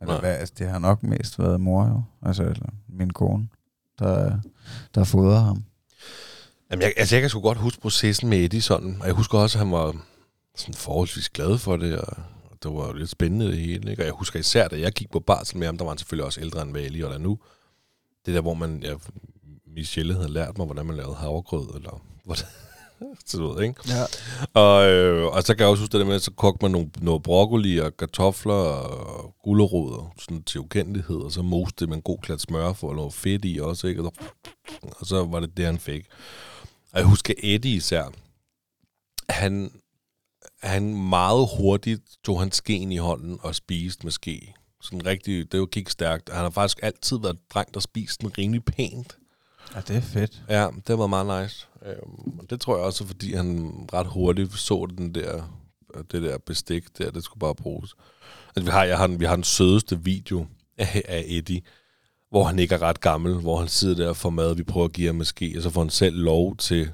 Eller 0.00 0.12
Nej. 0.14 0.20
hvad, 0.20 0.36
altså, 0.36 0.54
det 0.58 0.68
har 0.68 0.78
nok 0.78 1.02
mest 1.02 1.38
været 1.38 1.60
mor 1.60 1.86
jo. 1.86 2.02
Altså, 2.22 2.42
eller 2.42 2.68
min 2.88 3.10
kone, 3.10 3.48
der, 3.98 4.38
der 4.94 5.04
fodrer 5.04 5.40
ham. 5.40 5.64
Jamen, 6.70 6.82
jeg, 6.82 6.92
altså, 6.96 7.14
jeg 7.14 7.22
kan 7.22 7.30
sgu 7.30 7.40
godt 7.40 7.58
huske 7.58 7.80
processen 7.80 8.28
med 8.28 8.38
Eddie 8.38 8.62
sådan, 8.62 8.96
og 9.00 9.06
jeg 9.06 9.14
husker 9.14 9.38
også, 9.38 9.58
at 9.58 9.64
han 9.64 9.72
var 9.72 9.96
sådan 10.56 10.74
forholdsvis 10.74 11.28
glad 11.28 11.58
for 11.58 11.76
det, 11.76 11.98
og 11.98 12.16
og 12.54 12.62
det 12.62 12.78
var 12.78 12.86
jo 12.86 12.92
lidt 12.92 13.10
spændende 13.10 13.46
det 13.46 13.58
hele, 13.58 13.90
ikke? 13.90 14.02
Og 14.02 14.06
jeg 14.06 14.12
husker 14.14 14.38
især, 14.38 14.68
da 14.68 14.80
jeg 14.80 14.92
gik 14.92 15.10
på 15.10 15.20
barsel 15.20 15.58
med 15.58 15.66
ham, 15.66 15.78
der 15.78 15.84
var 15.84 15.90
han 15.90 15.98
selvfølgelig 15.98 16.24
også 16.24 16.40
ældre 16.40 16.62
end 16.62 16.70
hvad 16.70 16.80
jeg 16.80 16.90
lige 16.90 17.04
er 17.06 17.18
nu. 17.18 17.38
Det 18.26 18.34
der, 18.34 18.40
hvor 18.40 18.54
man, 18.54 18.82
ja, 18.82 18.94
Michelle 19.66 20.14
havde 20.14 20.32
lært 20.32 20.58
mig, 20.58 20.66
hvordan 20.66 20.86
man 20.86 20.96
lavede 20.96 21.14
havregrød, 21.14 21.76
eller 21.76 22.02
hvordan, 22.24 22.44
du 23.32 23.52
ved, 23.52 23.62
ikke? 23.62 23.80
Ja. 23.88 24.04
Og, 24.60 24.90
øh, 24.90 25.26
og 25.26 25.42
så 25.42 25.54
kan 25.54 25.60
jeg 25.60 25.68
også 25.68 25.82
huske 25.82 25.92
det 25.92 26.00
der 26.00 26.06
med, 26.06 26.14
at 26.14 26.22
så 26.22 26.30
kogte 26.30 26.64
man 26.64 26.70
nogle, 26.70 26.90
noget 27.00 27.22
broccoli 27.22 27.78
og 27.78 27.96
kartofler 27.96 28.54
og 28.54 29.34
gulerødder 29.42 30.14
sådan 30.18 30.42
til 30.42 30.60
ukendelighed, 30.60 31.16
og 31.16 31.32
så 31.32 31.42
moste 31.42 31.80
det 31.80 31.88
med 31.88 31.96
en 31.96 32.02
god 32.02 32.18
klat 32.18 32.40
smør 32.40 32.72
for 32.72 32.94
noget 32.94 33.14
fedt 33.14 33.44
i 33.44 33.58
også, 33.58 33.86
ikke? 33.86 34.02
Og 34.02 34.12
så, 34.14 34.30
og 35.00 35.06
så 35.06 35.24
var 35.24 35.40
det 35.40 35.56
det, 35.56 35.64
han 35.64 35.78
fik. 35.78 36.06
Og 36.92 36.98
jeg 36.98 37.04
husker 37.04 37.34
Eddie 37.42 37.76
især. 37.76 38.12
Han, 39.28 39.70
han 40.62 41.08
meget 41.08 41.48
hurtigt 41.58 42.02
tog 42.24 42.40
han 42.40 42.52
skeen 42.52 42.92
i 42.92 42.96
hånden 42.96 43.38
og 43.42 43.54
spiste 43.54 44.04
med 44.04 44.12
ske. 44.12 44.54
Sådan 44.82 45.06
rigtig, 45.06 45.52
det 45.52 45.58
jo 45.58 45.68
gik 45.72 45.88
stærkt. 45.88 46.30
Han 46.32 46.42
har 46.42 46.50
faktisk 46.50 46.78
altid 46.82 47.18
været 47.18 47.32
en 47.32 47.40
dreng, 47.54 47.74
der 47.74 47.80
spiste 47.80 48.22
den 48.22 48.38
rimelig 48.38 48.64
pænt 48.64 49.16
ja, 49.74 49.80
det 49.80 49.96
er 49.96 50.00
fedt. 50.00 50.42
Ja, 50.48 50.68
det 50.86 50.98
var 50.98 51.06
meget 51.06 51.42
nice. 51.42 51.66
Øhm, 51.86 52.38
og 52.38 52.50
det 52.50 52.60
tror 52.60 52.76
jeg 52.76 52.84
også, 52.84 53.06
fordi 53.06 53.34
han 53.34 53.72
ret 53.92 54.06
hurtigt 54.06 54.58
så 54.58 54.86
den 54.98 55.14
der, 55.14 55.60
det 56.12 56.22
der 56.22 56.38
bestik 56.38 56.98
der, 56.98 57.10
det 57.10 57.24
skulle 57.24 57.40
bare 57.40 57.54
bruges. 57.54 57.94
Altså, 58.56 58.64
vi 58.64 58.70
har, 58.70 58.84
jeg 58.84 58.98
har, 58.98 59.06
den, 59.06 59.20
vi 59.20 59.24
har 59.24 59.36
den 59.36 59.44
sødeste 59.44 60.00
video 60.04 60.46
af, 60.78 61.02
af 61.08 61.24
Eddie, 61.26 61.62
hvor 62.30 62.44
han 62.44 62.58
ikke 62.58 62.74
er 62.74 62.82
ret 62.82 63.00
gammel, 63.00 63.34
hvor 63.34 63.58
han 63.58 63.68
sidder 63.68 63.94
der 63.94 64.08
og 64.08 64.16
får 64.16 64.30
mad, 64.30 64.54
vi 64.54 64.62
prøver 64.62 64.86
at 64.86 64.92
give 64.92 65.06
ham 65.06 65.24
ske, 65.24 65.54
og 65.56 65.62
så 65.62 65.70
får 65.70 65.80
han 65.80 65.90
selv 65.90 66.16
lov 66.16 66.56
til 66.56 66.90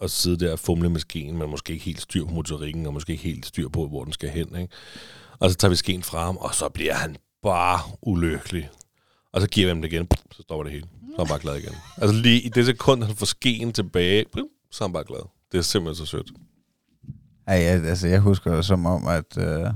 at 0.00 0.10
sidde 0.10 0.44
der 0.44 0.52
og 0.52 0.58
fumle 0.58 0.90
med 0.90 1.00
skeen, 1.00 1.38
men 1.38 1.50
måske 1.50 1.72
ikke 1.72 1.84
helt 1.84 2.00
styr 2.00 2.24
på 2.24 2.30
motorikken, 2.30 2.86
og 2.86 2.92
måske 2.92 3.12
ikke 3.12 3.24
helt 3.24 3.46
styr 3.46 3.68
på, 3.68 3.88
hvor 3.88 4.04
den 4.04 4.12
skal 4.12 4.28
hen. 4.28 4.56
Ikke? 4.56 4.74
Og 5.38 5.50
så 5.50 5.56
tager 5.56 5.70
vi 5.70 5.76
skeen 5.76 6.02
fra 6.02 6.24
ham, 6.24 6.36
og 6.36 6.54
så 6.54 6.68
bliver 6.68 6.94
han 6.94 7.16
bare 7.42 7.80
ulykkelig. 8.02 8.70
Og 9.34 9.40
så 9.40 9.48
giver 9.48 9.66
vi 9.66 9.68
ham 9.68 9.82
det 9.82 9.92
igen, 9.92 10.08
så 10.30 10.42
stopper 10.42 10.62
det 10.62 10.72
hele. 10.72 10.86
Så 11.00 11.14
er 11.18 11.24
han 11.24 11.28
bare 11.28 11.38
glad 11.38 11.56
igen. 11.56 11.74
Altså 11.96 12.16
lige 12.16 12.40
i 12.40 12.48
det 12.48 12.66
sekund, 12.66 13.02
han 13.02 13.16
får 13.16 13.26
skeen 13.26 13.72
tilbage, 13.72 14.24
så 14.70 14.84
er 14.84 14.88
han 14.88 14.92
bare 14.92 15.04
glad. 15.04 15.28
Det 15.52 15.58
er 15.58 15.62
simpelthen 15.62 16.06
så 16.06 16.10
sødt. 16.10 16.32
Ej, 17.46 17.56
altså 17.56 18.08
jeg 18.08 18.20
husker 18.20 18.54
det 18.54 18.64
som 18.64 18.86
om, 18.86 19.06
at, 19.06 19.38
øh, 19.38 19.70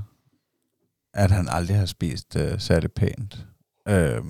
at 1.15 1.31
han 1.31 1.49
aldrig 1.51 1.77
har 1.77 1.87
spist 1.87 2.37
øh, 2.37 2.61
særlig 2.61 2.93
pænt. 2.93 3.47
Øh, 3.89 4.23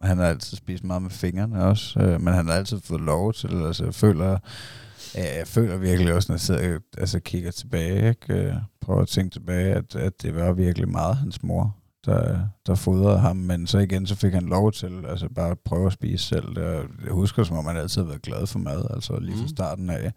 han 0.00 0.18
har 0.18 0.26
altid 0.26 0.56
spist 0.56 0.84
meget 0.84 1.02
med 1.02 1.10
fingrene 1.10 1.64
også, 1.64 2.00
øh, 2.00 2.20
men 2.20 2.34
han 2.34 2.46
har 2.46 2.54
altid 2.54 2.80
fået 2.80 3.00
lov 3.00 3.32
til, 3.32 3.66
altså 3.66 3.84
jeg 3.84 3.94
føler, 3.94 4.38
ja, 5.14 5.38
jeg 5.38 5.46
føler 5.46 5.76
virkelig 5.76 6.14
også, 6.14 6.32
når 6.32 6.34
jeg 6.34 6.40
sidder 6.40 6.74
og 6.74 6.80
altså, 6.98 7.20
kigger 7.20 7.50
tilbage, 7.50 8.08
ikke? 8.08 8.34
Øh, 8.34 8.54
prøver 8.80 9.02
at 9.02 9.08
tænke 9.08 9.30
tilbage, 9.30 9.74
at, 9.74 9.96
at 9.96 10.22
det 10.22 10.34
var 10.34 10.52
virkelig 10.52 10.88
meget 10.88 11.16
hans 11.16 11.42
mor, 11.42 11.76
der, 12.06 12.40
der 12.66 12.74
fodrede 12.74 13.18
ham, 13.18 13.36
men 13.36 13.66
så 13.66 13.78
igen, 13.78 14.06
så 14.06 14.14
fik 14.14 14.32
han 14.32 14.46
lov 14.46 14.72
til 14.72 15.04
altså 15.08 15.28
bare 15.28 15.50
at 15.50 15.58
prøve 15.58 15.86
at 15.86 15.92
spise 15.92 16.24
selv. 16.24 16.54
Det, 16.54 16.88
jeg 17.04 17.12
husker, 17.12 17.44
som 17.44 17.56
om 17.56 17.66
han 17.66 17.76
altid 17.76 18.00
har 18.02 18.08
været 18.08 18.22
glad 18.22 18.46
for 18.46 18.58
mad, 18.58 18.86
altså 18.90 19.18
lige 19.20 19.36
fra 19.36 19.42
Mm. 19.42 19.48
starten 19.48 19.90
af, 19.90 20.12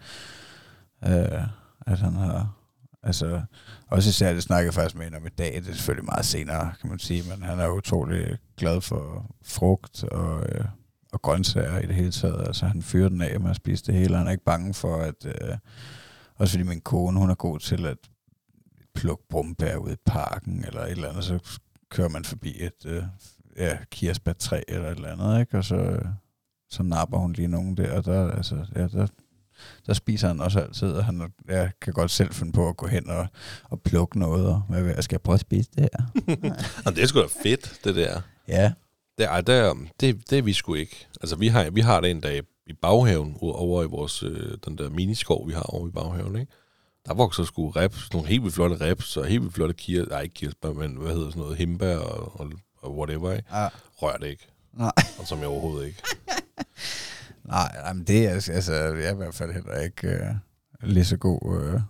øh, 1.06 1.44
at 1.88 2.00
han 2.00 2.14
har 2.14 2.56
Altså, 3.04 3.42
også 3.88 4.10
især, 4.10 4.34
det 4.34 4.44
snakkede 4.44 4.74
faktisk 4.74 4.96
med 4.96 5.08
en 5.08 5.16
om 5.16 5.26
i 5.26 5.30
dag, 5.30 5.54
det 5.56 5.70
er 5.70 5.74
selvfølgelig 5.74 6.06
meget 6.06 6.26
senere, 6.26 6.74
kan 6.82 6.90
man 6.90 7.00
sige, 7.00 7.24
men 7.30 7.44
han 7.44 7.60
er 7.60 7.68
utrolig 7.70 8.38
glad 8.58 8.82
for 8.82 9.26
frugt 9.46 10.04
og, 10.04 10.46
øh, 10.50 10.66
og 11.14 11.22
grøntsager 11.22 11.80
i 11.80 11.86
det 11.86 11.96
hele 11.96 12.12
taget. 12.12 12.48
Altså, 12.48 12.66
han 12.66 12.82
fyrer 12.82 13.10
den 13.10 13.22
af 13.22 13.40
med 13.40 13.50
at 13.50 13.56
spise 13.56 13.84
det 13.86 13.96
hele. 13.96 14.18
Han 14.18 14.28
er 14.28 14.32
ikke 14.32 14.44
bange 14.44 14.74
for, 14.74 14.96
at... 14.96 15.26
Øh, 15.26 15.58
også 16.36 16.52
fordi 16.54 16.64
min 16.70 16.82
kone, 16.82 17.20
hun 17.20 17.30
er 17.30 17.36
god 17.36 17.60
til 17.60 17.86
at 17.86 17.98
plukke 18.96 19.24
brumbær 19.30 19.76
ud 19.76 19.92
i 19.92 19.96
parken, 20.06 20.66
eller 20.68 20.82
et 20.82 20.92
eller 20.92 21.10
andet, 21.10 21.24
så 21.24 21.60
kører 21.90 22.10
man 22.10 22.26
forbi 22.26 22.56
et 22.60 22.86
øh, 22.86 23.04
ja, 23.58 23.78
kirsebærtræ 23.92 24.62
eller 24.68 24.90
et 24.90 24.96
eller 24.96 25.12
andet, 25.12 25.40
ikke? 25.40 25.58
Og 25.58 25.64
så, 25.64 25.76
øh, 25.76 26.06
så 26.70 26.84
napper 26.84 27.18
hun 27.18 27.34
lige 27.34 27.48
nogen 27.48 27.78
der, 27.78 27.98
og 27.98 28.06
der, 28.06 28.32
altså, 28.32 28.66
ja, 28.76 28.88
der, 28.88 29.08
der 29.88 29.94
spiser 29.94 30.28
han 30.28 30.42
også 30.42 30.60
altid, 30.60 30.92
og 30.92 31.06
han 31.06 31.34
ja, 31.50 31.70
kan 31.82 31.94
godt 31.94 32.12
selv 32.12 32.34
finde 32.34 32.52
på 32.52 32.70
at 32.70 32.78
gå 32.78 32.88
hen 32.88 33.10
og, 33.10 33.28
og 33.64 33.82
plukke 33.82 34.20
noget, 34.20 34.48
og 34.48 34.62
hvad 34.70 34.84
jeg, 34.84 35.04
skal 35.04 35.16
jeg 35.16 35.22
prøve 35.22 35.34
at 35.34 35.40
spise 35.40 35.70
det 35.76 35.90
her? 35.94 36.06
Og 36.86 36.96
det 36.96 37.04
er 37.04 37.08
sgu 37.08 37.20
da 37.22 37.28
fedt, 37.44 37.80
det 37.84 37.96
der. 37.96 38.22
ja, 38.48 38.72
Det, 39.18 39.26
ej, 39.26 39.42
det, 39.42 39.76
det, 40.00 40.30
det 40.30 40.38
er 40.38 40.42
vi 40.42 40.54
sgu 40.54 40.74
ikke. 40.74 41.08
Altså, 41.22 41.36
vi 41.36 41.48
har, 41.48 41.70
vi 41.70 41.82
har 41.82 42.02
det 42.02 42.12
en 42.12 42.22
dag 42.22 42.42
i 42.66 42.74
baghaven, 42.74 43.38
over 43.42 43.84
i 43.84 43.86
vores, 43.86 44.24
øh, 44.24 44.58
den 44.66 44.78
der 44.78 44.90
miniskov, 44.90 45.48
vi 45.48 45.54
har 45.54 45.62
over 45.62 45.88
i 45.88 45.92
baghaven, 45.92 46.36
ikke? 46.36 46.52
Der 47.10 47.16
vokser 47.16 47.44
sgu 47.44 47.70
reps, 47.70 48.14
nogle 48.14 48.28
helt 48.28 48.44
vildt 48.44 48.56
flotte 48.56 48.76
reps, 48.86 49.18
og 49.18 49.26
helt 49.26 49.42
vildt 49.42 49.56
flotte 49.56 49.74
kirs, 49.74 50.08
nej, 50.10 50.22
ikke 50.22 50.34
kirsebær, 50.34 50.74
men 50.74 50.96
hvad 50.96 51.14
hedder 51.14 51.30
sådan 51.30 51.42
noget, 51.42 51.58
himbær 51.58 51.98
og, 51.98 52.40
og, 52.42 52.52
og 52.82 52.98
whatever, 52.98 53.32
ikke? 53.34 53.48
ah, 53.52 53.72
Rør 54.02 54.18
det 54.18 54.28
ikke. 54.28 54.48
nej. 54.74 54.92
Og 55.20 55.28
som 55.28 55.40
jeg 55.40 55.48
overhovedet 55.48 55.88
ikke. 55.88 56.04
Nej, 57.44 57.76
jamen 57.86 58.04
det 58.04 58.26
er 58.26 58.30
altså, 58.30 58.74
jeg 58.74 59.06
er 59.06 59.14
i 59.14 59.16
hvert 59.16 59.36
fald 59.36 59.54
heller 59.54 59.80
ikke 59.80 60.08
øh, 60.08 60.36
lige 60.84 61.06
så 61.06 61.18
god 61.18 61.62
øh, 61.62 61.82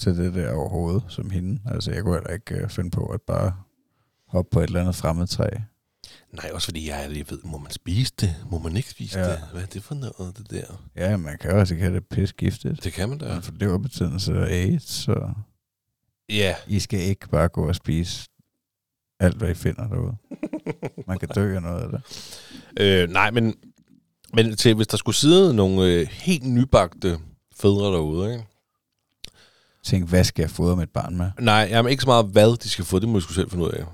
til 0.00 0.16
det 0.16 0.34
der 0.34 0.52
overhovedet 0.52 1.02
som 1.08 1.30
hende. 1.30 1.60
Altså 1.66 1.92
jeg 1.92 2.02
kunne 2.02 2.14
heller 2.14 2.32
ikke 2.32 2.54
øh, 2.54 2.68
finde 2.70 2.90
på 2.90 3.06
at 3.06 3.20
bare 3.22 3.52
hoppe 4.26 4.50
på 4.50 4.60
et 4.60 4.66
eller 4.66 4.80
andet 4.80 4.94
fremmed 4.96 5.26
træ. 5.26 5.48
Nej, 6.32 6.50
også 6.54 6.64
fordi 6.66 6.88
jeg, 6.88 7.10
jeg 7.16 7.30
ved, 7.30 7.38
må 7.44 7.58
man 7.58 7.70
spise 7.72 8.12
det? 8.20 8.34
Må 8.50 8.58
man 8.58 8.76
ikke 8.76 8.90
spise 8.90 9.18
Ja. 9.18 9.30
det? 9.30 9.40
Hvad 9.52 9.62
er 9.62 9.66
det 9.66 9.82
for 9.82 9.94
noget, 9.94 10.38
det 10.38 10.50
der? 10.50 10.82
Ja, 10.96 11.16
man 11.16 11.38
kan 11.38 11.50
også 11.50 11.74
have 11.74 11.94
det 11.94 12.06
pisgiftigt. 12.06 12.84
Det 12.84 12.92
kan 12.92 13.08
man 13.08 13.18
da. 13.18 13.28
Man 13.28 13.42
får 13.42 13.52
leverbetændelse 13.56 14.32
og 14.40 14.48
AIDS, 14.50 14.90
så 14.90 15.30
Ja. 16.28 16.54
I 16.66 16.78
skal 16.80 17.00
ikke 17.00 17.28
bare 17.28 17.48
gå 17.48 17.68
og 17.68 17.74
spise 17.74 18.28
alt, 19.20 19.36
hvad 19.36 19.50
I 19.50 19.54
finder 19.54 19.88
derude. 19.88 20.16
Man 21.06 21.18
kan 21.18 21.28
dø 21.28 21.54
af 21.56 21.62
noget 21.62 21.82
af 21.82 21.88
det. 21.90 22.02
Øh, 22.80 23.08
nej, 23.10 23.30
men, 23.30 23.54
men 24.34 24.56
til, 24.56 24.74
hvis 24.74 24.86
der 24.86 24.96
skulle 24.96 25.16
sidde 25.16 25.54
nogle 25.54 25.86
øh, 25.86 26.06
helt 26.06 26.44
nybagte 26.44 27.18
fædre 27.56 27.92
derude, 27.92 28.32
ikke? 28.32 28.44
Tænk, 29.84 30.08
hvad 30.08 30.24
skal 30.24 30.42
jeg 30.42 30.50
fodre 30.50 30.76
mit 30.76 30.90
barn 30.90 31.16
med? 31.16 31.30
Nej, 31.40 31.66
jamen 31.70 31.90
ikke 31.90 32.00
så 32.02 32.06
meget, 32.08 32.26
hvad 32.26 32.56
de 32.56 32.68
skal 32.68 32.84
få, 32.84 32.98
det 32.98 33.08
må 33.08 33.16
de 33.18 33.22
sgu 33.22 33.32
selv 33.32 33.50
finde 33.50 33.64
ud 33.64 33.70
af. 33.70 33.84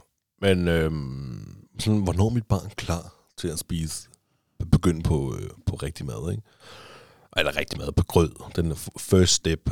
Men 0.40 0.68
øhm, 0.68 1.56
sådan, 1.78 2.00
hvornår 2.00 2.26
er 2.26 2.30
mit 2.30 2.46
barn 2.46 2.70
klar 2.76 3.14
til 3.37 3.48
at 3.48 3.58
spise, 3.58 4.08
begynde 4.72 5.02
på, 5.02 5.37
øh, 5.40 5.50
på 5.66 5.76
rigtig 5.76 6.06
mad, 6.06 6.30
ikke? 6.30 6.42
Eller 7.37 7.56
rigtig 7.56 7.78
mad 7.78 7.92
på 7.92 8.04
grød. 8.04 8.30
Den 8.56 8.70
er 8.70 8.88
first 8.98 9.32
step 9.32 9.70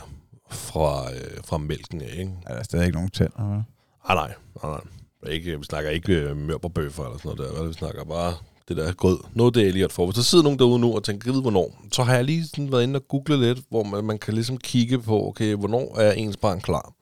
fra, 0.51 1.13
øh, 1.15 1.45
fra 1.45 1.59
mælken 1.59 2.01
af, 2.03 2.15
ikke? 2.19 2.33
Er 2.47 2.55
der 2.57 2.63
stadig 2.63 2.87
ikke 2.87 2.97
nogen 2.97 3.11
tænder? 3.11 3.43
Vel? 3.43 3.63
Ah, 4.09 4.17
nej, 4.17 4.35
nej, 4.63 4.71
nej. 4.71 5.33
Ikke, 5.33 5.59
vi 5.59 5.65
snakker 5.65 5.91
ikke 5.91 6.13
øh, 6.13 6.37
mørberbøffer 6.37 7.05
eller 7.05 7.19
sådan 7.19 7.37
noget 7.37 7.57
der. 7.57 7.67
Vi 7.67 7.73
snakker 7.73 8.05
bare 8.05 8.35
det 8.69 8.77
der 8.77 8.93
grød. 8.93 9.19
Noget 9.35 9.55
det 9.55 9.69
er 9.69 9.73
lige 9.73 9.85
at 9.85 9.93
få. 9.93 10.07
Hvis 10.07 10.15
der 10.15 10.23
sidder 10.23 10.45
nogen 10.45 10.59
derude 10.59 10.79
nu 10.79 10.95
og 10.95 11.05
tænker, 11.05 11.31
vide 11.33 11.43
hvornår? 11.43 11.83
Så 11.93 12.03
har 12.03 12.15
jeg 12.15 12.25
lige 12.25 12.45
sådan 12.45 12.73
været 12.73 12.83
inde 12.83 12.97
og 12.97 13.09
google 13.09 13.41
lidt, 13.41 13.59
hvor 13.69 13.83
man, 13.83 14.05
man 14.05 14.19
kan 14.19 14.35
ligesom 14.35 14.57
kigge 14.57 14.99
på, 14.99 15.29
okay, 15.29 15.55
hvornår 15.55 15.99
er 15.99 16.13
ens 16.13 16.37
barn 16.37 16.61
klar? 16.61 16.93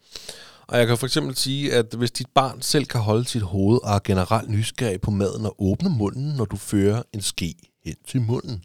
Og 0.70 0.78
jeg 0.78 0.86
kan 0.86 0.98
for 0.98 1.06
eksempel 1.06 1.36
sige, 1.36 1.74
at 1.74 1.94
hvis 1.94 2.10
dit 2.10 2.26
barn 2.34 2.62
selv 2.62 2.84
kan 2.84 3.00
holde 3.00 3.24
sit 3.24 3.42
hoved 3.42 3.80
og 3.82 3.94
er 3.94 3.98
generelt 4.04 4.50
nysgerrig 4.50 5.00
på 5.00 5.10
maden 5.10 5.46
og 5.46 5.54
åbne 5.58 5.90
munden, 5.90 6.34
når 6.36 6.44
du 6.44 6.56
fører 6.56 7.02
en 7.12 7.22
ske 7.22 7.54
hen 7.84 7.96
til 8.06 8.20
munden, 8.20 8.64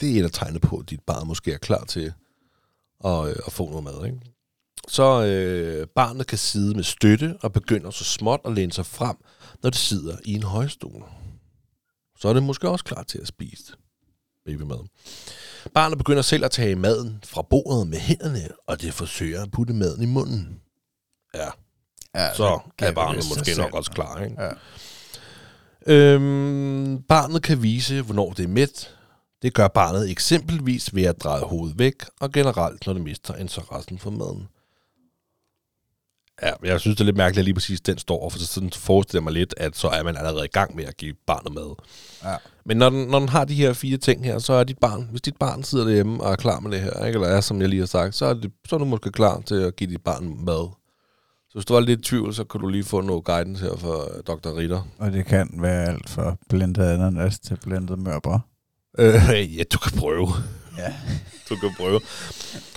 det 0.00 0.10
er 0.16 0.20
et 0.20 0.24
af 0.24 0.30
tegnene 0.32 0.60
på, 0.60 0.76
at 0.76 0.90
dit 0.90 1.00
barn 1.00 1.26
måske 1.26 1.52
er 1.52 1.58
klar 1.58 1.84
til 1.84 2.12
at, 3.04 3.28
øh, 3.28 3.36
at 3.46 3.52
få 3.52 3.68
noget 3.68 3.84
mad. 3.84 4.06
Ikke? 4.06 4.20
Så 4.88 5.24
øh, 5.24 5.86
barnet 5.86 6.26
kan 6.26 6.38
sidde 6.38 6.74
med 6.74 6.84
støtte 6.84 7.36
og 7.42 7.52
begynder 7.52 7.90
så 7.90 8.04
småt 8.04 8.40
at 8.44 8.52
læne 8.52 8.72
sig 8.72 8.86
frem, 8.86 9.16
når 9.62 9.70
det 9.70 9.78
sidder 9.78 10.16
i 10.24 10.34
en 10.34 10.42
højstol. 10.42 11.04
Så 12.18 12.28
er 12.28 12.32
det 12.32 12.42
måske 12.42 12.68
også 12.68 12.84
klar 12.84 13.02
til 13.02 13.18
at 13.18 13.26
spise 13.26 13.72
babymad. 14.46 14.88
Barnet 15.74 15.98
begynder 15.98 16.22
selv 16.22 16.44
at 16.44 16.50
tage 16.50 16.76
maden 16.76 17.20
fra 17.24 17.42
bordet 17.42 17.86
med 17.86 17.98
hænderne, 17.98 18.48
og 18.66 18.80
det 18.80 18.94
forsøger 18.94 19.42
at 19.42 19.50
putte 19.50 19.74
maden 19.74 20.02
i 20.02 20.06
munden. 20.06 20.60
Ja, 21.36 21.48
Ja, 22.16 22.34
så 22.34 22.58
er 22.78 22.92
barnet 22.92 23.24
måske 23.36 23.54
nok 23.58 23.74
også 23.74 23.90
klar. 23.90 24.22
Ikke? 24.22 24.36
Ja. 24.42 24.50
Øhm, 25.86 27.02
barnet 27.02 27.42
kan 27.42 27.62
vise, 27.62 28.02
hvornår 28.02 28.32
det 28.32 28.44
er 28.44 28.48
mæt. 28.48 28.94
Det 29.42 29.54
gør 29.54 29.68
barnet 29.68 30.10
eksempelvis 30.10 30.94
ved 30.94 31.02
at 31.02 31.20
dreje 31.20 31.42
hovedet 31.42 31.78
væk, 31.78 32.04
og 32.20 32.32
generelt, 32.32 32.86
når 32.86 32.92
det 32.92 33.02
mister 33.02 33.34
interessen 33.34 33.98
for 33.98 34.10
maden. 34.10 34.48
Ja, 36.42 36.52
jeg 36.62 36.80
synes, 36.80 36.96
det 36.96 37.00
er 37.00 37.04
lidt 37.04 37.16
mærkeligt, 37.16 37.38
at 37.38 37.44
lige 37.44 37.54
præcis 37.54 37.80
den 37.80 37.98
står, 37.98 38.30
for 38.30 38.38
så 38.38 38.46
sådan 38.46 38.70
forestiller 38.70 39.22
mig 39.22 39.32
lidt, 39.32 39.54
at 39.56 39.76
så 39.76 39.88
er 39.88 40.02
man 40.02 40.16
allerede 40.16 40.44
i 40.44 40.48
gang 40.52 40.76
med 40.76 40.84
at 40.84 40.96
give 40.96 41.14
barnet 41.26 41.52
mad. 41.54 41.74
Ja. 42.24 42.36
Men 42.64 42.76
når 42.76 42.90
den, 42.90 43.08
når 43.08 43.18
den 43.18 43.28
har 43.28 43.44
de 43.44 43.54
her 43.54 43.72
fire 43.72 43.96
ting 43.96 44.24
her, 44.24 44.38
så 44.38 44.52
er 44.52 44.64
dit 44.64 44.78
barn, 44.78 45.08
hvis 45.10 45.20
dit 45.20 45.36
barn 45.36 45.62
sidder 45.62 45.84
derhjemme 45.84 46.22
og 46.22 46.32
er 46.32 46.36
klar 46.36 46.60
med 46.60 46.70
det 46.70 46.80
her, 46.80 47.04
ikke? 47.04 47.16
eller 47.16 47.28
er, 47.28 47.40
som 47.40 47.60
jeg 47.60 47.68
lige 47.68 47.80
har 47.80 47.86
sagt, 47.86 48.14
så 48.14 48.26
er, 48.26 48.34
det, 48.34 48.52
så 48.68 48.76
er 48.76 48.78
du 48.78 48.84
måske 48.84 49.12
klar 49.12 49.40
til 49.40 49.54
at 49.54 49.76
give 49.76 49.90
dit 49.90 50.04
barn 50.04 50.44
mad. 50.44 50.70
Så 51.56 51.58
hvis 51.58 51.66
du 51.66 51.74
var 51.74 51.80
lidt 51.80 52.00
i 52.00 52.02
tvivl, 52.02 52.34
så 52.34 52.44
kan 52.44 52.60
du 52.60 52.68
lige 52.68 52.84
få 52.84 53.00
noget 53.00 53.24
guidance 53.24 53.64
her 53.64 53.76
fra 53.76 54.20
Dr. 54.22 54.56
Ritter. 54.56 54.82
Og 54.98 55.12
det 55.12 55.26
kan 55.26 55.50
være 55.52 55.86
alt 55.86 56.08
fra 56.08 56.36
blindet 56.48 56.82
ananas 56.82 57.38
til 57.38 57.58
blindet 57.62 57.98
mørbrød. 57.98 58.38
Øh, 58.98 59.56
ja, 59.56 59.62
du 59.72 59.78
kan 59.78 59.98
prøve. 59.98 60.28
Ja. 60.78 60.94
Du 61.48 61.56
kan 61.56 61.70
prøve. 61.76 62.00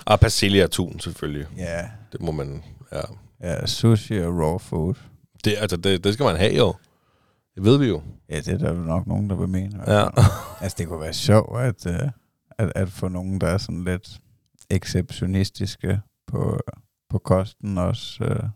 Og 0.05 0.19
persille 0.19 0.63
og 0.63 0.71
tun, 0.71 0.99
selvfølgelig. 0.99 1.47
Ja. 1.57 1.87
Det 2.11 2.21
må 2.21 2.31
man, 2.31 2.63
ja. 2.91 3.01
Ja, 3.41 3.65
sushi 3.65 4.17
og 4.17 4.39
raw 4.39 4.57
food. 4.57 4.93
Det, 5.45 5.55
altså, 5.57 5.77
det, 5.77 6.03
det 6.03 6.13
skal 6.13 6.23
man 6.23 6.35
have 6.35 6.55
jo. 6.55 6.73
Det 7.55 7.63
ved 7.63 7.77
vi 7.77 7.87
jo. 7.87 8.01
Ja, 8.29 8.35
det 8.35 8.47
er 8.47 8.57
der 8.57 8.73
nok 8.73 9.07
nogen, 9.07 9.29
der 9.29 9.35
vil 9.35 9.49
mene. 9.49 9.83
Ja. 9.87 10.07
altså, 10.61 10.75
det 10.77 10.87
kunne 10.87 11.01
være 11.01 11.13
sjovt 11.13 11.59
at, 11.59 11.85
uh, 11.85 12.09
at, 12.57 12.71
at 12.75 12.89
få 12.89 13.07
nogen, 13.07 13.41
der 13.41 13.47
er 13.47 13.57
sådan 13.57 13.83
lidt 13.83 14.19
exceptionistiske 14.69 16.01
på, 16.27 16.59
på 17.09 17.17
kosten 17.17 17.77
også. 17.77 18.23
Uh, 18.23 18.49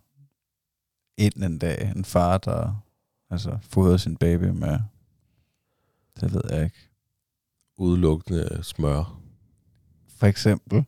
ind 1.18 1.44
en 1.44 1.58
dag, 1.60 1.92
en 1.96 2.06
far, 2.06 2.38
der 2.38 2.84
altså, 3.30 3.58
fodrer 3.62 3.98
sin 3.98 4.18
baby 4.18 4.44
med, 4.44 4.80
det 6.22 6.34
ved 6.34 6.42
jeg 6.50 6.64
ikke. 6.64 6.90
Udelukkende 7.78 8.60
smør. 8.64 9.20
For 10.18 10.28
eksempel, 10.28 10.86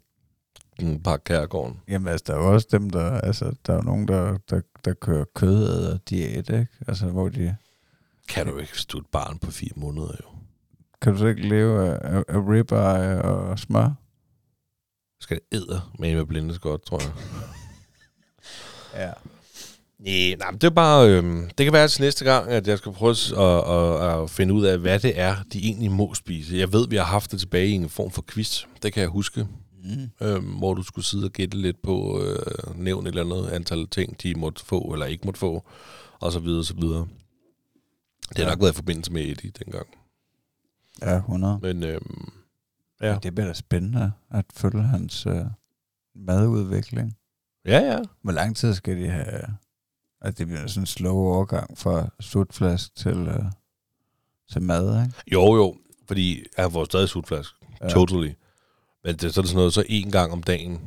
En 0.79 1.03
par 1.03 1.17
kærgården. 1.17 1.81
jamen 1.87 2.07
altså, 2.07 2.23
der 2.27 2.33
er 2.33 2.37
jo 2.37 2.53
også 2.53 2.67
dem, 2.71 2.89
der, 2.89 3.11
altså, 3.21 3.55
der 3.65 3.73
er 3.73 3.81
nogen, 3.81 4.07
der, 4.07 4.37
der, 4.49 4.61
der 4.85 4.93
kører 4.93 5.25
kød 5.35 5.87
og 5.93 6.09
diæt, 6.09 6.49
ikke? 6.49 6.67
Altså, 6.87 7.05
hvor 7.07 7.29
de, 7.29 7.55
Kan 8.29 8.47
du 8.47 8.57
ikke, 8.57 8.71
hvis 8.73 8.85
du 8.85 8.97
er 8.97 9.01
et 9.01 9.07
barn 9.07 9.39
på 9.39 9.51
fire 9.51 9.71
måneder, 9.75 10.07
jo. 10.23 10.29
kan 11.01 11.13
du 11.13 11.19
så 11.19 11.25
ikke 11.25 11.47
leve 11.49 11.85
af, 11.89 12.15
af, 12.17 12.23
af 12.27 12.37
ribeye 12.49 13.21
og 13.21 13.59
smør? 13.59 13.93
Skal 15.19 15.39
det 15.51 15.57
æder 15.57 15.91
med 15.99 16.15
med 16.15 16.25
blindes 16.25 16.59
godt, 16.59 16.85
tror 16.85 16.99
jeg. 17.01 17.13
Ja. 18.93 19.11
Nej, 19.99 20.35
nej, 20.39 20.51
det 20.51 20.63
er 20.63 20.69
bare... 20.69 21.09
Øhm, 21.09 21.49
det 21.57 21.63
kan 21.65 21.73
være 21.73 21.87
til 21.87 22.01
næste 22.01 22.25
gang, 22.25 22.49
at 22.49 22.67
jeg 22.67 22.77
skal 22.77 22.91
prøve 22.91 23.11
at, 23.11 23.69
at, 23.69 24.21
at 24.23 24.29
finde 24.29 24.53
ud 24.53 24.65
af, 24.65 24.77
hvad 24.79 24.99
det 24.99 25.19
er, 25.19 25.35
de 25.53 25.59
egentlig 25.59 25.91
må 25.91 26.13
spise. 26.13 26.57
Jeg 26.57 26.73
ved, 26.73 26.87
vi 26.89 26.95
har 26.95 27.03
haft 27.03 27.31
det 27.31 27.39
tilbage 27.39 27.67
i 27.67 27.71
en 27.71 27.89
form 27.89 28.11
for 28.11 28.25
quiz. 28.29 28.65
Det 28.83 28.93
kan 28.93 29.01
jeg 29.01 29.09
huske. 29.09 29.47
Mm. 29.83 30.27
Øhm, 30.27 30.45
hvor 30.45 30.73
du 30.73 30.83
skulle 30.83 31.05
sidde 31.05 31.25
og 31.25 31.31
gætte 31.31 31.57
lidt 31.57 31.81
på 31.81 32.21
øh, 32.23 32.77
nævn 32.79 33.07
et 33.07 33.15
eller 33.15 33.35
andet 33.37 33.49
antal 33.51 33.87
ting, 33.87 34.23
de 34.23 34.35
måtte 34.35 34.65
få 34.65 34.79
eller 34.93 35.05
ikke 35.05 35.25
måtte 35.25 35.39
få, 35.39 35.63
og 36.19 36.31
så 36.31 36.39
videre, 36.39 36.59
og 36.59 36.65
så 36.65 36.73
videre. 36.75 37.07
Det 38.29 38.37
har 38.37 38.43
Ja. 38.43 38.49
nok 38.49 38.59
været 38.61 38.71
i 38.71 38.75
forbindelse 38.75 39.11
med 39.13 39.21
Eddie 39.21 39.51
dengang. 39.65 39.87
Ja, 41.01 41.15
100. 41.17 41.59
Men 41.61 41.83
øhm, 41.83 42.29
ja. 43.01 43.17
Det 43.23 43.35
bliver 43.35 43.47
da 43.47 43.53
spændende 43.53 44.11
at 44.31 44.45
følge 44.53 44.81
hans 44.83 45.25
øh, 45.25 45.45
madudvikling. 46.15 47.17
Ja, 47.65 47.79
ja. 47.79 47.99
Hvor 48.21 48.31
lang 48.31 48.55
tid 48.55 48.73
skal 48.73 48.97
de 48.97 49.09
have... 49.09 49.41
At 50.25 50.37
det 50.37 50.47
bliver 50.47 50.67
sådan 50.67 50.83
en 50.83 50.87
slow 50.87 51.15
overgang 51.15 51.77
fra 51.77 52.09
sutflask 52.19 52.95
til, 52.95 53.17
øh, 53.17 53.45
til 54.51 54.61
mad, 54.61 55.01
ikke? 55.03 55.13
Jo, 55.31 55.55
jo. 55.55 55.75
Fordi 56.07 56.43
jeg 56.57 56.71
får 56.71 56.85
stadig 56.85 57.09
sutflask. 57.09 57.53
Ja. 57.81 57.89
Totally. 57.89 58.31
Men 59.03 59.15
det, 59.15 59.33
så 59.33 59.39
er 59.39 59.41
det 59.41 59.49
sådan 59.49 59.57
noget, 59.57 59.73
så 59.73 59.83
en 59.89 60.11
gang 60.11 60.31
om 60.31 60.43
dagen 60.43 60.81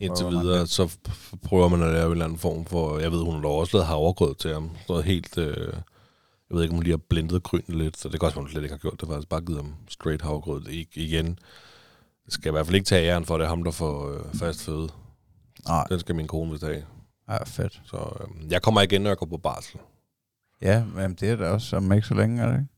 indtil 0.00 0.24
Prøver 0.24 0.42
videre, 0.42 0.66
så 0.66 0.96
prøver 1.42 1.68
man 1.68 1.82
at 1.82 1.92
lave 1.92 2.06
en 2.06 2.12
eller 2.12 2.24
anden 2.24 2.38
form 2.38 2.64
for, 2.64 2.98
jeg 2.98 3.12
ved, 3.12 3.22
hun 3.22 3.34
har 3.34 3.48
også 3.48 3.76
lavet 3.76 3.86
havregrød 3.86 4.34
til 4.34 4.52
ham. 4.52 4.70
Noget 4.88 5.04
helt, 5.04 5.38
øh, 5.38 5.72
jeg 6.50 6.56
ved 6.56 6.62
ikke, 6.62 6.72
om 6.72 6.76
hun 6.76 6.82
lige 6.82 6.92
har 6.92 7.02
blendet 7.08 7.42
grynen 7.42 7.78
lidt, 7.78 7.98
så 7.98 8.08
det 8.08 8.20
kan 8.20 8.26
også, 8.26 8.36
være, 8.36 8.42
hun 8.42 8.50
slet 8.50 8.62
ikke 8.62 8.72
har 8.72 8.78
gjort 8.78 9.00
det, 9.00 9.08
faktisk 9.08 9.28
bare 9.28 9.40
givet 9.40 9.60
ham 9.62 9.74
straight 9.88 10.22
havregrød. 10.22 10.66
Ikke, 10.68 10.90
igen, 10.94 11.26
det 12.24 12.32
skal 12.32 12.48
jeg 12.48 12.52
i 12.52 12.56
hvert 12.56 12.66
fald 12.66 12.74
ikke 12.74 12.86
tage 12.86 13.08
æren 13.10 13.24
for, 13.24 13.38
det 13.38 13.44
er 13.44 13.48
ham, 13.48 13.64
der 13.64 13.70
får 13.70 14.10
øh, 14.12 14.34
fast 14.34 14.62
føde. 14.62 14.88
Nej, 15.68 15.84
Den 15.88 16.00
skal 16.00 16.14
min 16.14 16.26
kone 16.26 16.50
vist 16.50 16.64
have. 16.64 16.82
Ja, 17.28 17.44
fedt. 17.44 17.82
Så 17.84 17.96
øh, 18.20 18.52
jeg 18.52 18.62
kommer 18.62 18.80
igen, 18.80 19.00
når 19.02 19.10
jeg 19.10 19.16
går 19.16 19.26
på 19.26 19.36
barsel. 19.36 19.80
Ja, 20.62 20.84
men 20.84 21.14
det 21.14 21.30
er 21.30 21.36
da 21.36 21.48
også 21.48 21.76
om 21.76 21.92
ikke 21.92 22.06
så 22.06 22.14
længe, 22.14 22.42
er 22.42 22.46
det 22.46 22.54
ikke? 22.54 22.68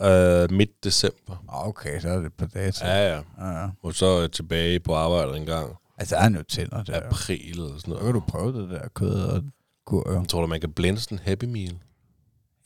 Øh, 0.00 0.52
midt 0.52 0.84
december. 0.84 1.44
Ah, 1.48 1.68
Okay, 1.68 2.00
så 2.00 2.08
er 2.08 2.16
det 2.16 2.26
et 2.26 2.32
par 2.34 2.46
dage 2.46 2.72
til. 2.72 2.86
Ja, 2.86 3.08
ja. 3.14 3.22
ja. 3.38 3.60
ja. 3.60 3.68
Og 3.82 3.94
så 3.94 4.06
er 4.06 4.20
jeg 4.20 4.32
tilbage 4.32 4.80
på 4.80 4.94
arbejde 4.94 5.36
en 5.36 5.46
gang. 5.46 5.76
Altså, 5.98 6.14
der 6.16 6.20
er 6.22 6.30
jo 6.30 6.42
tænder 6.42 6.82
der. 6.84 7.06
April 7.06 7.50
eller 7.50 7.66
sådan 7.68 7.80
Så 7.80 7.88
noget. 7.90 8.04
kan 8.04 8.14
du 8.14 8.20
prøve 8.20 8.62
det 8.62 8.70
der 8.70 8.88
kød 8.88 9.22
og 9.22 9.44
gur, 9.84 10.12
jo. 10.12 10.18
Jeg 10.20 10.28
tror 10.28 10.40
du, 10.40 10.46
man 10.46 10.60
kan 10.60 10.72
blende 10.72 11.00
sådan 11.00 11.18
en 11.18 11.24
Happy 11.24 11.44
Meal? 11.44 11.78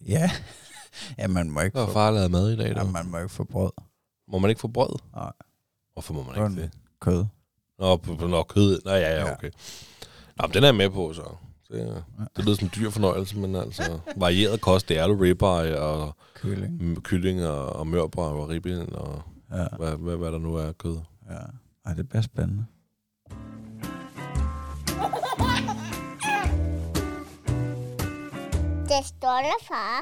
Ja. 0.09 0.31
ja, 1.19 1.27
man 1.29 1.51
må 1.51 1.61
ikke 1.61 1.75
Der 1.75 1.81
har 1.81 1.87
få, 1.87 1.93
far 1.93 2.11
lavet 2.11 2.31
mad 2.31 2.51
i 2.53 2.57
dag, 2.57 2.77
ja, 2.77 2.85
man 2.85 3.07
må 3.07 3.17
ikke 3.19 3.29
få 3.29 3.45
brød. 3.45 3.71
Må 4.29 4.39
man 4.39 4.51
ikke 4.51 4.61
få 4.61 4.69
brød? 4.69 4.99
Nej. 5.15 5.33
Hvorfor 5.93 6.15
må 6.15 6.23
man 6.23 6.35
Kun 6.35 6.51
ikke 6.51 6.63
det? 6.63 6.71
kød. 7.01 7.25
Nå, 7.79 7.97
på, 7.97 8.15
på 8.15 8.27
nok 8.27 8.47
kød. 8.49 8.81
Nå, 8.85 8.91
ja, 8.91 8.99
ja, 8.99 9.15
Ja. 9.27 9.33
okay. 9.33 9.51
Nå, 9.51 9.59
men 10.47 10.55
den 10.55 10.63
er 10.63 10.69
jeg 10.69 10.75
med 10.75 10.91
på, 10.91 11.13
så. 11.13 11.23
Det, 11.73 12.05
det 12.37 12.45
lyder 12.45 12.57
som 12.57 12.67
en 12.67 12.71
dyr 12.77 12.91
fornøjelse, 12.91 13.37
men 13.39 13.57
altså, 13.57 13.99
varieret 14.17 14.61
kost, 14.61 14.89
det 14.89 14.99
er 14.99 15.09
jo 15.09 15.23
ribeye 15.23 15.81
og 15.81 16.17
Kylling. 16.35 17.03
kylling 17.03 17.47
og, 17.47 17.73
og 17.77 17.87
mørbrad 17.87 18.31
og 18.33 18.49
ribben 18.49 18.93
og 18.95 19.23
Ja, 19.53 19.67
hvad, 19.79 19.97
hvad, 19.97 20.17
hvad 20.17 20.33
der 20.33 20.39
nu 20.39 20.55
er 20.55 20.63
af 20.67 20.79
kød. 20.79 20.99
ja. 21.31 21.37
Ej, 21.87 21.95
det 21.95 22.09
bliver 22.09 22.23
spændende. 22.23 22.65
Det 28.89 29.07
står 29.07 29.39
der, 29.43 29.65
far. 29.69 30.01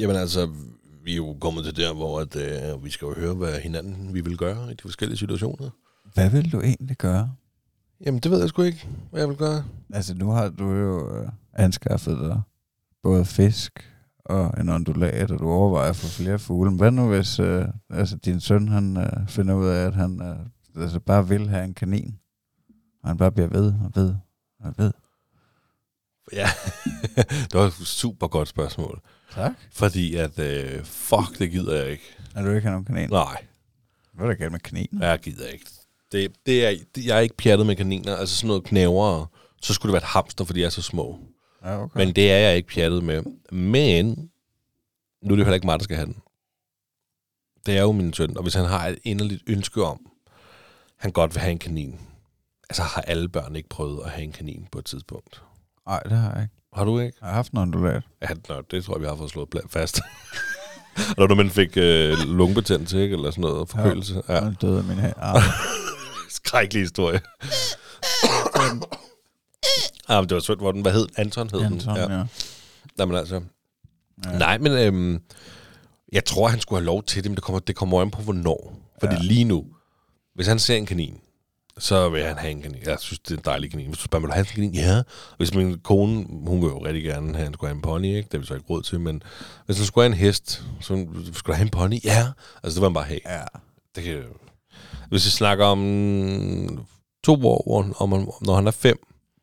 Jamen 0.00 0.16
altså, 0.16 0.50
vi 1.04 1.12
er 1.12 1.16
jo 1.16 1.36
kommet 1.40 1.64
til 1.64 1.76
der, 1.76 1.92
hvor 1.94 2.20
at, 2.20 2.36
øh, 2.36 2.84
vi 2.84 2.90
skal 2.90 3.06
jo 3.06 3.14
høre, 3.14 3.34
hvad 3.34 3.60
hinanden 3.60 4.14
vi 4.14 4.20
vil 4.20 4.36
gøre 4.36 4.70
i 4.70 4.74
de 4.74 4.82
forskellige 4.82 5.18
situationer. 5.18 5.70
Hvad 6.14 6.30
vil 6.30 6.52
du 6.52 6.60
egentlig 6.60 6.96
gøre? 6.96 7.30
Jamen, 8.00 8.20
det 8.20 8.30
ved 8.30 8.40
jeg 8.40 8.48
sgu 8.48 8.62
ikke, 8.62 8.88
hvad 9.10 9.20
jeg 9.20 9.28
vil 9.28 9.36
gøre. 9.36 9.64
Altså, 9.92 10.14
nu 10.14 10.30
har 10.30 10.48
du 10.48 10.70
jo 10.70 11.16
øh, 11.16 11.28
anskaffet 11.52 12.18
dig 12.18 12.40
både 13.02 13.24
fisk 13.24 13.90
og 14.24 14.60
en 14.60 14.68
ondulat, 14.68 15.30
og 15.30 15.38
du 15.38 15.50
overvejer 15.50 15.90
at 15.90 15.96
få 15.96 16.06
flere 16.06 16.38
fugle. 16.38 16.70
Hvad 16.76 16.90
nu, 16.90 17.08
hvis 17.08 17.38
øh, 17.40 17.64
altså, 17.90 18.16
din 18.16 18.40
søn 18.40 18.68
han, 18.68 18.96
øh, 18.96 19.28
finder 19.28 19.54
ud 19.54 19.66
af, 19.66 19.86
at 19.86 19.94
han 19.94 20.22
øh, 20.22 20.82
altså, 20.82 21.00
bare 21.00 21.28
vil 21.28 21.48
have 21.48 21.64
en 21.64 21.74
kanin? 21.74 22.18
Og 23.02 23.08
han 23.08 23.16
bare 23.16 23.32
bliver 23.32 23.48
ved 23.48 23.66
og 23.66 23.90
ved 23.94 24.14
og 24.60 24.74
ved. 24.78 24.92
Ja, 26.32 26.48
det 27.50 27.54
var 27.54 27.66
et 27.66 27.72
super 27.72 28.26
godt 28.28 28.48
spørgsmål. 28.48 29.00
Tak. 29.32 29.52
Fordi 29.72 30.16
at, 30.16 30.38
øh, 30.38 30.84
fuck, 30.84 31.38
det 31.38 31.50
gider 31.50 31.74
jeg 31.82 31.90
ikke. 31.90 32.16
Er 32.34 32.42
du 32.42 32.48
ikke 32.48 32.60
have 32.60 32.70
nogen 32.72 32.84
kanin? 32.84 33.08
Nej, 33.10 33.44
Hvad 34.12 34.26
er 34.26 34.30
der 34.30 34.36
galt 34.36 34.52
med 34.52 34.60
kaninen? 34.60 35.02
jeg 35.02 35.18
gider 35.20 35.46
ikke. 35.46 35.66
Det, 36.14 36.32
det 36.46 36.66
er, 36.66 36.76
det, 36.94 37.06
jeg 37.06 37.16
er 37.16 37.20
ikke 37.20 37.36
pjattet 37.36 37.66
med 37.66 37.76
kaniner, 37.76 38.16
altså 38.16 38.36
sådan 38.36 38.48
noget 38.48 38.64
knæver. 38.64 39.26
Så 39.62 39.74
skulle 39.74 39.90
det 39.90 39.92
være 39.92 40.02
et 40.02 40.12
hamster, 40.12 40.44
fordi 40.44 40.60
de 40.60 40.64
er 40.64 40.68
så 40.68 40.82
små. 40.82 41.18
Ja, 41.64 41.82
okay. 41.82 41.98
Men 41.98 42.16
det 42.16 42.32
er 42.32 42.36
jeg 42.36 42.56
ikke 42.56 42.68
pjattet 42.68 43.04
med. 43.04 43.22
Men, 43.52 44.06
nu 45.22 45.28
er 45.28 45.36
det 45.36 45.38
jo 45.38 45.44
heller 45.44 45.54
ikke 45.54 45.66
mig, 45.66 45.78
der 45.78 45.84
skal 45.84 45.96
have 45.96 46.06
den. 46.06 46.16
Det 47.66 47.76
er 47.76 47.82
jo 47.82 47.92
min 47.92 48.12
søn, 48.12 48.36
og 48.36 48.42
hvis 48.42 48.54
han 48.54 48.64
har 48.64 48.86
et 48.86 48.98
inderligt 49.04 49.42
ønske 49.46 49.84
om, 49.84 50.00
han 50.96 51.12
godt 51.12 51.34
vil 51.34 51.40
have 51.40 51.52
en 51.52 51.58
kanin, 51.58 52.00
altså 52.70 52.82
har 52.82 53.02
alle 53.02 53.28
børn 53.28 53.56
ikke 53.56 53.68
prøvet 53.68 54.04
at 54.04 54.10
have 54.10 54.24
en 54.24 54.32
kanin 54.32 54.66
på 54.72 54.78
et 54.78 54.84
tidspunkt. 54.84 55.42
Nej, 55.86 56.00
det 56.00 56.12
har 56.12 56.32
jeg 56.32 56.42
ikke. 56.42 56.54
Har 56.72 56.84
du 56.84 56.98
ikke? 56.98 57.18
Jeg 57.20 57.28
har 57.28 57.34
haft 57.34 57.52
en 57.52 57.58
ondulat. 57.58 58.02
Ja, 58.22 58.28
nå, 58.48 58.62
det 58.70 58.84
tror 58.84 58.94
jeg, 58.94 59.00
vi 59.00 59.06
har 59.06 59.16
fået 59.16 59.30
slået 59.30 59.48
fast. 59.70 60.00
Når 61.18 61.26
du 61.26 61.34
man 61.34 61.50
fik 61.50 61.76
øh, 61.76 62.18
lungebetændelse, 62.18 63.02
ikke? 63.02 63.16
Eller 63.16 63.30
sådan 63.30 63.42
noget, 63.42 63.68
forkølelse. 63.68 64.22
Ja. 64.28 64.44
Ja. 64.44 64.52
døde 64.60 64.82
min 64.82 64.98
arm. 65.16 65.42
Skrækkelig 66.34 66.82
historie. 66.82 67.20
ah, 70.08 70.22
men 70.22 70.28
det 70.28 70.34
var 70.34 70.40
sødt, 70.40 70.58
hvor 70.58 70.72
den, 70.72 70.82
hvad 70.82 70.92
hed 70.92 71.06
Anton 71.16 71.50
hed 71.50 71.60
Anton, 71.60 71.96
den. 71.96 72.10
ja. 72.10 72.16
ja. 72.18 72.24
Jamen 72.98 73.16
altså, 73.16 73.40
ja. 74.24 74.38
nej, 74.38 74.58
men 74.58 74.72
øhm, 74.72 75.22
jeg 76.12 76.24
tror, 76.24 76.48
han 76.48 76.60
skulle 76.60 76.80
have 76.80 76.86
lov 76.86 77.02
til 77.02 77.22
det, 77.24 77.30
men 77.30 77.36
det 77.36 77.44
kommer, 77.44 77.58
det 77.60 77.76
kommer 77.76 78.00
an 78.02 78.10
på, 78.10 78.22
hvornår. 78.22 78.76
Fordi 79.00 79.14
Ja. 79.14 79.20
lige 79.22 79.44
nu, 79.44 79.64
hvis 80.34 80.46
han 80.46 80.58
ser 80.58 80.76
en 80.76 80.86
kanin, 80.86 81.18
så 81.78 82.08
vil 82.08 82.24
han 82.24 82.38
have 82.38 82.50
en 82.50 82.62
kanin. 82.62 82.82
Jeg 82.86 82.96
synes, 83.00 83.18
det 83.18 83.30
er 83.30 83.36
en 83.36 83.42
dejlig 83.44 83.70
kanin. 83.70 83.86
Hvis 83.86 83.98
du 83.98 84.04
spørger, 84.04 84.20
vil 84.20 84.28
du 84.28 84.32
have 84.34 84.40
en 84.42 84.46
kanin? 84.54 84.74
Ja. 84.74 85.02
Hvis 85.36 85.54
min 85.54 85.78
kone, 85.78 86.26
hun 86.46 86.60
vil 86.62 86.68
jo 86.68 86.84
rigtig 86.84 87.02
gerne 87.04 87.34
have, 87.34 87.44
han 87.44 87.54
skulle 87.54 87.68
have 87.68 87.76
en 87.76 87.82
pony, 87.82 88.04
ikke? 88.04 88.22
Det 88.22 88.32
har 88.32 88.38
vi 88.38 88.46
så 88.46 88.54
ikke 88.54 88.66
råd 88.70 88.82
til, 88.82 89.00
men 89.00 89.22
hvis 89.66 89.76
han 89.76 89.86
skulle 89.86 90.04
have 90.04 90.12
en 90.12 90.18
hest, 90.26 90.62
så 90.80 91.06
skulle 91.32 91.46
du 91.46 91.52
have 91.52 91.62
en 91.64 91.70
pony? 91.70 92.04
Ja. 92.04 92.26
Altså, 92.62 92.74
det 92.74 92.80
vil 92.80 92.88
han 92.88 92.94
bare 92.94 93.04
have. 93.04 93.20
ja. 93.26 93.42
Det 93.96 94.04
kan, 94.04 94.22
hvis 95.08 95.24
vi 95.26 95.30
snakker 95.30 95.64
om 95.64 96.86
to 97.24 97.46
år, 97.46 97.94
om, 97.98 98.12
han- 98.12 98.28
når 98.40 98.54
han 98.54 98.66
er 98.66 98.70
fem, 98.70 98.98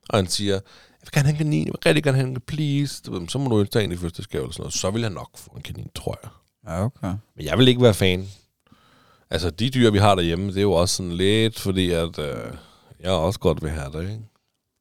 og 0.09 0.17
han 0.17 0.27
siger, 0.27 0.53
jeg 0.53 0.61
vil 1.01 1.11
gerne 1.13 1.25
have 1.27 1.31
en 1.33 1.37
kanin, 1.37 1.65
jeg 1.67 1.73
vil 1.73 1.79
rigtig 1.85 2.03
gerne 2.03 2.17
have 2.17 2.27
en 2.29 2.41
please, 2.47 3.01
du 3.05 3.19
ved, 3.19 3.27
så 3.29 3.37
må 3.39 3.49
du 3.49 3.63
dig 3.73 3.83
en 3.83 3.91
i 3.91 3.97
første 3.97 4.23
skab 4.23 4.41
eller 4.41 4.51
sådan 4.53 4.61
noget. 4.61 4.73
Så 4.73 4.91
vil 4.91 5.03
han 5.03 5.11
nok 5.11 5.29
få 5.37 5.51
en 5.55 5.61
kanin, 5.61 5.87
tror 5.95 6.19
jeg. 6.23 6.29
Ja, 6.67 6.83
okay. 6.85 7.07
Men 7.35 7.45
jeg 7.45 7.57
vil 7.57 7.67
ikke 7.67 7.81
være 7.81 7.93
fan. 7.93 8.27
Altså, 9.29 9.49
de 9.49 9.69
dyr, 9.69 9.91
vi 9.91 9.97
har 9.97 10.15
derhjemme, 10.15 10.47
det 10.47 10.57
er 10.57 10.61
jo 10.61 10.71
også 10.73 10.95
sådan 10.95 11.11
lidt, 11.11 11.59
fordi 11.59 11.91
at 11.91 12.19
øh, 12.19 12.35
jeg 12.99 13.11
også 13.11 13.39
godt 13.39 13.61
vil 13.63 13.71
have 13.71 13.91
det, 13.93 14.01
ikke? 14.01 14.21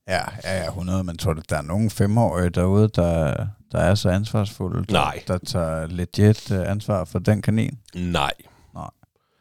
Ja, 0.08 0.22
ja, 0.44 0.62
ja, 0.62 0.66
100, 0.68 1.04
men 1.04 1.18
tror 1.18 1.32
du, 1.32 1.42
der 1.48 1.56
er 1.56 1.62
nogen 1.62 1.90
femårige 1.90 2.50
derude, 2.50 2.88
der, 2.88 3.46
der 3.72 3.78
er 3.78 3.94
så 3.94 4.08
ansvarsfulde? 4.08 4.84
Der, 4.86 4.92
Nej. 4.92 5.22
Der 5.28 5.38
tager 5.38 5.86
legit 5.86 6.50
øh, 6.50 6.70
ansvar 6.70 7.04
for 7.04 7.18
den 7.18 7.42
kanin? 7.42 7.78
Nej. 7.94 8.32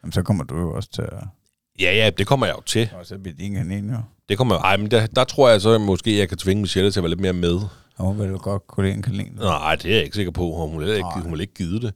Jamen, 0.02 0.12
så 0.12 0.22
kommer 0.22 0.44
du 0.44 0.58
jo 0.58 0.74
også 0.74 0.90
til 0.90 1.02
at... 1.02 1.24
Ja, 1.80 1.94
ja, 1.94 2.10
det 2.10 2.26
kommer 2.26 2.46
jeg 2.46 2.56
jo 2.56 2.62
til. 2.62 2.90
Og 2.98 3.06
så 3.06 3.18
bliver 3.18 3.36
din 3.36 3.54
kanin 3.54 3.90
jo. 3.90 3.96
Det 4.28 4.38
kommer 4.38 4.54
jeg, 4.54 4.60
ej, 4.60 4.76
men 4.76 4.90
der, 4.90 5.06
der 5.06 5.24
tror 5.24 5.48
jeg 5.48 5.60
så, 5.60 5.70
at 5.70 5.80
måske 5.80 6.18
jeg 6.18 6.28
kan 6.28 6.38
tvinge 6.38 6.60
Michelle 6.60 6.90
til 6.90 7.00
at 7.00 7.04
være 7.04 7.10
lidt 7.10 7.20
mere 7.20 7.32
med. 7.32 7.60
Og 7.96 8.06
hun 8.06 8.18
vil 8.18 8.28
jo 8.28 8.38
godt 8.42 8.66
kunne 8.66 8.86
lide 8.86 8.96
en 8.96 9.02
kanin. 9.02 9.32
Nej, 9.36 9.76
det 9.76 9.90
er 9.90 9.94
jeg 9.94 10.04
ikke 10.04 10.16
sikker 10.16 10.32
på. 10.32 10.66
Hun 10.66 10.80
vil 10.80 10.88
ikke, 10.88 11.08
hun 11.22 11.32
vil 11.32 11.40
ikke 11.40 11.54
give 11.54 11.80
det. 11.80 11.94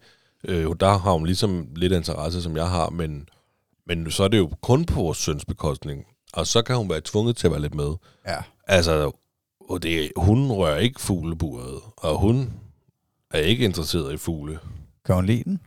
Øh, 0.49 0.67
der 0.81 0.99
har 0.99 1.13
hun 1.13 1.27
ligesom 1.27 1.69
lidt 1.77 1.93
interesse, 1.93 2.43
som 2.43 2.57
jeg 2.57 2.69
har, 2.69 2.91
men, 2.91 3.29
men 3.87 4.11
så 4.11 4.25
er 4.25 4.29
det 4.29 4.39
jo 4.39 4.51
kun 4.61 4.85
på 4.85 4.95
vores 4.95 5.19
søns 5.19 5.45
bekostning. 5.45 6.05
Og 6.33 6.47
så 6.47 6.63
kan 6.63 6.77
hun 6.77 6.91
være 6.91 7.01
tvunget 7.05 7.37
til 7.37 7.47
at 7.47 7.51
være 7.51 7.61
lidt 7.61 7.75
med. 7.75 7.95
Ja. 8.27 8.37
Altså, 8.67 9.11
og 9.71 9.83
det, 9.83 10.13
hun 10.17 10.53
rører 10.53 10.79
ikke 10.79 11.01
fugleburet, 11.01 11.81
og 11.97 12.19
hun 12.19 12.53
er 13.31 13.39
ikke 13.39 13.65
interesseret 13.65 14.15
i 14.15 14.17
fugle. 14.17 14.59
Kan 15.07 15.15
hun 15.15 15.27
lide 15.27 15.45
den? 15.45 15.61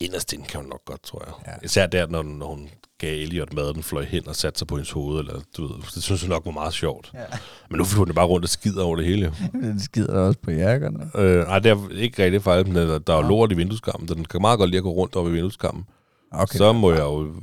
Inderst 0.00 0.32
inde 0.32 0.44
kan 0.44 0.60
hun 0.60 0.68
nok 0.68 0.84
godt, 0.84 1.02
tror 1.02 1.22
jeg. 1.26 1.34
Ja. 1.46 1.50
Ja. 1.50 1.56
Især 1.64 1.86
der, 1.86 2.06
når, 2.06 2.22
når 2.22 2.46
hun 2.46 2.68
gav 2.98 3.22
Elliot 3.22 3.52
mad, 3.52 3.74
den 3.74 3.82
fløj 3.82 4.04
hen 4.04 4.28
og 4.28 4.36
satte 4.36 4.58
sig 4.58 4.68
på 4.68 4.76
hendes 4.76 4.90
hoved. 4.90 5.18
Eller, 5.18 5.40
du 5.56 5.66
ved, 5.66 5.82
det 5.94 6.02
synes 6.02 6.20
hun 6.22 6.30
nok 6.30 6.44
var 6.44 6.52
meget 6.52 6.74
sjovt. 6.74 7.10
Ja. 7.14 7.24
Men 7.70 7.78
nu 7.78 7.84
flyver 7.84 8.04
den 8.04 8.14
bare 8.14 8.26
rundt 8.26 8.44
og 8.44 8.48
skider 8.48 8.82
over 8.84 8.96
det 8.96 9.04
hele. 9.04 9.34
Den 9.52 9.80
skider 9.80 10.20
også 10.20 10.38
på 10.40 10.50
jakkerne. 10.50 11.10
Øh, 11.14 11.46
nej, 11.46 11.58
det 11.58 11.70
er 11.70 11.88
ikke 11.90 12.24
rigtig 12.24 12.42
faktisk, 12.42 12.74
men 12.74 12.88
der, 12.88 12.98
der 12.98 13.12
er 13.12 13.22
jo 13.22 13.28
lort 13.28 13.52
i 13.52 13.54
vindueskammen, 13.54 14.08
så 14.08 14.14
den 14.14 14.24
kan 14.24 14.40
meget 14.40 14.58
godt 14.58 14.70
lide 14.70 14.78
at 14.78 14.82
gå 14.82 14.90
rundt 14.90 15.16
over 15.16 15.28
i 15.28 15.32
vindueskammen. 15.32 15.84
Okay. 16.30 16.58
Så 16.58 16.72
må 16.72 16.90
jeg 16.92 17.00
jo 17.00 17.34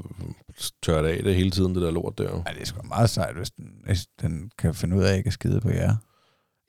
tørre 0.84 1.04
det 1.04 1.10
af 1.10 1.24
det 1.24 1.36
hele 1.36 1.52
tiden, 1.52 1.76
det 1.76 1.82
der 1.84 1.92
lort 1.92 2.18
der. 2.18 2.44
Ej, 2.46 2.52
det 2.54 2.62
er 2.62 2.66
sgu 2.66 2.82
meget 2.88 3.10
sejt, 3.10 3.36
hvis 3.36 3.52
den, 3.52 3.66
hvis 3.86 4.06
den 4.22 4.52
kan 4.58 4.76
finde 4.76 4.96
ud 4.98 5.04
af 5.04 5.18
ikke 5.18 5.28
at 5.28 5.34
skide 5.34 5.62
på 5.62 5.70
jer. 5.70 5.96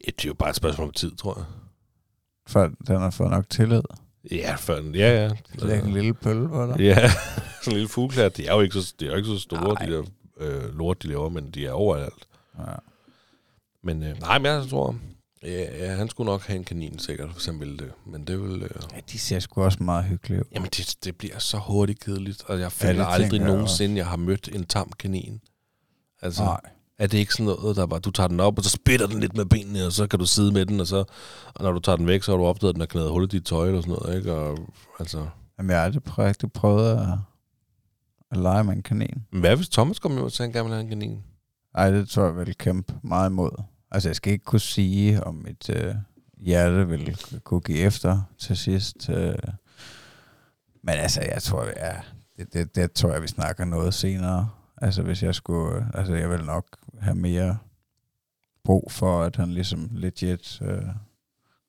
Ja, 0.07 0.11
Det 0.11 0.25
er 0.25 0.29
jo 0.29 0.35
bare 0.35 0.51
et 0.51 0.57
spørgsmål 0.57 0.87
om 0.87 0.93
tid, 0.93 1.17
tror 1.17 1.35
jeg. 1.39 1.45
For 2.49 2.71
den 2.87 3.01
har 3.01 3.11
fået 3.11 3.31
nok 3.31 3.51
tillid. 3.51 3.83
Ja, 4.31 4.57
den, 4.67 4.95
ja, 4.95 5.23
ja. 5.25 5.31
Er 5.69 5.83
en 5.85 5.93
lille 5.93 6.15
pølle 6.15 6.49
på 6.49 6.67
dig. 6.67 6.81
Ja, 6.81 7.11
sådan 7.63 7.67
en 7.67 7.73
lille 7.73 7.89
fugleklat. 7.89 8.37
De 8.37 8.47
er 8.47 8.55
jo 8.55 8.61
ikke 8.61 8.75
så, 8.81 8.95
de 9.01 9.07
er 9.07 9.11
jo 9.11 9.17
ikke 9.17 9.29
så 9.29 9.39
store, 9.39 9.75
Nej. 9.75 9.87
de 9.87 9.93
der 9.93 10.03
øh, 10.37 10.79
lort, 10.79 11.03
de 11.03 11.09
laver, 11.09 11.29
men 11.29 11.51
de 11.51 11.67
er 11.67 11.73
overalt. 11.73 12.29
Ja. 12.59 12.65
Men 13.83 14.03
øh, 14.03 14.21
nej, 14.21 14.39
men 14.39 14.47
jeg 14.47 14.65
tror, 14.71 14.97
ja, 15.43 15.87
ja, 15.87 15.95
han 15.95 16.09
skulle 16.09 16.31
nok 16.31 16.43
have 16.43 16.57
en 16.57 16.65
kanin 16.65 16.99
sikkert, 16.99 17.29
hvis 17.33 17.47
han 17.47 17.61
ville 17.61 17.77
det. 17.77 17.93
Men 18.07 18.25
det 18.25 18.43
vil... 18.43 18.63
Øh, 18.63 18.71
ja, 18.95 19.01
de 19.13 19.19
ser 19.19 19.39
sgu 19.39 19.63
også 19.63 19.83
meget 19.83 20.05
hyggelige 20.05 20.41
ud. 20.41 20.45
jamen, 20.55 20.69
det, 20.77 20.97
det 21.05 21.17
bliver 21.17 21.39
så 21.39 21.59
hurtigt 21.59 22.01
kedeligt, 22.01 22.45
og 22.47 22.61
jeg 22.61 22.73
føler 22.73 23.03
ja, 23.03 23.11
aldrig 23.11 23.41
nogensinde, 23.41 23.97
jeg 23.97 24.07
har 24.07 24.17
mødt 24.17 24.49
en 24.53 24.65
tam 24.65 24.93
kanin. 24.99 25.41
Altså, 26.23 26.45
Nej. 26.45 26.61
Er 26.99 27.07
det 27.07 27.19
ikke 27.19 27.33
sådan 27.33 27.47
noget, 27.47 27.77
der 27.77 27.87
bare, 27.87 28.01
du 28.01 28.11
tager 28.11 28.29
den 28.29 28.41
op, 28.41 28.59
og 28.59 28.65
så 28.65 28.71
spætter 28.71 29.07
den 29.07 29.21
lidt 29.21 29.37
med 29.37 29.45
benene, 29.45 29.87
og 29.87 29.93
så 29.93 30.07
kan 30.07 30.19
du 30.19 30.27
sidde 30.27 30.53
med 30.53 30.67
den, 30.67 30.81
og 30.81 30.87
så, 30.87 31.05
og 31.55 31.65
når 31.65 31.73
du 31.73 31.81
tager 31.81 31.97
den 31.97 32.07
væk, 32.07 32.23
så 32.23 32.33
har 32.33 32.39
du 32.39 32.45
opdaget, 32.45 32.69
at 32.71 32.75
den 32.75 32.81
har 32.81 32.87
knædet 32.87 33.11
hul 33.11 33.25
i 33.25 33.27
dit 33.27 33.45
tøj, 33.45 33.67
eller 33.67 33.81
sådan 33.81 33.97
noget, 34.03 34.17
ikke? 34.17 34.33
Og, 34.33 34.59
altså, 34.99 35.27
Jamen, 35.59 35.71
jeg 35.71 35.79
har 35.79 35.85
aldrig 35.85 36.03
prøvet, 36.03 36.53
prøvet 36.55 36.91
at, 36.91 37.09
at 38.31 38.39
lege 38.39 38.65
med 38.65 38.73
en 38.77 38.83
kanin. 38.83 39.23
men 39.33 39.41
hvad 39.41 39.57
hvis 39.57 39.69
Thomas 39.69 39.99
kommer 39.99 40.19
hjem 40.19 40.25
og 40.25 40.33
siger, 40.33 40.49
at 40.49 40.49
han 40.49 40.53
gerne 40.53 40.65
vil 40.65 40.75
have 40.75 40.83
en 40.83 40.89
kanin? 40.89 41.23
Ej, 41.75 41.91
det 41.91 42.09
tror 42.09 42.25
jeg 42.25 42.37
vil 42.37 42.59
kæmpe 42.59 42.95
meget 43.03 43.31
imod. 43.31 43.63
Altså, 43.91 44.09
jeg 44.09 44.17
skal 44.17 44.33
ikke 44.33 44.45
kunne 44.45 44.61
sige, 44.61 45.25
om 45.25 45.35
mit 45.35 45.71
øh, 45.71 45.95
hjerte 46.39 46.89
vil 46.89 47.17
kunne 47.45 47.61
give 47.61 47.79
efter 47.79 48.23
til 48.39 48.57
sidst. 48.57 49.11
Øh. 49.11 49.35
Men 50.83 50.95
altså, 50.95 51.21
jeg 51.21 51.43
tror, 51.43 51.65
ja, 51.65 51.97
det, 52.37 52.53
det, 52.53 52.77
det 52.77 52.93
tror 52.93 53.13
jeg, 53.13 53.23
vi 53.23 53.29
snakker 53.29 53.65
noget 53.65 53.95
senere. 53.95 54.49
Altså, 54.77 55.03
hvis 55.03 55.23
jeg 55.23 55.35
skulle... 55.35 55.77
øh, 55.77 55.85
Altså, 55.95 56.15
jeg 56.15 56.31
vil 56.31 56.45
nok 56.45 56.67
have 57.01 57.15
mere 57.17 57.59
brug 58.65 58.93
for, 58.93 59.23
at 59.23 59.37
han 59.37 59.53
ligesom 59.53 59.89
legit 59.93 60.61
øh, 60.63 60.83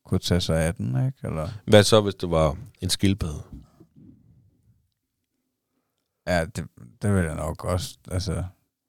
kunne 0.04 0.20
tage 0.20 0.40
sig 0.40 0.60
af 0.62 0.74
den, 0.74 1.06
ikke? 1.06 1.18
Eller, 1.24 1.48
Hvad 1.66 1.82
så, 1.82 2.00
hvis 2.00 2.14
det 2.14 2.30
var 2.30 2.56
en 2.80 2.90
skildpadde? 2.90 3.42
ja, 6.26 6.44
det, 6.44 6.68
det 7.02 7.14
vil 7.14 7.24
jeg 7.24 7.34
nok 7.34 7.64
også 7.64 7.98
altså, 8.10 8.44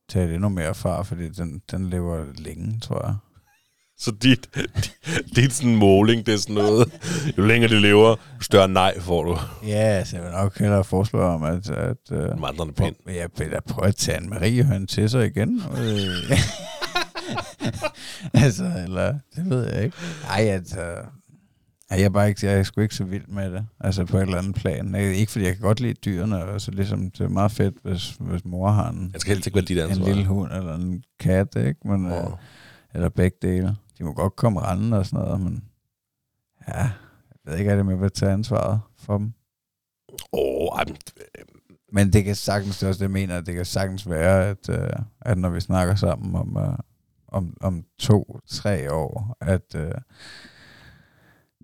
tage 0.10 0.34
endnu 0.36 0.50
mere 0.50 0.76
fra, 0.76 1.02
fordi 1.04 1.30
den, 1.30 1.62
den 1.72 1.90
lever 1.90 2.26
længe, 2.38 2.80
tror 2.80 3.06
jeg. 3.06 3.16
Så 4.00 4.12
dit, 4.12 4.50
dit 5.36 5.54
sådan 5.54 5.76
måling, 5.76 6.26
det 6.26 6.34
er 6.34 6.38
sådan 6.38 6.56
noget, 6.56 6.92
jo 7.38 7.46
længere 7.46 7.72
det 7.72 7.82
lever, 7.82 8.10
jo 8.10 8.42
større 8.42 8.68
nej 8.68 9.00
får 9.00 9.24
du. 9.24 9.38
Ja, 9.68 9.74
altså, 9.76 10.16
jeg 10.16 10.26
vil 10.26 10.32
nok 10.32 10.60
hellere 10.60 10.84
foreslå 10.84 11.20
om, 11.22 11.44
at, 11.44 11.70
at 11.70 11.98
øh, 12.12 12.24
En 12.32 12.42
vandrende 12.42 12.74
pind. 12.74 12.96
Jeg 13.08 13.30
vil 13.38 13.52
da 13.52 13.60
prøve 13.60 13.88
at 13.88 13.96
tage 13.96 14.22
en 14.22 14.30
Marie 14.30 14.64
høn 14.64 14.88
til 14.88 15.10
sig 15.10 15.26
igen. 15.26 15.62
Øh. 15.78 16.40
altså, 18.44 18.72
eller, 18.86 19.14
det 19.36 19.50
ved 19.50 19.74
jeg 19.74 19.84
ikke. 19.84 19.98
Ej, 20.30 20.42
altså, 20.42 20.80
ej, 21.90 21.98
jeg 22.00 22.04
er 22.06 22.10
bare 22.10 22.30
ikke, 22.30 22.46
jeg 22.48 22.60
er 22.60 22.64
sgu 22.64 22.82
ikke 22.82 22.96
så 22.96 23.04
vild 23.04 23.28
med 23.28 23.52
det. 23.52 23.66
Altså 23.80 24.06
på 24.06 24.18
et 24.18 24.22
eller 24.22 24.38
andet 24.38 24.56
plan. 24.56 24.96
Jeg, 24.96 25.16
ikke 25.16 25.32
fordi 25.32 25.46
jeg 25.46 25.54
kan 25.54 25.62
godt 25.62 25.80
lide 25.80 25.94
dyrene, 25.94 26.44
altså 26.54 26.72
ligesom, 26.72 27.12
det 27.12 27.22
er 27.22 27.30
meget 27.30 27.52
fedt, 27.52 27.76
hvis, 27.84 28.16
hvis 28.20 28.46
mor 28.46 28.72
har 28.72 28.90
en, 28.90 29.10
Jeg 29.14 29.22
skal 29.22 29.34
helst 29.34 29.48
ikke 29.48 29.56
være 29.56 29.66
dit 29.66 29.78
en 29.78 29.84
ansvar. 29.90 30.06
lille 30.08 30.26
hund 30.26 30.52
eller 30.52 30.76
en 30.76 31.04
kat, 31.20 31.48
ikke? 31.56 31.76
Men, 31.86 32.06
øh, 32.06 32.26
Åh. 32.26 32.32
eller 32.96 33.10
begge 33.10 33.38
dele. 33.42 33.76
De 33.98 34.04
må 34.04 34.14
godt 34.14 34.36
komme 34.36 34.62
rendende 34.62 34.98
og 34.98 35.06
sådan 35.06 35.26
noget, 35.26 35.42
men 35.42 35.64
ja, 36.68 36.78
jeg 36.78 36.92
ved 37.46 37.58
ikke, 37.58 37.80
om 37.80 37.90
jeg 37.90 38.02
vil 38.02 38.12
tage 38.12 38.32
ansvaret 38.32 38.82
for 38.98 39.18
dem. 39.18 39.34
Åh, 40.34 40.68
ej, 40.78 40.84
men, 40.88 40.98
Men 41.92 42.14
det 42.14 42.24
kan 42.24 42.36
sagtens, 42.36 42.78
det 42.80 42.84
er 42.84 42.88
også 42.88 43.00
det, 43.00 43.04
jeg 43.04 43.12
mener, 43.12 43.38
at 43.38 43.46
det 43.46 43.56
kan 43.56 43.66
sagtens 43.66 44.10
være, 44.10 44.46
at, 44.48 44.70
øh, 44.70 44.90
at 45.22 45.38
når 45.38 45.50
vi 45.50 45.60
snakker 45.60 45.96
sammen 45.96 46.36
om, 46.36 46.58
øh, 46.58 46.78
om, 47.28 47.58
om 47.62 47.84
to-tre 48.00 48.94
år, 48.94 49.38
at, 49.42 49.76
øh, 49.76 49.92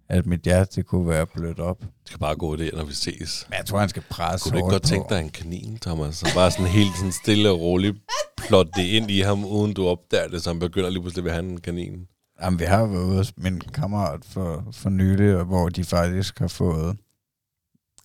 at 0.10 0.26
mit 0.26 0.42
hjerte 0.42 0.76
det 0.76 0.86
kunne 0.86 1.08
være 1.08 1.26
blødt 1.26 1.60
op. 1.60 1.80
det 1.82 1.90
skal 2.06 2.20
bare 2.20 2.36
gå 2.36 2.56
der, 2.56 2.76
når 2.76 2.84
vi 2.86 2.94
ses. 2.94 3.46
Men 3.50 3.58
jeg 3.58 3.66
tror, 3.66 3.80
han 3.80 3.90
skal 3.90 4.04
presse 4.10 4.50
Kunne 4.50 4.60
du 4.60 4.66
ikke 4.66 4.72
godt 4.72 4.84
tænke 4.84 5.08
på. 5.10 5.14
dig 5.16 5.22
en 5.22 5.30
kanin, 5.30 5.78
Thomas? 5.82 6.16
Så 6.16 6.32
bare 6.36 6.52
sådan 6.52 6.66
helt 6.66 6.96
sådan 6.98 7.12
stille 7.12 7.50
og 7.50 7.60
roligt 7.60 7.98
plot 8.38 8.68
det 8.76 8.84
ind 8.84 9.12
i 9.12 9.20
ham, 9.20 9.46
uden 9.46 9.74
du 9.74 9.88
opdager 9.88 10.28
det, 10.28 10.44
så 10.44 10.50
han 10.50 10.60
begynder 10.60 10.90
lige 10.90 11.02
pludselig 11.02 11.26
at 11.26 11.32
have 11.32 11.46
en 11.50 11.62
kanin. 11.62 12.08
Jamen, 12.44 12.60
vi 12.60 12.66
har 12.66 12.86
været 12.86 13.04
ude 13.04 13.18
hos 13.18 13.38
min 13.38 13.60
kammerat 13.60 14.26
for, 14.26 14.68
for 14.72 14.90
nylig, 14.90 15.44
hvor 15.44 15.70
de 15.70 15.84
faktisk 15.84 16.40
har 16.40 16.48
fået 16.48 16.98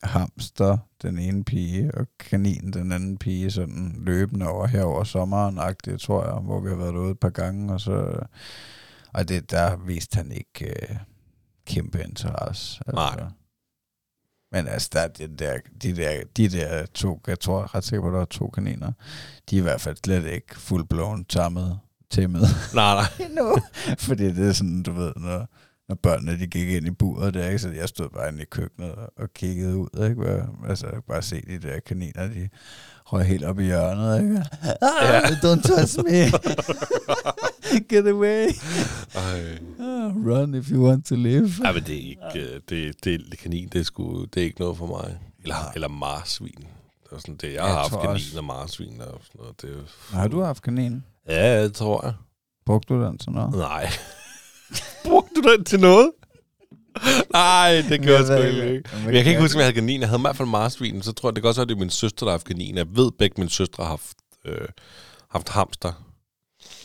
hamster, 0.02 0.78
den 1.02 1.18
ene 1.18 1.44
pige, 1.44 1.94
og 1.94 2.06
kanin, 2.18 2.72
den 2.72 2.92
anden 2.92 3.18
pige, 3.18 3.50
sådan 3.50 3.94
løbende 3.98 4.48
over 4.48 4.66
her 4.66 4.82
over 4.82 5.04
sommeren, 5.04 5.58
agtigt, 5.58 6.00
tror 6.00 6.24
jeg, 6.24 6.34
hvor 6.34 6.60
vi 6.60 6.68
har 6.68 6.76
været 6.76 6.96
ude 6.96 7.10
et 7.10 7.20
par 7.20 7.30
gange, 7.30 7.72
og 7.72 7.80
så, 7.80 8.20
og 9.12 9.28
det, 9.28 9.50
der 9.50 9.76
viste 9.76 10.16
han 10.16 10.32
ikke 10.32 10.66
øh, 10.66 10.96
kæmpe 11.66 12.02
interesse. 12.04 12.82
Altså. 12.86 12.92
Nej. 12.92 13.24
Men 14.52 14.66
altså, 14.66 14.90
der, 14.92 15.00
er 15.00 15.08
de, 15.08 15.36
der, 15.36 15.58
de, 15.82 15.96
der, 15.96 16.22
de 16.36 16.48
der 16.48 16.86
to, 16.86 17.20
jeg 17.26 17.40
tror 17.40 17.74
ret 17.74 17.84
sikker 17.84 18.02
på, 18.02 18.08
at 18.08 18.14
der 18.14 18.20
er 18.20 18.24
to 18.24 18.48
kaniner, 18.48 18.92
de 19.50 19.56
er 19.56 19.60
i 19.60 19.62
hvert 19.62 19.80
fald 19.80 19.96
slet 20.04 20.24
ikke 20.24 20.60
fuldblåen 20.60 21.24
tammet 21.24 21.78
tæmmet 22.10 22.42
Nej, 22.74 22.94
nej. 22.94 23.04
endnu. 23.28 23.56
Fordi 23.98 24.24
det 24.24 24.48
er 24.48 24.52
sådan, 24.52 24.82
du 24.82 24.92
ved, 24.92 25.12
når, 25.16 25.46
når 25.88 25.94
børnene 25.94 26.38
de 26.38 26.46
gik 26.46 26.68
ind 26.68 26.86
i 26.86 26.90
buret 26.90 27.34
der, 27.34 27.46
ikke? 27.46 27.58
så 27.58 27.68
jeg 27.68 27.88
stod 27.88 28.08
bare 28.08 28.28
inde 28.28 28.42
i 28.42 28.46
køkkenet 28.50 28.94
og, 29.16 29.32
kiggede 29.34 29.76
ud, 29.76 29.88
ikke? 30.08 30.14
Hvor, 30.14 30.66
altså 30.68 30.86
bare 31.08 31.22
se 31.22 31.42
de 31.46 31.58
der 31.68 31.80
kaniner, 31.86 32.26
de 32.28 32.48
røg 33.04 33.24
helt 33.24 33.44
op 33.44 33.58
i 33.60 33.64
hjørnet, 33.64 34.20
ikke? 34.22 34.44
Ah, 34.62 35.02
Ja. 35.02 35.20
don't 35.20 35.62
touch 35.62 35.98
me. 36.04 36.38
Get 37.90 38.06
away. 38.08 38.46
Ah, 39.14 40.16
run 40.26 40.54
if 40.54 40.70
you 40.70 40.86
want 40.88 41.06
to 41.06 41.14
live. 41.14 41.50
Ej, 41.64 41.72
men 41.72 41.82
det 41.82 41.94
er 41.94 42.08
ikke, 42.08 42.54
øh, 42.54 42.60
det, 42.68 43.04
det, 43.04 43.38
kanin, 43.38 43.68
det 43.68 43.80
er, 43.80 43.84
sgu, 43.84 44.24
det 44.24 44.40
er 44.40 44.44
ikke 44.44 44.60
noget 44.60 44.76
for 44.76 44.86
mig. 44.86 45.18
Eller, 45.42 45.54
Nej. 45.54 45.72
eller 45.74 45.88
marsvin. 45.88 46.64
Det 47.04 47.12
er 47.12 47.18
sådan 47.18 47.34
det. 47.36 47.42
Jeg, 47.46 47.52
Jeg 47.54 47.64
har 47.64 47.74
haft 47.74 47.92
kanin 47.92 48.08
også- 48.08 48.38
og 48.38 48.44
marsvin 48.44 49.00
og 49.00 49.20
sådan 49.22 49.38
noget. 49.38 49.62
Det 49.62 49.70
er, 49.70 50.16
Har 50.16 50.28
du 50.28 50.42
haft 50.42 50.62
kanin? 50.62 51.04
Ja, 51.28 51.64
det 51.64 51.74
tror 51.74 52.04
jeg. 52.06 52.14
Brugte 52.66 52.94
du 52.94 53.02
den 53.02 53.18
til 53.18 53.32
noget? 53.32 53.54
Nej. 53.54 53.86
Brugte 55.06 55.42
du 55.42 55.52
den 55.56 55.64
til 55.64 55.80
noget? 55.80 56.12
Nej, 57.32 57.82
det 57.88 58.02
gør 58.02 58.16
jeg 58.16 58.26
sgu 58.26 58.34
egentlig 58.34 58.70
ikke. 58.76 58.90
Men 59.04 59.14
jeg 59.14 59.24
kan 59.24 59.30
ikke 59.30 59.42
huske, 59.42 59.56
om 59.56 59.58
jeg 59.58 59.66
havde 59.66 59.74
kanin. 59.74 60.00
Jeg 60.00 60.08
havde 60.08 60.20
i 60.20 60.22
hvert 60.22 60.36
fald 60.36 60.48
marsvin. 60.48 61.02
Så 61.02 61.12
tror 61.12 61.28
jeg, 61.28 61.36
det 61.36 61.42
kan 61.42 61.48
også 61.48 61.60
være, 61.60 61.64
at 61.64 61.68
det 61.68 61.74
er 61.74 61.78
min 61.78 61.90
søster, 61.90 62.26
der 62.26 62.30
har 62.30 62.38
haft 62.38 62.46
kanin. 62.46 62.76
Jeg 62.76 62.96
ved, 62.96 63.10
begge 63.18 63.34
mine 63.40 63.50
søstre 63.50 63.84
har 63.84 63.90
haft, 63.90 64.16
øh, 64.44 64.68
haft 65.30 65.48
hamster. 65.48 65.92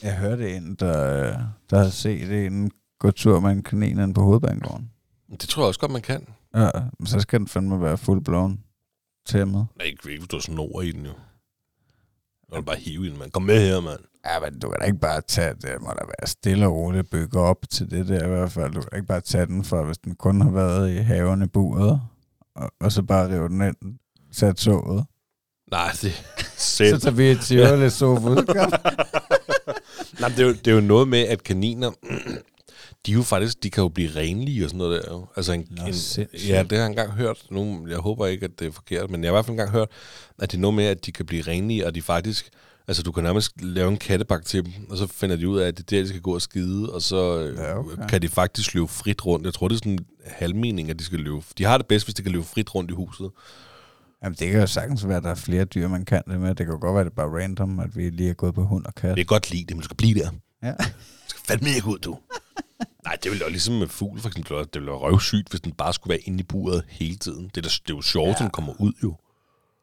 Jeg 0.03 0.17
hørte 0.17 0.55
en, 0.55 0.75
der, 0.75 1.23
der 1.69 1.77
havde 1.77 1.91
set 1.91 2.45
en 2.47 2.71
gå 2.99 3.11
tur 3.11 3.39
med 3.39 3.51
en 3.51 3.63
kanin 3.63 4.13
på 4.13 4.21
hovedbanegården. 4.21 4.89
Det 5.31 5.49
tror 5.49 5.63
jeg 5.63 5.67
også 5.67 5.79
godt, 5.79 5.91
man 5.91 6.01
kan. 6.01 6.27
Ja, 6.55 6.69
men 6.99 7.07
så 7.07 7.19
skal 7.19 7.39
den 7.39 7.47
fandme 7.47 7.81
være 7.81 7.97
fuldblåen 7.97 8.63
tæmmet. 9.25 9.67
Nej, 9.77 9.85
ikke, 9.87 10.11
ikke 10.11 10.19
hvis 10.21 10.27
du 10.27 10.39
snor 10.39 10.81
i 10.81 10.91
den 10.91 11.05
jo. 11.05 11.13
Det 12.55 12.65
bare 12.65 12.75
hive 12.75 13.05
i 13.05 13.09
den, 13.09 13.19
mand. 13.19 13.31
Kom 13.31 13.43
med 13.43 13.59
her, 13.69 13.79
mand. 13.79 13.99
Ja, 14.25 14.39
men 14.39 14.59
du 14.59 14.69
kan 14.69 14.79
da 14.79 14.85
ikke 14.85 14.99
bare 14.99 15.21
tage 15.21 15.53
det. 15.61 15.69
må 15.81 15.87
da 15.87 16.05
være 16.05 16.27
stille 16.27 16.65
og 16.67 16.73
roligt 16.75 17.09
bygge 17.09 17.39
op 17.39 17.57
til 17.71 17.91
det 17.91 18.07
der 18.07 18.25
i 18.25 18.29
hvert 18.29 18.51
fald. 18.51 18.73
Du 18.73 18.79
kan 18.81 18.89
da 18.91 18.95
ikke 18.95 19.07
bare 19.07 19.21
tage 19.21 19.45
den 19.45 19.63
for, 19.63 19.83
hvis 19.83 19.97
den 19.97 20.15
kun 20.15 20.41
har 20.41 20.49
været 20.51 20.91
i 20.91 20.95
haven 20.97 21.41
i 21.43 21.47
buret, 21.47 22.01
og, 22.55 22.71
og 22.81 22.91
så 22.91 23.01
bare 23.01 23.29
rive 23.29 23.49
den 23.49 23.61
ind, 23.61 23.75
sat 24.31 24.59
sovet. 24.59 25.05
Nej, 25.71 25.89
det 26.01 26.11
Så 26.37 26.75
sæt. 26.77 27.01
tager 27.01 27.15
vi 27.15 27.31
et 27.31 27.39
Tivoli 27.41 27.89
sofa. 27.89 28.29
Nej, 30.19 30.29
det, 30.29 30.39
er 30.39 30.43
jo, 30.47 30.53
det 30.53 30.67
er 30.67 30.71
jo 30.75 30.81
noget 30.81 31.07
med, 31.07 31.19
at 31.19 31.43
kaniner, 31.43 31.91
de 33.05 33.11
er 33.11 33.15
jo 33.15 33.21
faktisk, 33.23 33.63
de 33.63 33.69
kan 33.69 33.81
jo 33.81 33.89
blive 33.89 34.09
renlige 34.15 34.65
og 34.65 34.69
sådan 34.69 34.77
noget 34.77 35.03
der. 35.03 35.11
jo. 35.11 35.25
Altså 35.35 35.53
en, 35.53 35.67
Nå, 35.71 35.85
en, 35.85 35.93
sindssygt. 35.93 36.49
ja, 36.49 36.63
det 36.63 36.71
har 36.71 36.77
jeg 36.77 36.85
engang 36.85 37.11
hørt. 37.11 37.45
Nu, 37.51 37.87
jeg 37.89 37.97
håber 37.97 38.25
ikke, 38.27 38.45
at 38.45 38.51
det 38.59 38.67
er 38.67 38.71
forkert, 38.71 39.09
men 39.11 39.23
jeg 39.23 39.27
har 39.27 39.33
i 39.33 39.35
hvert 39.35 39.45
fald 39.45 39.53
engang 39.53 39.71
hørt, 39.71 39.87
at 40.39 40.51
det 40.51 40.57
er 40.57 40.61
noget 40.61 40.75
med, 40.75 40.85
at 40.85 41.05
de 41.05 41.11
kan 41.11 41.25
blive 41.25 41.41
renlige, 41.43 41.85
og 41.87 41.95
de 41.95 42.01
faktisk, 42.01 42.49
altså 42.87 43.03
du 43.03 43.11
kan 43.11 43.23
nærmest 43.23 43.61
lave 43.61 43.91
en 43.91 43.97
kattebak 43.97 44.45
til 44.45 44.65
dem, 44.65 44.73
og 44.89 44.97
så 44.97 45.07
finder 45.07 45.35
de 45.35 45.49
ud 45.49 45.59
af, 45.59 45.67
at 45.67 45.77
det 45.77 45.83
er 45.83 45.97
der, 45.97 46.01
de 46.01 46.07
skal 46.07 46.21
gå 46.21 46.33
og 46.33 46.41
skide, 46.41 46.93
og 46.93 47.01
så 47.01 47.39
øh, 47.39 47.57
Ja, 47.57 47.77
okay. 47.79 48.07
kan 48.09 48.21
de 48.21 48.29
faktisk 48.29 48.73
løbe 48.73 48.87
frit 48.87 49.25
rundt. 49.25 49.45
Jeg 49.45 49.53
tror, 49.53 49.67
det 49.67 49.75
er 49.75 49.77
sådan 49.77 49.91
en 49.91 50.05
halvmening, 50.25 50.89
at 50.89 50.99
de 50.99 51.03
skal 51.03 51.19
løbe. 51.19 51.41
De 51.57 51.63
har 51.63 51.77
det 51.77 51.87
bedst, 51.87 52.05
hvis 52.05 52.13
de 52.15 52.23
kan 52.23 52.31
løbe 52.31 52.43
frit 52.45 52.75
rundt 52.75 52.91
i 52.91 52.93
huset. 52.93 53.29
Jamen, 54.23 54.35
det 54.39 54.51
kan 54.51 54.59
jo 54.59 54.67
sagtens 54.67 55.07
være, 55.07 55.17
at 55.17 55.23
der 55.23 55.29
er 55.29 55.35
flere 55.35 55.65
dyr, 55.65 55.87
man 55.87 56.05
kan 56.05 56.21
det 56.27 56.39
med. 56.39 56.49
Det 56.49 56.57
kan 56.65 56.67
jo 56.73 56.77
godt 56.81 56.93
være, 56.93 57.01
at 57.01 57.05
det 57.05 57.11
er 57.11 57.15
bare 57.15 57.41
random, 57.43 57.79
at 57.79 57.95
vi 57.97 58.09
lige 58.09 58.29
er 58.29 58.33
gået 58.33 58.53
på 58.55 58.63
hund 58.65 58.85
og 58.85 58.95
kat. 58.95 59.15
Det 59.15 59.21
er 59.21 59.25
godt 59.25 59.51
lide 59.51 59.61
det, 59.65 59.71
men 59.75 59.79
du 59.79 59.85
skal 59.85 59.97
blive 59.97 60.19
der. 60.19 60.29
Ja. 60.63 60.71
Du 60.71 60.83
skal 61.27 61.41
fandme 61.47 61.69
ikke 61.69 61.87
ud, 61.87 61.97
du. 61.97 62.17
Nej, 63.05 63.17
det 63.23 63.31
ville 63.31 63.45
jo 63.45 63.49
ligesom 63.49 63.73
med 63.75 63.87
fugl, 63.87 64.19
for 64.19 64.27
eksempel. 64.29 64.57
Det 64.57 64.69
ville 64.73 64.87
være 64.87 64.97
røvsygt, 64.99 65.49
hvis 65.49 65.61
den 65.61 65.71
bare 65.71 65.93
skulle 65.93 66.11
være 66.11 66.19
inde 66.19 66.39
i 66.39 66.43
buret 66.43 66.83
hele 66.89 67.15
tiden. 67.15 67.43
Det 67.55 67.57
er, 67.57 67.61
da, 67.61 67.67
det 67.69 67.89
er 67.91 67.95
jo 67.95 68.01
sjovt. 68.01 68.27
Ja. 68.39 68.43
den 68.43 68.49
kommer 68.49 68.73
ud 68.79 68.93
jo. 69.03 69.15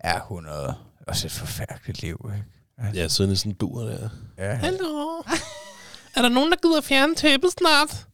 Ja, 0.04 0.16
100. 0.16 0.74
Også 1.06 1.26
et 1.26 1.32
forfærdeligt 1.32 2.02
liv, 2.02 2.30
ikke? 2.34 2.44
Altså, 2.80 3.00
Ja, 3.00 3.08
siden 3.08 3.30
i 3.32 3.36
sådan 3.36 3.52
en 3.52 3.56
bur 3.56 3.80
der. 3.82 4.08
ja. 4.38 4.54
Hallo? 4.54 5.22
Er 6.16 6.22
der 6.22 6.28
nogen, 6.28 6.50
der 6.50 6.56
gider 6.62 6.80
fjerne 6.80 7.14
tæppet 7.14 7.50
snart? 7.52 8.06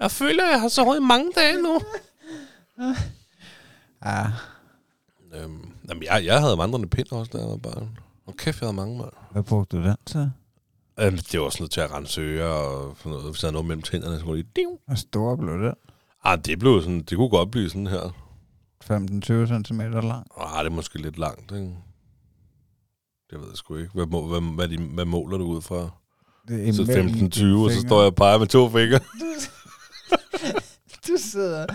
Jeg 0.00 0.10
føler, 0.10 0.48
jeg 0.50 0.60
har 0.60 0.68
sovet 0.68 0.96
i 0.96 1.00
mange 1.00 1.30
dage 1.36 1.62
nu. 1.62 1.80
ja. 4.04 4.26
Øhm, 5.34 5.72
jamen, 5.88 6.02
jeg, 6.02 6.24
jeg 6.24 6.40
havde 6.40 6.58
vandrende 6.58 6.88
pind 6.88 7.12
også, 7.12 7.30
da 7.32 7.38
jeg 7.38 7.48
var 7.48 7.56
barn. 7.56 7.98
Og 8.26 8.36
kæft, 8.36 8.60
jeg 8.60 8.66
havde 8.66 8.76
mange, 8.76 8.98
mand. 8.98 9.10
Hvad 9.32 9.42
brugte 9.42 9.76
du 9.76 9.82
den 9.82 9.96
til? 10.06 10.30
Øhm, 11.00 11.18
det 11.18 11.40
var 11.40 11.50
sådan 11.50 11.62
noget 11.62 11.70
til 11.70 11.80
at 11.80 11.92
rense 11.92 12.20
ører 12.20 12.48
og 12.52 12.96
sådan 12.98 13.12
noget. 13.12 13.30
Hvis 13.30 13.40
der 13.40 13.48
er 13.48 13.52
noget 13.52 13.66
mellem 13.66 13.82
tænderne, 13.82 14.18
så 14.18 14.24
kunne. 14.24 14.42
Div. 14.56 14.80
Hvor 14.86 14.94
stor 14.96 15.36
blev 15.36 15.54
den? 15.62 15.74
Ah, 16.24 16.38
det 16.44 16.58
blev 16.58 16.80
sådan... 16.82 17.00
Det 17.02 17.16
kunne 17.18 17.28
godt 17.28 17.50
blive 17.50 17.68
sådan 17.70 17.86
her. 17.86 18.14
15-20 18.84 19.64
cm 19.66 19.80
lang. 19.80 20.26
Ah, 20.40 20.58
det 20.64 20.66
er 20.66 20.74
måske 20.74 20.98
lidt 21.02 21.18
langt, 21.18 21.52
ikke? 21.52 21.74
Det 23.30 23.40
ved 23.40 23.46
jeg 23.48 23.56
sgu 23.56 23.76
ikke. 23.76 23.90
Hvad, 23.94 24.06
må, 24.06 24.26
hvad, 24.26 24.54
hvad, 24.54 24.78
hvad 24.94 25.04
måler 25.04 25.38
du 25.38 25.44
ud 25.44 25.62
fra? 25.62 25.90
Det 26.48 26.68
er 26.68 26.72
Så 26.72 26.82
imellem 26.82 27.08
15-20, 27.08 27.18
dine 27.18 27.64
og 27.64 27.70
så 27.70 27.80
står 27.80 28.00
jeg 28.00 28.06
og 28.06 28.14
peger 28.14 28.38
med 28.38 28.46
to 28.46 28.68
fingre. 28.68 29.00
Du 31.08 31.12
sidder 31.16 31.66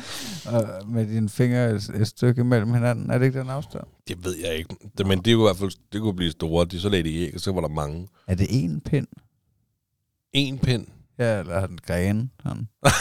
og 0.46 0.90
med 0.90 1.08
dine 1.08 1.30
fingre 1.30 1.72
et, 1.72 1.90
et 2.02 2.08
stykke 2.08 2.44
mellem 2.44 2.74
hinanden. 2.74 3.12
Er 3.12 3.18
det 3.18 3.26
ikke 3.26 3.40
den 3.40 3.50
afstand? 3.50 3.84
Det 4.08 4.26
ved 4.26 4.36
jeg 4.36 4.56
ikke. 4.56 4.76
Det, 4.98 5.08
men 5.08 5.18
det 5.22 5.36
kunne 5.36 5.44
i 5.44 5.48
hvert 5.48 5.58
fald 5.58 5.72
det 5.94 6.02
kunne 6.02 6.16
blive 6.16 6.32
store. 6.32 6.66
De 6.66 6.80
så 6.80 6.90
lagde 6.90 7.04
de 7.10 7.16
æg, 7.16 7.32
og 7.36 7.40
så 7.40 7.52
var 7.52 7.62
der 7.62 7.68
mange. 7.68 8.08
Er 8.28 8.36
det 8.36 8.48
en 8.50 8.82
pind? 8.82 9.08
En 10.34 10.60
pind. 10.60 10.88
Ja, 11.20 11.40
eller 11.40 11.60
har 11.60 11.68
den 11.68 11.80
grene? 11.88 12.30
Sådan. 12.44 12.68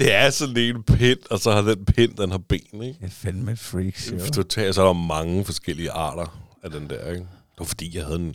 Det 0.00 0.14
er 0.14 0.30
sådan 0.30 0.56
en 0.56 0.82
pind, 0.82 1.18
og 1.30 1.38
så 1.38 1.50
har 1.52 1.62
den 1.62 1.84
pind, 1.84 2.14
den 2.16 2.30
har 2.30 2.38
ben, 2.38 2.58
ikke? 2.82 2.98
Det 3.00 3.06
er 3.06 3.08
fandme 3.10 3.52
et 3.52 3.58
freak 3.58 3.96
show. 3.96 4.18
Totalt, 4.18 4.74
så 4.74 4.82
er 4.82 4.86
der 4.86 4.92
mange 4.92 5.44
forskellige 5.44 5.90
arter 5.90 6.40
af 6.62 6.70
den 6.70 6.90
der, 6.90 7.06
ikke? 7.10 7.20
Det 7.20 7.58
var 7.58 7.64
fordi, 7.64 7.96
jeg 7.96 8.04
havde 8.06 8.18
en, 8.18 8.34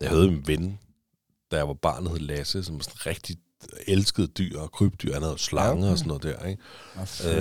jeg 0.00 0.08
havde 0.10 0.24
en 0.24 0.42
ven, 0.46 0.78
da 1.50 1.56
jeg 1.56 1.68
var 1.68 1.74
barn, 1.74 2.06
hed 2.06 2.18
Lasse, 2.18 2.64
som 2.64 2.80
sådan 2.80 3.06
rigtig 3.06 3.36
elskede 3.86 4.26
dyr 4.26 4.58
og 4.58 4.72
krybdyr. 4.72 5.12
Han 5.12 5.22
havde 5.22 5.38
slange 5.38 5.70
Ja, 5.70 5.82
okay. 5.82 5.92
og 5.92 5.98
sådan 5.98 6.08
noget 6.08 6.22
der, 6.22 6.46
ikke? 6.46 6.62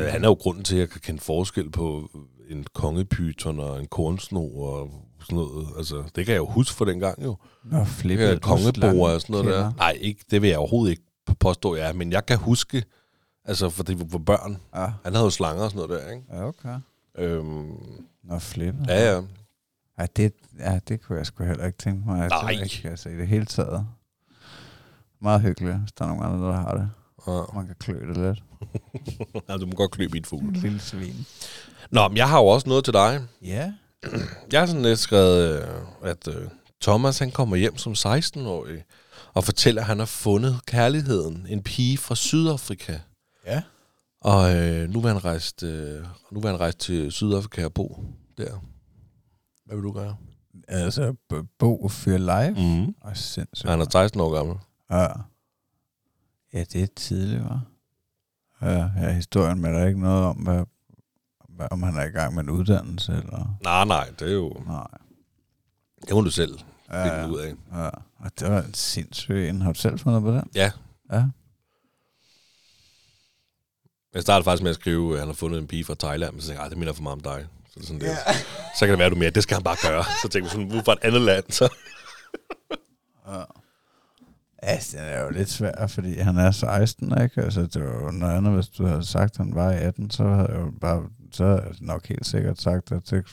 Øh, 0.06 0.12
han 0.12 0.24
er 0.24 0.28
jo 0.28 0.34
grunden 0.34 0.64
til, 0.64 0.76
at 0.76 0.80
jeg 0.80 0.90
kan 0.90 1.02
kende 1.02 1.22
forskel 1.22 1.70
på 1.72 2.10
en 2.50 2.66
kongepyton 2.74 3.60
og 3.60 3.80
en 3.80 3.88
kornsno 3.88 4.48
og 4.48 4.90
sådan 5.22 5.36
noget. 5.36 5.68
Altså, 5.78 6.04
det 6.16 6.26
kan 6.26 6.34
jeg 6.34 6.40
jo 6.40 6.50
huske 6.50 6.76
fra 6.76 6.86
dengang 6.86 7.24
jo. 7.24 7.38
Nå, 7.66 7.80
Det 7.80 7.88
flippe. 7.88 8.26
kan 8.28 8.40
kongebord 8.40 9.12
og 9.12 9.22
sådan 9.22 9.34
noget 9.34 9.46
der. 9.54 9.72
Nej, 9.78 9.98
ikke, 10.02 10.26
det 10.32 10.42
vil 10.42 10.50
jeg 10.50 10.58
overhovedet 10.60 10.92
ikke 10.92 11.04
påstå, 11.40 11.76
jeg 11.76 11.90
er. 11.90 11.94
Men 11.94 12.12
jeg 12.12 12.26
kan 12.26 12.38
huske, 12.38 12.84
altså, 13.46 13.70
for 13.70 13.84
det 13.84 14.12
var 14.14 14.18
børn. 14.18 14.58
Ja, 14.76 14.92
Han 15.04 15.14
havde 15.14 15.24
jo 15.24 15.30
slanger 15.30 15.64
og 15.64 15.72
sådan 15.72 15.88
noget 15.88 16.04
der, 16.04 16.12
ikke? 16.12 16.24
ja, 16.34 16.44
okay. 16.48 16.76
Øhm, 17.18 17.72
Nå, 18.24 18.40
flippe. 18.40 18.80
ja, 18.88 19.14
ja. 19.16 19.22
Ja, 20.00 20.06
det, 20.16 20.34
ja, 20.60 20.80
det 20.88 21.02
kunne 21.02 21.18
jeg 21.18 21.26
sgu 21.26 21.44
heller 21.44 21.66
ikke 21.66 21.78
tænke 21.78 22.10
mig. 22.10 22.24
Altså, 22.24 22.40
Nej. 22.42 22.52
Ikke, 22.52 22.90
altså, 22.90 23.10
i 23.10 23.16
det 23.18 23.28
hele 23.28 23.46
taget. 23.46 23.86
Meget 25.22 25.42
hyggeligt, 25.42 25.78
hvis 25.80 25.92
der 25.92 26.06
er 26.06 26.08
nogen 26.10 26.24
andre, 26.24 26.48
der 26.48 26.54
har 26.54 26.74
det. 26.74 26.90
ja. 27.28 27.42
Man 27.56 27.66
kan 27.68 27.76
klø 27.80 28.08
det 28.08 28.18
lidt. 28.18 28.44
ja 29.50 29.58
du 29.58 29.66
må 29.66 29.72
godt 29.72 29.92
klø 29.92 30.08
min 30.12 30.26
fugl. 30.26 30.54
Lille 30.54 30.80
svin. 30.80 31.26
Nå, 31.92 32.08
men 32.08 32.18
jeg 32.18 32.30
har 32.30 32.40
jo 32.40 32.46
også 32.46 32.70
noget 32.70 32.84
til 32.84 32.94
dig. 32.94 33.22
Ja. 33.42 33.74
Jeg 34.52 34.60
har 34.62 34.66
sådan 34.66 34.82
lidt 34.82 35.00
skrevet, 35.00 35.62
øh, 35.62 35.68
at 36.04 36.28
øh, 36.28 36.48
Thomas 36.82 37.20
han 37.20 37.32
kommer 37.32 37.56
hjem 37.56 37.78
som 37.78 37.94
16-årig 37.94 38.84
og 39.34 39.44
fortæller, 39.44 39.82
at 39.82 39.88
han 39.88 40.00
har 40.00 40.06
fundet 40.06 40.60
kærligheden. 40.66 41.46
En 41.50 41.64
pige 41.64 41.98
fra 41.98 42.16
Sydafrika. 42.16 42.98
Ja. 43.46 43.62
Og 44.22 44.56
øh, 44.56 44.90
nu, 44.90 45.00
vil 45.02 45.08
han 45.12 45.26
rejse, 45.26 45.66
øh, 45.66 46.06
nu 46.32 46.40
vil 46.40 46.50
han 46.50 46.60
rejse 46.60 46.78
til 46.78 47.12
Sydafrika 47.12 47.66
og 47.66 47.74
bo 47.74 48.04
der. 48.38 48.64
Hvad 49.66 49.76
vil 49.76 49.84
du 49.84 49.92
gøre? 49.92 50.16
Altså, 50.68 51.16
bo 51.60 51.84
og 51.84 51.92
fyre 51.92 52.18
live. 52.20 52.52
Mm. 52.86 52.96
Og 53.02 53.18
sindssygt. 53.18 53.70
Han 53.70 53.82
er 53.82 53.86
16 53.90 54.22
år 54.22 54.36
gammel. 54.36 54.56
Ja. 54.92 55.08
Ja, 56.54 56.64
det 56.64 56.84
er 56.84 56.88
tidligt, 56.96 57.44
var. 57.44 57.62
Ja, 58.62 58.90
ja, 58.98 59.12
historien 59.14 59.62
med 59.62 59.74
der 59.74 59.80
er 59.80 59.88
ikke 59.88 60.00
noget 60.02 60.24
om, 60.24 60.36
hvad, 60.36 60.64
hvad, 61.50 61.68
om 61.72 61.84
han 61.84 61.96
er 61.98 62.04
i 62.04 62.10
gang 62.10 62.34
med 62.36 62.44
en 62.44 62.50
uddannelse, 62.50 63.12
eller... 63.12 63.58
Nej, 63.64 63.86
nej, 63.86 64.10
det 64.20 64.28
er 64.30 64.34
jo... 64.34 64.50
Nej. 64.68 64.88
Det 66.08 66.12
må 66.16 66.22
du 66.22 66.32
selv 66.32 66.60
Ja, 66.90 67.22
finde 67.24 67.36
ud 67.36 67.40
af. 67.42 67.54
ja. 67.74 67.90
Og 68.16 68.32
det 68.40 68.52
var 68.52 68.62
en 68.62 68.74
sindssyg 68.74 69.50
en. 69.50 69.62
Har 69.62 69.74
du 69.74 69.80
selv 69.80 70.00
fundet 70.00 70.22
på 70.22 70.32
den? 70.32 70.44
Ja. 70.56 70.72
Ja. 71.12 71.26
Jeg 74.14 74.22
startede 74.22 74.44
faktisk 74.44 74.64
med 74.64 74.70
at 74.70 74.76
skrive, 74.76 75.14
at 75.14 75.20
han 75.20 75.28
har 75.28 75.34
fundet 75.36 75.60
en 75.60 75.68
pige 75.68 75.86
fra 75.86 75.96
Thailand, 76.00 76.32
men 76.34 76.42
så 76.42 76.48
tænkte 76.48 76.60
jeg, 76.60 76.66
"Ej, 76.66 76.70
det 76.70 76.78
minder 76.78 76.94
for 76.94 77.04
meget 77.04 77.14
om 77.16 77.20
dig. 77.22 77.46
Så, 77.74 77.80
det 77.80 77.88
sådan, 77.88 78.02
det. 78.02 78.18
så 78.80 78.86
kan 78.86 78.90
det 78.90 79.00
være, 79.00 79.10
du 79.10 79.16
mere, 79.16 79.30
det 79.30 79.44
skal 79.44 79.56
han 79.56 79.64
bare 79.64 79.78
gøre. 79.92 80.04
Så 80.04 80.28
tænkte 80.30 80.40
jeg 80.44 80.52
sådan, 80.70 80.84
fra 80.86 80.94
et 80.94 81.00
andet 81.02 81.22
land, 81.22 81.44
så... 81.60 81.70
Ja. 83.28 83.42
Altså, 84.58 84.98
den 84.98 85.06
er 85.06 85.22
jo 85.24 85.30
lidt 85.30 85.50
svær, 85.50 85.88
fordi 85.88 86.18
han 86.20 86.38
er 86.38 86.52
16, 86.52 87.24
ikke? 87.24 87.42
Altså, 87.42 87.62
det 87.62 87.84
var 87.84 88.04
jo 88.04 88.12
noget 88.12 88.38
andet, 88.38 88.54
hvis 88.54 88.68
du 88.68 88.86
havde 88.86 89.06
sagt, 89.06 89.32
at 89.32 89.38
han 89.38 89.56
var 89.56 89.70
18, 89.72 90.12
så 90.12 90.24
havde 90.24 90.48
jeg 90.52 90.60
jo 90.60 90.72
bare, 90.82 91.04
så 91.32 91.62
nok 91.82 92.08
helt 92.08 92.26
sikkert 92.26 92.62
sagt, 92.62 92.92
at 92.92 93.02
det, 93.10 93.26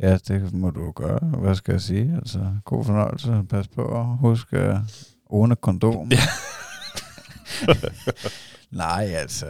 ja, 0.00 0.16
det 0.16 0.52
må 0.52 0.70
du 0.70 0.84
jo 0.84 0.92
gøre. 0.96 1.18
Hvad 1.18 1.54
skal 1.54 1.72
jeg 1.72 1.80
sige? 1.80 2.14
Altså, 2.16 2.46
god 2.64 2.84
fornøjelse. 2.84 3.42
Pas 3.50 3.68
på 3.68 4.00
at 4.00 4.06
huske 4.06 4.70
uh, 4.70 4.76
ohne 5.26 5.56
kondom. 5.56 6.10
Ja. 6.12 6.18
Nej, 8.72 9.04
altså... 9.14 9.46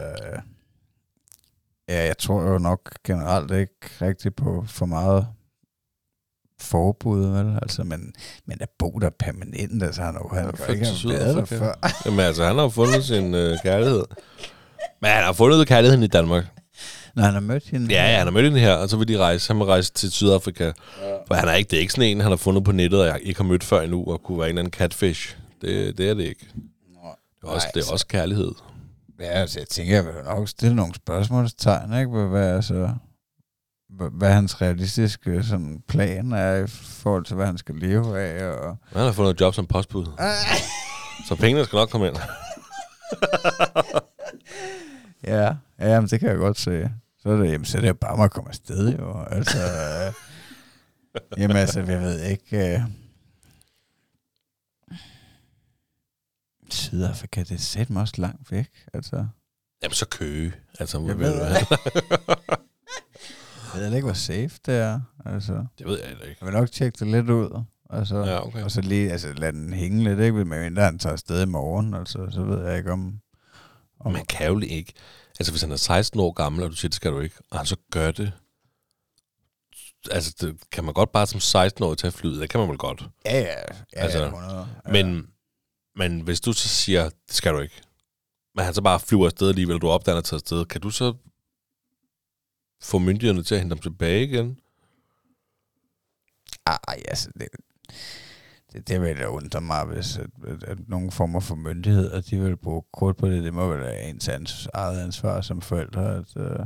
Ja, 1.89 2.05
jeg 2.05 2.17
tror 2.17 2.41
jo 2.41 2.57
nok 2.57 2.91
generelt 3.03 3.51
ikke 3.51 3.75
rigtig 4.01 4.35
på 4.35 4.63
for 4.67 4.85
meget 4.85 5.27
forbud, 6.59 7.27
vel? 7.27 7.59
Altså, 7.61 7.83
men, 7.83 8.13
men 8.45 8.57
at 8.61 8.69
bo 8.79 8.89
der 9.01 9.09
permanent, 9.19 9.83
altså 9.83 10.01
han 10.01 10.13
har 10.13 10.21
jo 10.21 10.29
han 10.35 10.45
har 10.45 10.65
jo 10.67 10.73
ikke 10.73 10.81
været 10.81 10.85
der 10.85 10.95
Sydafrika. 10.95 11.57
før. 11.65 11.73
Jamen 12.05 12.19
altså, 12.19 12.45
han 12.45 12.55
har 12.55 12.63
jo 12.63 12.69
fundet 12.69 13.03
sin 13.03 13.33
øh, 13.35 13.57
kærlighed. 13.63 14.03
Men 15.01 15.11
han 15.11 15.23
har 15.23 15.33
fundet 15.33 15.67
kærligheden 15.67 16.03
i 16.03 16.07
Danmark. 16.07 16.45
Når 17.15 17.23
han 17.23 17.33
har 17.33 17.39
mødt 17.39 17.67
hende. 17.67 17.93
Ja, 17.93 18.11
ja, 18.11 18.17
han 18.17 18.27
har 18.27 18.31
mødt 18.31 18.45
hende 18.45 18.59
her, 18.59 18.73
og 18.73 18.89
så 18.89 18.97
vil 18.97 19.07
de 19.07 19.17
rejse. 19.17 19.47
Han 19.53 19.59
vil 19.59 19.65
rejse 19.65 19.93
til 19.93 20.11
Sydafrika. 20.11 20.63
Ja. 20.63 20.71
For 21.27 21.33
han 21.33 21.47
er 21.47 21.53
ikke, 21.53 21.69
det 21.69 21.77
er 21.77 21.81
ikke 21.81 21.93
sådan 21.93 22.09
en, 22.09 22.21
han 22.21 22.31
har 22.31 22.37
fundet 22.37 22.63
på 22.63 22.71
nettet, 22.71 23.01
og 23.01 23.07
jeg 23.07 23.19
ikke 23.23 23.39
har 23.39 23.47
mødt 23.47 23.63
før 23.63 23.81
endnu, 23.81 24.05
og 24.05 24.23
kunne 24.23 24.37
være 24.39 24.47
en 24.47 24.49
eller 24.49 24.61
anden 24.61 24.73
catfish. 24.73 25.37
Det, 25.61 25.97
det 25.97 26.09
er 26.09 26.13
det 26.13 26.23
ikke. 26.23 26.47
Det 26.53 27.47
er 27.47 27.47
også, 27.47 27.67
Nej, 27.67 27.71
det 27.75 27.87
er 27.87 27.91
også 27.91 28.07
kærlighed. 28.07 28.51
Ja, 29.21 29.27
altså, 29.27 29.59
jeg 29.59 29.67
tænker, 29.67 29.95
jeg 29.95 30.05
vil 30.05 30.13
nok 30.23 30.49
stille 30.49 30.75
nogle 30.75 30.95
spørgsmålstegn, 30.95 31.93
ikke? 31.93 32.11
Hvad, 32.11 32.27
hvad, 32.27 32.55
altså, 32.55 32.93
hvad, 33.89 34.09
hvad 34.11 34.33
hans 34.33 34.61
realistiske 34.61 35.43
sådan, 35.43 35.83
plan 35.87 36.31
er 36.31 36.55
i 36.55 36.67
forhold 36.67 37.25
til, 37.25 37.35
hvad 37.35 37.45
han 37.45 37.57
skal 37.57 37.75
leve 37.75 38.19
af. 38.19 38.45
Og... 38.45 38.77
Han 38.93 39.01
har 39.01 39.11
fundet 39.11 39.31
et 39.33 39.41
job 39.41 39.53
som 39.53 39.67
postbud. 39.67 40.05
Så 41.27 41.35
pengene 41.35 41.65
skal 41.65 41.77
nok 41.77 41.89
komme 41.89 42.07
ind. 42.07 42.15
Ja, 45.23 45.55
ja 45.79 45.99
men 45.99 46.09
det 46.09 46.19
kan 46.19 46.29
jeg 46.29 46.37
godt 46.37 46.59
se. 46.59 46.89
Så 47.19 47.29
er 47.29 47.35
det, 47.35 47.51
jamen, 47.51 47.65
så 47.65 47.77
er 47.77 47.81
det 47.81 47.99
bare 47.99 48.17
med 48.17 48.25
at 48.25 48.31
komme 48.31 48.49
afsted, 48.49 48.97
jo. 48.97 49.23
Altså, 49.31 49.57
øh, 49.57 50.13
jamen 51.41 51.57
altså, 51.57 51.79
jeg 51.79 52.01
ved 52.01 52.21
ikke... 52.21 52.73
Øh, 52.73 52.81
Sydafrika, 56.73 57.39
det 57.43 57.51
er 57.51 57.57
sæt 57.57 57.87
også 57.95 58.13
langt 58.17 58.51
væk, 58.51 58.67
altså. 58.93 59.25
Jamen 59.83 59.93
så 59.93 60.07
køge. 60.07 60.53
Altså, 60.79 60.99
Jeg 61.07 61.19
ved 61.19 61.33
du 61.33 61.39
det. 61.39 61.47
have? 61.47 61.65
Jeg 63.75 63.81
ved 63.89 63.95
ikke, 63.95 64.05
hvor 64.05 64.13
safe 64.13 64.59
det 64.65 64.73
er. 64.75 64.99
Altså, 65.25 65.65
Det 65.77 65.87
ved 65.87 65.99
jeg 65.99 66.07
heller 66.07 66.25
ikke. 66.25 66.37
jeg 66.41 66.45
vil 66.47 66.53
nok 66.59 66.71
tjekke 66.71 66.97
det 66.99 67.07
lidt 67.07 67.29
ud. 67.29 67.63
Altså, 67.89 68.17
Ja, 68.17 68.47
okay. 68.47 68.63
Og 68.63 68.71
så 68.71 68.81
lige, 68.81 69.11
altså 69.11 69.33
lad 69.33 69.53
den 69.53 69.73
hænge 69.73 70.03
lidt, 70.03 70.19
ikke? 70.19 70.31
Men 70.45 70.47
mindre 70.63 70.83
han 70.83 70.99
tager 70.99 71.13
afsted 71.13 71.41
i 71.43 71.45
morgen, 71.45 71.93
altså, 71.93 72.27
så 72.31 72.43
ved 72.43 72.67
jeg 72.67 72.77
ikke 72.77 72.91
om... 72.91 73.19
om 73.99 74.11
Man 74.13 74.25
kan 74.25 74.47
jo 74.47 74.59
ikke. 74.59 74.93
Altså, 75.39 75.51
hvis 75.51 75.61
han 75.61 75.71
er 75.71 75.75
16 75.75 76.19
år 76.19 76.31
gammel, 76.31 76.63
og 76.63 76.69
du 76.69 76.75
siger, 76.75 76.89
det 76.89 76.95
skal 76.95 77.11
du 77.11 77.19
ikke, 77.19 77.35
og 77.51 77.57
han 77.57 77.65
så 77.65 77.75
gør 77.91 78.11
det, 78.11 78.31
altså, 80.11 80.33
det, 80.41 80.57
kan 80.71 80.83
man 80.83 80.93
godt 80.93 81.11
bare 81.11 81.27
som 81.27 81.67
16-årig 81.67 81.97
tage 81.97 82.11
flyet? 82.11 82.41
Det 82.41 82.49
kan 82.49 82.59
man 82.59 82.69
vel 82.69 82.77
godt. 82.77 83.03
Ja, 83.25 83.39
ja. 83.39 83.45
ja 83.47 83.99
Altså, 84.01 84.19
ja, 84.19 84.25
100. 84.25 84.67
ja. 84.87 84.91
Men, 84.91 85.27
men 86.01 86.21
hvis 86.21 86.41
du 86.41 86.53
så 86.53 86.67
siger, 86.67 87.03
det 87.03 87.35
skal 87.35 87.53
du 87.53 87.59
ikke, 87.59 87.81
men 88.55 88.65
han 88.65 88.73
så 88.73 88.81
bare 88.81 88.99
flyver 88.99 89.25
afsted 89.25 89.49
alligevel, 89.49 89.79
du 89.79 89.89
opdager, 89.89 90.17
at 90.17 90.23
taget 90.23 90.41
afsted, 90.41 90.65
kan 90.65 90.81
du 90.81 90.89
så 90.89 91.13
få 92.81 92.97
myndighederne 92.97 93.43
til 93.43 93.55
at 93.55 93.61
hente 93.61 93.73
ham 93.73 93.81
tilbage 93.81 94.23
igen? 94.23 94.59
Ej, 96.65 97.01
altså, 97.07 97.29
det, 97.39 97.47
det, 98.73 98.87
det 98.87 99.01
vil 99.01 99.17
da 99.17 99.25
undre 99.25 99.61
mig, 99.61 99.85
hvis 99.85 100.17
at, 100.17 100.29
at, 100.47 100.63
at 100.63 100.89
nogle 100.89 101.11
former 101.11 101.39
for 101.39 101.55
myndigheder, 101.55 102.21
de 102.21 102.39
vil 102.39 102.57
bruge 102.57 102.83
kort 102.93 103.17
på 103.17 103.29
det. 103.29 103.43
Det 103.43 103.53
må 103.53 103.67
vel 103.67 103.79
være 103.79 104.09
ens 104.09 104.27
ans, 104.27 104.67
eget 104.73 104.99
ansvar 105.03 105.41
som 105.41 105.61
forældre, 105.61 106.15
at, 106.15 106.35
uh, 106.35 106.65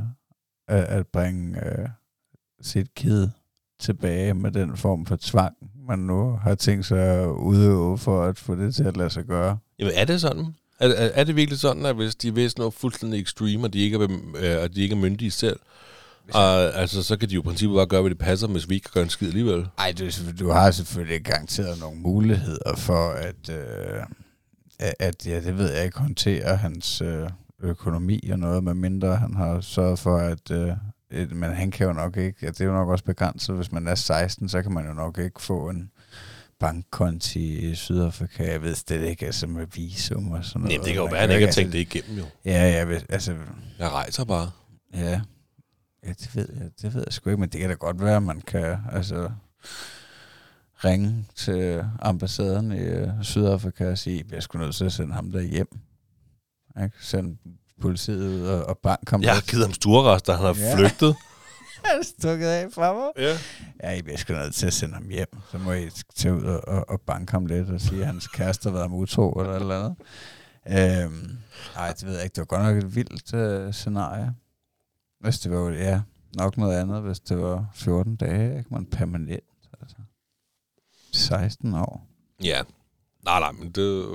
at, 0.68 0.84
at 0.84 1.06
bringe 1.06 1.60
uh, 1.66 1.88
sit 2.60 2.94
kid 2.94 3.28
tilbage 3.78 4.34
med 4.34 4.50
den 4.50 4.76
form 4.76 5.06
for 5.06 5.16
tvang, 5.16 5.56
man 5.88 5.98
nu 5.98 6.38
har 6.42 6.54
tænkt 6.54 6.86
sig 6.86 7.00
at 7.22 7.26
udøve 7.26 7.98
for 7.98 8.22
at 8.24 8.38
få 8.38 8.54
det 8.54 8.74
til 8.74 8.84
at 8.84 8.96
lade 8.96 9.10
sig 9.10 9.24
gøre. 9.24 9.58
Jamen, 9.78 9.92
er 9.96 10.04
det 10.04 10.20
sådan? 10.20 10.46
Er, 10.80 10.88
er, 10.88 11.10
er 11.14 11.24
det 11.24 11.36
virkelig 11.36 11.58
sådan, 11.58 11.86
at 11.86 11.94
hvis 11.96 12.14
de 12.14 12.34
vil 12.34 12.52
noget 12.58 12.74
fuldstændig 12.74 13.20
ekstreme, 13.20 13.64
og 13.64 13.72
de 13.72 13.78
ikke 13.78 13.96
er, 13.96 14.08
øh, 14.38 14.62
og 14.62 14.74
de 14.74 14.82
ikke 14.82 14.94
er 14.94 14.98
myndige 15.00 15.30
selv, 15.30 15.58
og, 16.34 16.74
altså, 16.74 17.02
så 17.02 17.16
kan 17.16 17.28
de 17.28 17.34
jo 17.34 17.40
i 17.40 17.44
princippet 17.44 17.76
bare 17.76 17.86
gøre, 17.86 18.00
hvad 18.00 18.10
det 18.10 18.18
passer, 18.18 18.46
hvis 18.48 18.68
vi 18.68 18.74
ikke 18.74 18.84
kan 18.84 18.90
gøre 18.94 19.04
en 19.04 19.10
skid 19.10 19.28
alligevel. 19.28 19.66
Ej, 19.78 19.92
du, 19.98 20.04
du 20.40 20.50
har 20.50 20.70
selvfølgelig 20.70 21.24
garanteret 21.24 21.80
nogle 21.80 22.00
muligheder 22.00 22.76
for 22.76 23.10
at, 23.10 23.50
øh, 23.50 24.02
at- 24.98 25.26
ja, 25.26 25.40
det 25.40 25.58
ved 25.58 25.72
jeg 25.72 25.84
ikke, 25.84 25.98
håndtere 25.98 26.56
hans 26.56 27.00
øh, 27.00 27.28
økonomi 27.62 28.28
og 28.32 28.38
noget, 28.38 28.64
med 28.64 28.74
mindre 28.74 29.16
han 29.16 29.34
har 29.34 29.60
sørget 29.60 29.98
for, 29.98 30.16
at, 30.16 30.50
øh, 30.50 30.68
men 31.10 31.52
han 31.52 31.70
kan 31.70 31.86
jo 31.86 31.92
nok 31.92 32.16
ikke, 32.16 32.38
ja, 32.42 32.46
det 32.46 32.60
er 32.60 32.64
jo 32.64 32.72
nok 32.72 32.88
også 32.88 33.04
begrænset, 33.04 33.56
hvis 33.56 33.72
man 33.72 33.86
er 33.88 33.94
16, 33.94 34.48
så 34.48 34.62
kan 34.62 34.72
man 34.72 34.86
jo 34.86 34.92
nok 34.92 35.18
ikke 35.18 35.42
få 35.42 35.68
en 35.70 35.90
bankkonti 36.58 37.70
i 37.70 37.74
Sydafrika, 37.74 38.50
jeg 38.52 38.62
ved 38.62 38.74
det 38.88 39.08
ikke, 39.08 39.26
altså 39.26 39.46
med 39.46 39.66
visum 39.74 40.32
og 40.32 40.44
sådan 40.44 40.60
noget. 40.62 40.78
Nej, 40.78 40.84
det 40.84 40.92
kan 40.92 41.02
jo 41.02 41.04
Man 41.04 41.12
være, 41.12 41.20
at 41.22 41.28
han 41.28 41.36
ikke 41.36 41.42
har 41.42 41.46
altså- 41.46 41.60
tænkt 41.60 41.72
det 41.72 41.78
igennem, 41.78 42.18
jo. 42.18 42.24
Ja, 42.44 42.70
ja, 42.70 42.84
hvis- 42.84 43.04
altså, 43.08 43.36
Jeg 43.78 43.90
rejser 43.90 44.24
bare. 44.24 44.50
Ja. 44.94 45.20
Ja, 46.06 46.08
det 46.08 46.36
ved 46.36 46.48
jeg, 46.60 46.70
det 46.82 46.94
ved 46.94 47.02
jeg 47.06 47.12
sgu 47.12 47.30
ikke, 47.30 47.40
men 47.40 47.48
det 47.48 47.60
kan 47.60 47.68
da 47.70 47.74
godt 47.74 48.00
være, 48.02 48.16
at 48.16 48.22
man 48.22 48.40
kan 48.40 48.78
altså, 48.92 49.30
ringe 50.84 51.24
til 51.34 51.84
ambassaden 52.02 52.72
i 52.72 52.78
øh, 52.78 53.08
Sydafrika 53.22 53.90
og 53.90 53.98
sige, 53.98 54.20
at 54.20 54.32
jeg 54.32 54.42
skulle 54.42 54.64
nødt 54.64 54.76
til 54.76 54.84
at 54.84 54.92
sende 54.92 55.14
ham 55.14 55.32
der 55.32 55.40
hjem. 55.40 55.68
Ikke? 56.84 56.96
Sende 57.00 57.36
politiet 57.80 58.50
og, 58.50 58.64
og 58.66 58.78
bank 58.78 59.10
ham. 59.10 59.22
Jeg 59.22 59.34
har 59.34 59.40
givet 59.40 59.64
ham 59.64 59.72
stuerrest, 59.72 60.26
da 60.26 60.32
han 60.32 60.40
har 60.46 60.56
Ja. 60.58 60.76
flygtet. 60.76 61.16
Han 61.84 61.98
er 62.00 62.04
stukket 62.04 62.46
af 62.46 62.66
fra 62.72 62.92
mig. 62.92 63.08
Ja. 63.16 63.38
Ja, 63.82 63.92
I 63.98 64.02
bliver 64.02 64.16
sgu 64.18 64.32
nødt 64.34 64.54
til 64.54 64.66
at 64.66 64.72
sende 64.72 64.94
ham 64.94 65.08
hjem. 65.08 65.28
Så 65.50 65.58
må 65.58 65.72
I 65.72 65.90
tage 66.16 66.34
ud 66.34 66.42
og, 66.42 66.68
og, 66.68 66.90
og 66.90 67.00
banke 67.00 67.32
ham 67.32 67.46
lidt 67.46 67.70
og 67.70 67.80
sige, 67.80 68.00
at 68.00 68.06
hans 68.06 68.28
kæreste 68.28 68.64
har 68.68 68.70
været 68.72 68.84
ham 68.84 68.94
utro 68.94 69.30
eller 69.32 69.52
et 69.52 69.60
eller 69.60 69.78
andet. 69.84 71.04
Øhm, 71.04 71.30
ej, 71.76 71.92
det 71.92 72.06
ved 72.06 72.14
jeg 72.14 72.24
ikke. 72.24 72.34
Det 72.34 72.38
var 72.40 72.44
godt 72.44 72.62
nok 72.62 72.76
et 72.84 72.94
vildt 72.96 73.34
øh, 73.34 73.72
scenarie. 73.72 74.34
Hvis 75.20 75.38
det 75.38 75.52
var, 75.52 75.70
ja, 75.70 76.00
nok 76.36 76.56
noget 76.56 76.76
andet, 76.76 77.02
hvis 77.02 77.20
det 77.20 77.38
var 77.42 77.66
14 77.74 78.16
dage, 78.16 78.58
ikke? 78.58 78.74
Man 78.74 78.86
permanent, 78.86 79.40
altså. 79.80 79.96
16 81.12 81.74
år. 81.74 82.06
Ja. 82.44 82.62
Nej, 83.24 83.40
nej, 83.40 83.52
men 83.52 83.70
det... 83.70 84.06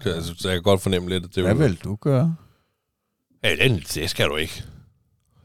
kan- 0.00 0.12
Altså, 0.12 0.34
så 0.38 0.48
jeg 0.48 0.56
kan 0.56 0.62
godt 0.62 0.80
fornemme 0.80 1.08
lidt, 1.08 1.24
at 1.24 1.34
det 1.34 1.44
Hvad 1.44 1.54
vil 1.54 1.76
du 1.84 1.94
gøre? 1.96 2.36
Ja, 3.42 3.56
den, 3.56 3.78
det 3.94 4.10
skal 4.10 4.28
du 4.28 4.36
ikke. 4.36 4.64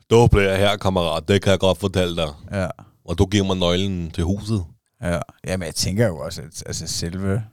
Du 0.09 0.27
bliver 0.27 0.55
her, 0.55 0.77
kammerat. 0.77 1.27
Det 1.27 1.41
kan 1.41 1.51
jeg 1.51 1.59
godt 1.59 1.77
fortælle 1.77 2.15
dig. 2.15 2.29
Ja. 2.51 2.67
Og 3.05 3.17
du 3.17 3.25
giver 3.25 3.43
mig 3.43 3.57
nøglen 3.57 4.11
til 4.11 4.23
huset. 4.23 4.65
Ja, 5.01 5.19
ja 5.47 5.57
men 5.57 5.65
jeg 5.65 5.75
tænker 5.75 6.07
jo 6.07 6.17
også, 6.17 6.41
at 6.41 6.63
altså 6.65 6.87
selve 6.87 7.43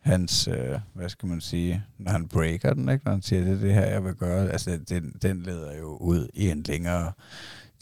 hans, 0.00 0.48
øh, 0.48 0.78
hvad 0.94 1.08
skal 1.08 1.28
man 1.28 1.40
sige, 1.40 1.84
når 1.98 2.12
han 2.12 2.28
breaker 2.28 2.74
den, 2.74 2.88
ikke? 2.88 3.04
når 3.04 3.12
han 3.12 3.22
siger, 3.22 3.44
det 3.44 3.52
er 3.52 3.58
det 3.58 3.74
her, 3.74 3.86
jeg 3.86 4.04
vil 4.04 4.14
gøre, 4.14 4.50
altså 4.50 4.78
den, 4.88 5.12
den 5.22 5.42
leder 5.42 5.76
jo 5.76 5.96
ud 5.96 6.28
i 6.34 6.50
en 6.50 6.62
længere 6.62 7.12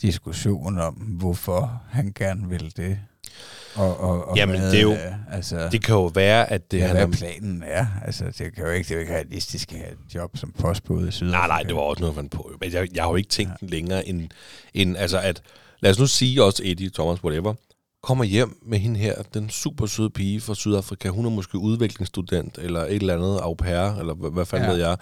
diskussion 0.02 0.78
om, 0.78 0.94
hvorfor 0.94 1.82
han 1.90 2.12
gerne 2.14 2.48
vil 2.48 2.76
det. 2.76 2.98
Og, 3.76 4.00
og, 4.00 4.28
og 4.28 4.36
Jamen, 4.36 4.60
hvad, 4.60 4.70
det 4.70 4.78
er 4.78 4.82
jo- 4.82 4.92
øh, 4.92 5.34
altså, 5.34 5.68
Det 5.72 5.84
kan 5.84 5.94
jo 5.94 6.04
være, 6.14 6.50
at 6.50 6.70
det 6.70 6.78
ja, 6.78 6.86
han 6.86 6.96
hvad 6.96 7.06
er... 7.06 7.10
planen 7.10 7.62
er. 7.66 7.86
Altså, 8.04 8.24
det 8.24 8.54
kan 8.54 8.64
jo 8.64 8.70
ikke, 8.70 8.88
det 8.88 8.90
er 8.90 8.94
jo 8.94 9.00
ikke 9.00 9.14
realistisk 9.14 9.72
at 9.72 9.78
have 9.78 9.92
et 9.92 10.14
job 10.14 10.36
som 10.36 10.52
postbud 10.58 11.08
i 11.08 11.10
Sydafrika. 11.10 11.38
Nej, 11.38 11.46
nej, 11.46 11.62
det 11.62 11.74
var 11.74 11.80
også 11.80 12.00
noget, 12.00 12.16
man 12.16 12.28
på. 12.28 12.50
Men 12.60 12.72
jeg, 12.72 12.88
jeg 12.94 13.02
har 13.02 13.10
jo 13.10 13.16
ikke 13.16 13.28
tænkt 13.28 13.52
ja. 13.62 13.66
længere 13.66 14.08
end, 14.08 14.28
end, 14.74 14.96
altså 14.96 15.18
at, 15.20 15.42
lad 15.80 15.90
os 15.90 15.98
nu 15.98 16.06
sige 16.06 16.44
også 16.44 16.62
Eddie, 16.64 16.90
Thomas, 16.90 17.24
whatever, 17.24 17.54
kommer 18.02 18.24
hjem 18.24 18.58
med 18.66 18.78
hende 18.78 19.00
her, 19.00 19.14
den 19.34 19.50
super 19.50 19.86
søde 19.86 20.10
pige 20.10 20.40
fra 20.40 20.54
Sydafrika. 20.54 21.08
Hun 21.08 21.26
er 21.26 21.30
måske 21.30 21.58
udviklingsstudent, 21.58 22.58
eller 22.58 22.80
et 22.80 22.94
eller 22.94 23.14
andet 23.14 23.38
au 23.42 23.54
pair, 23.54 23.98
eller 23.98 24.14
hvad, 24.14 24.30
hvad 24.30 24.44
fanden 24.44 24.66
ja. 24.70 24.72
ved 24.74 24.80
jeg, 24.80 24.96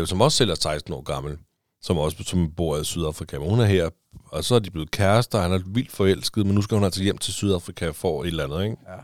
øh, 0.00 0.06
som 0.06 0.20
også 0.20 0.36
selv 0.36 0.50
er 0.50 0.54
16 0.54 0.94
år 0.94 1.02
gammel, 1.02 1.36
som 1.82 1.98
også 1.98 2.22
som 2.22 2.52
bor 2.52 2.76
i 2.76 2.84
Sydafrika. 2.84 3.38
Men 3.38 3.50
hun 3.50 3.60
er 3.60 3.64
her, 3.64 3.90
og 4.26 4.44
så 4.44 4.54
er 4.54 4.58
de 4.58 4.70
blevet 4.70 4.90
kærester, 4.90 5.40
han 5.40 5.52
er 5.52 5.60
vildt 5.66 5.92
forelsket, 5.92 6.46
men 6.46 6.54
nu 6.54 6.62
skal 6.62 6.74
hun 6.74 6.84
altså 6.84 7.02
hjem 7.02 7.18
til 7.18 7.34
Sydafrika 7.34 7.90
for 7.90 8.22
et 8.22 8.26
eller 8.26 8.44
andet, 8.44 8.64
ikke? 8.64 8.76
Ja. 8.88 8.98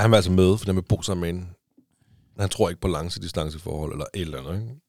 Han 0.00 0.10
vil 0.10 0.16
altså 0.16 0.32
med, 0.32 0.58
for 0.58 0.66
han 0.66 0.76
vil 0.76 0.82
bo 0.82 1.02
sammen 1.02 1.20
med 1.20 1.28
hende. 1.28 1.46
Han 2.38 2.48
tror 2.48 2.68
ikke 2.68 2.80
på 2.80 2.88
langdistanceforhold, 2.88 3.92
eller 3.92 4.04
et 4.14 4.20
eller 4.20 4.38
andet, 4.38 4.54
ikke? 4.62 4.80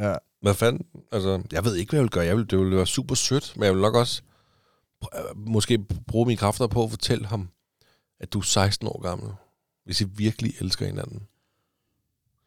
Ja. 0.00 0.14
Hvad 0.40 0.54
fanden? 0.54 0.86
Altså, 1.12 1.42
jeg 1.52 1.64
ved 1.64 1.74
ikke, 1.76 1.90
hvad 1.90 1.98
jeg 1.98 2.02
vil 2.02 2.10
gøre. 2.10 2.24
Jeg 2.24 2.36
vil, 2.36 2.50
det 2.50 2.58
ville 2.58 2.76
være 2.76 2.86
super 2.86 3.14
sødt, 3.14 3.52
men 3.56 3.64
jeg 3.64 3.74
vil 3.74 3.82
nok 3.82 3.94
også 3.94 4.22
øh, 5.14 5.36
måske 5.36 5.78
bruge 6.08 6.26
mine 6.26 6.36
kræfter 6.36 6.66
på 6.66 6.84
at 6.84 6.90
fortælle 6.90 7.26
ham, 7.26 7.48
at 8.20 8.32
du 8.32 8.38
er 8.38 8.42
16 8.42 8.88
år 8.88 9.02
gammel. 9.02 9.32
Hvis 9.84 10.00
I 10.00 10.04
virkelig 10.04 10.54
elsker 10.60 10.86
hinanden, 10.86 11.28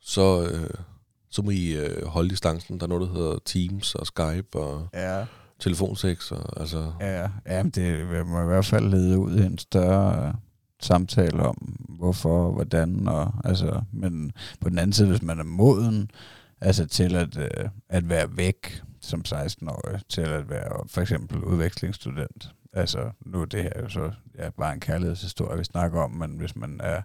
så, 0.01 0.49
øh, 0.51 0.83
så 1.31 1.41
må 1.41 1.49
I 1.51 1.71
øh, 1.71 2.05
holde 2.05 2.29
distancen. 2.29 2.79
Der 2.79 2.83
er 2.83 2.87
noget, 2.89 3.09
der 3.09 3.15
hedder 3.15 3.37
Teams 3.45 3.95
og 3.95 4.07
Skype 4.07 4.59
og 4.59 4.87
Ja. 4.93 5.25
telefonsex. 5.59 6.31
Og, 6.31 6.59
altså, 6.61 6.91
Ja, 6.99 7.27
ja 7.47 7.63
men 7.63 7.69
det 7.71 8.07
må 8.27 8.41
i 8.41 8.45
hvert 8.45 8.65
fald 8.65 8.89
lede 8.89 9.19
ud 9.19 9.39
i 9.39 9.45
en 9.45 9.57
større 9.57 10.27
øh, 10.27 10.33
samtale 10.81 11.43
om, 11.43 11.55
hvorfor 11.89 12.45
og 12.45 12.53
hvordan. 12.53 13.07
Og, 13.07 13.33
altså, 13.43 13.81
men 13.91 14.31
på 14.61 14.69
den 14.69 14.77
anden 14.77 14.93
side, 14.93 15.07
hvis 15.07 15.21
man 15.21 15.39
er 15.39 15.43
moden 15.43 16.11
altså 16.61 16.85
til 16.85 17.15
at, 17.15 17.37
øh, 17.37 17.69
at 17.89 18.09
være 18.09 18.37
væk 18.37 18.81
som 19.01 19.23
16-årig, 19.27 20.01
til 20.09 20.21
at 20.21 20.49
være 20.49 20.83
for 20.87 21.01
eksempel 21.01 21.43
udvekslingsstudent. 21.43 22.49
Altså, 22.73 23.11
nu 23.25 23.41
er 23.41 23.45
det 23.45 23.63
her 23.63 23.71
jo 23.81 23.89
så 23.89 24.11
ja, 24.37 24.49
bare 24.49 24.73
en 24.73 24.79
kærlighedshistorie, 24.79 25.57
vi 25.57 25.63
snakker 25.63 26.01
om, 26.01 26.11
men 26.11 26.31
hvis 26.37 26.55
man 26.55 26.79
er, 26.83 27.01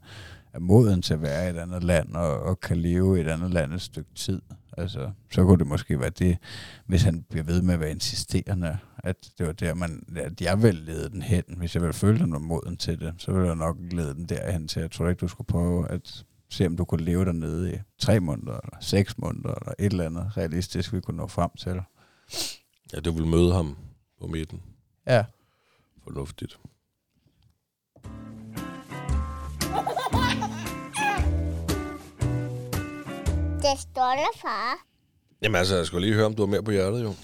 er 0.55 0.59
moden 0.61 1.03
til 1.03 1.15
at 1.15 1.23
være 1.23 1.47
i 1.47 1.51
et 1.51 1.57
andet 1.57 1.85
land, 1.85 2.15
og, 2.15 2.41
og 2.41 2.61
kan 2.61 2.77
leve 2.77 3.19
i 3.19 3.21
et 3.21 3.29
andet 3.29 3.51
land 3.51 3.75
et 3.75 3.83
stykke 3.83 4.15
tid, 4.15 4.43
altså, 4.79 5.11
så 5.31 5.45
kunne 5.45 5.59
det 5.59 5.67
måske 5.67 6.01
være 6.01 6.11
det, 6.11 6.39
hvis 6.87 7.03
han 7.03 7.23
bliver 7.23 7.45
ved 7.45 7.63
med 7.63 7.75
at 7.75 7.81
være 7.81 7.91
insisterende, 7.91 8.79
at 8.99 9.31
det 9.39 9.47
var 9.47 9.53
der, 9.53 9.75
man, 9.75 10.03
at 10.17 10.41
jeg 10.41 10.63
ville 10.63 10.85
lede 10.85 11.11
den 11.11 11.23
hen. 11.23 11.43
Hvis 11.57 11.75
jeg 11.75 11.83
ville 11.83 11.93
føle, 11.93 12.19
den 12.19 12.33
var 12.33 12.39
moden 12.39 12.77
til 12.77 13.01
det, 13.01 13.15
så 13.19 13.33
ville 13.33 13.47
jeg 13.47 13.57
nok 13.57 13.77
lede 13.91 14.15
den 14.15 14.25
derhen 14.25 14.69
til. 14.69 14.81
Jeg 14.81 14.91
tror 14.91 15.09
ikke, 15.09 15.21
du 15.21 15.29
skulle 15.29 15.47
prøve 15.47 15.91
at 15.91 16.25
se, 16.51 16.67
om 16.67 16.77
du 16.77 16.85
kunne 16.85 17.05
leve 17.05 17.25
dernede 17.25 17.75
i 17.75 17.79
tre 17.99 18.21
måneder, 18.21 18.53
eller 18.53 18.77
seks 18.81 19.19
måneder, 19.19 19.55
eller 19.55 19.73
et 19.79 19.93
eller 19.93 20.05
andet 20.05 20.37
realistisk, 20.37 20.93
vi 20.93 21.01
kunne 21.01 21.17
nå 21.17 21.27
frem 21.27 21.51
til. 21.59 21.81
ja, 22.93 23.01
du 23.01 23.13
vil 23.13 23.27
møde 23.27 23.53
ham 23.53 23.77
på 24.21 24.27
midten. 24.27 24.63
Ja. 25.07 25.25
Fornuftigt. 26.05 26.59
Det 33.65 33.81
står 33.81 34.13
der, 34.17 34.39
far. 34.43 34.87
Jamen 35.43 35.57
altså, 35.57 35.77
jeg 35.77 35.87
skulle 35.87 36.07
lige 36.07 36.15
høre, 36.15 36.27
om 36.27 36.35
du 36.35 36.43
har 36.43 36.51
mere 36.51 36.63
på 36.63 36.71
hjertet, 36.71 37.03
jo. 37.03 37.15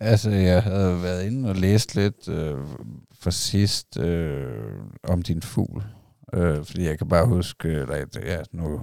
Altså, 0.00 0.30
jeg 0.30 0.62
havde 0.62 1.02
været 1.02 1.26
inde 1.26 1.48
og 1.48 1.56
læst 1.56 1.94
lidt 1.94 2.28
øh, 2.28 2.56
for 3.20 3.30
sidst 3.30 3.98
øh, 3.98 4.72
om 5.02 5.22
din 5.22 5.42
fugl. 5.42 5.84
Øh, 6.34 6.64
fordi 6.64 6.84
jeg 6.84 6.98
kan 6.98 7.08
bare 7.08 7.26
huske, 7.26 7.68
eller, 7.68 8.04
ja, 8.14 8.42
nu 8.52 8.80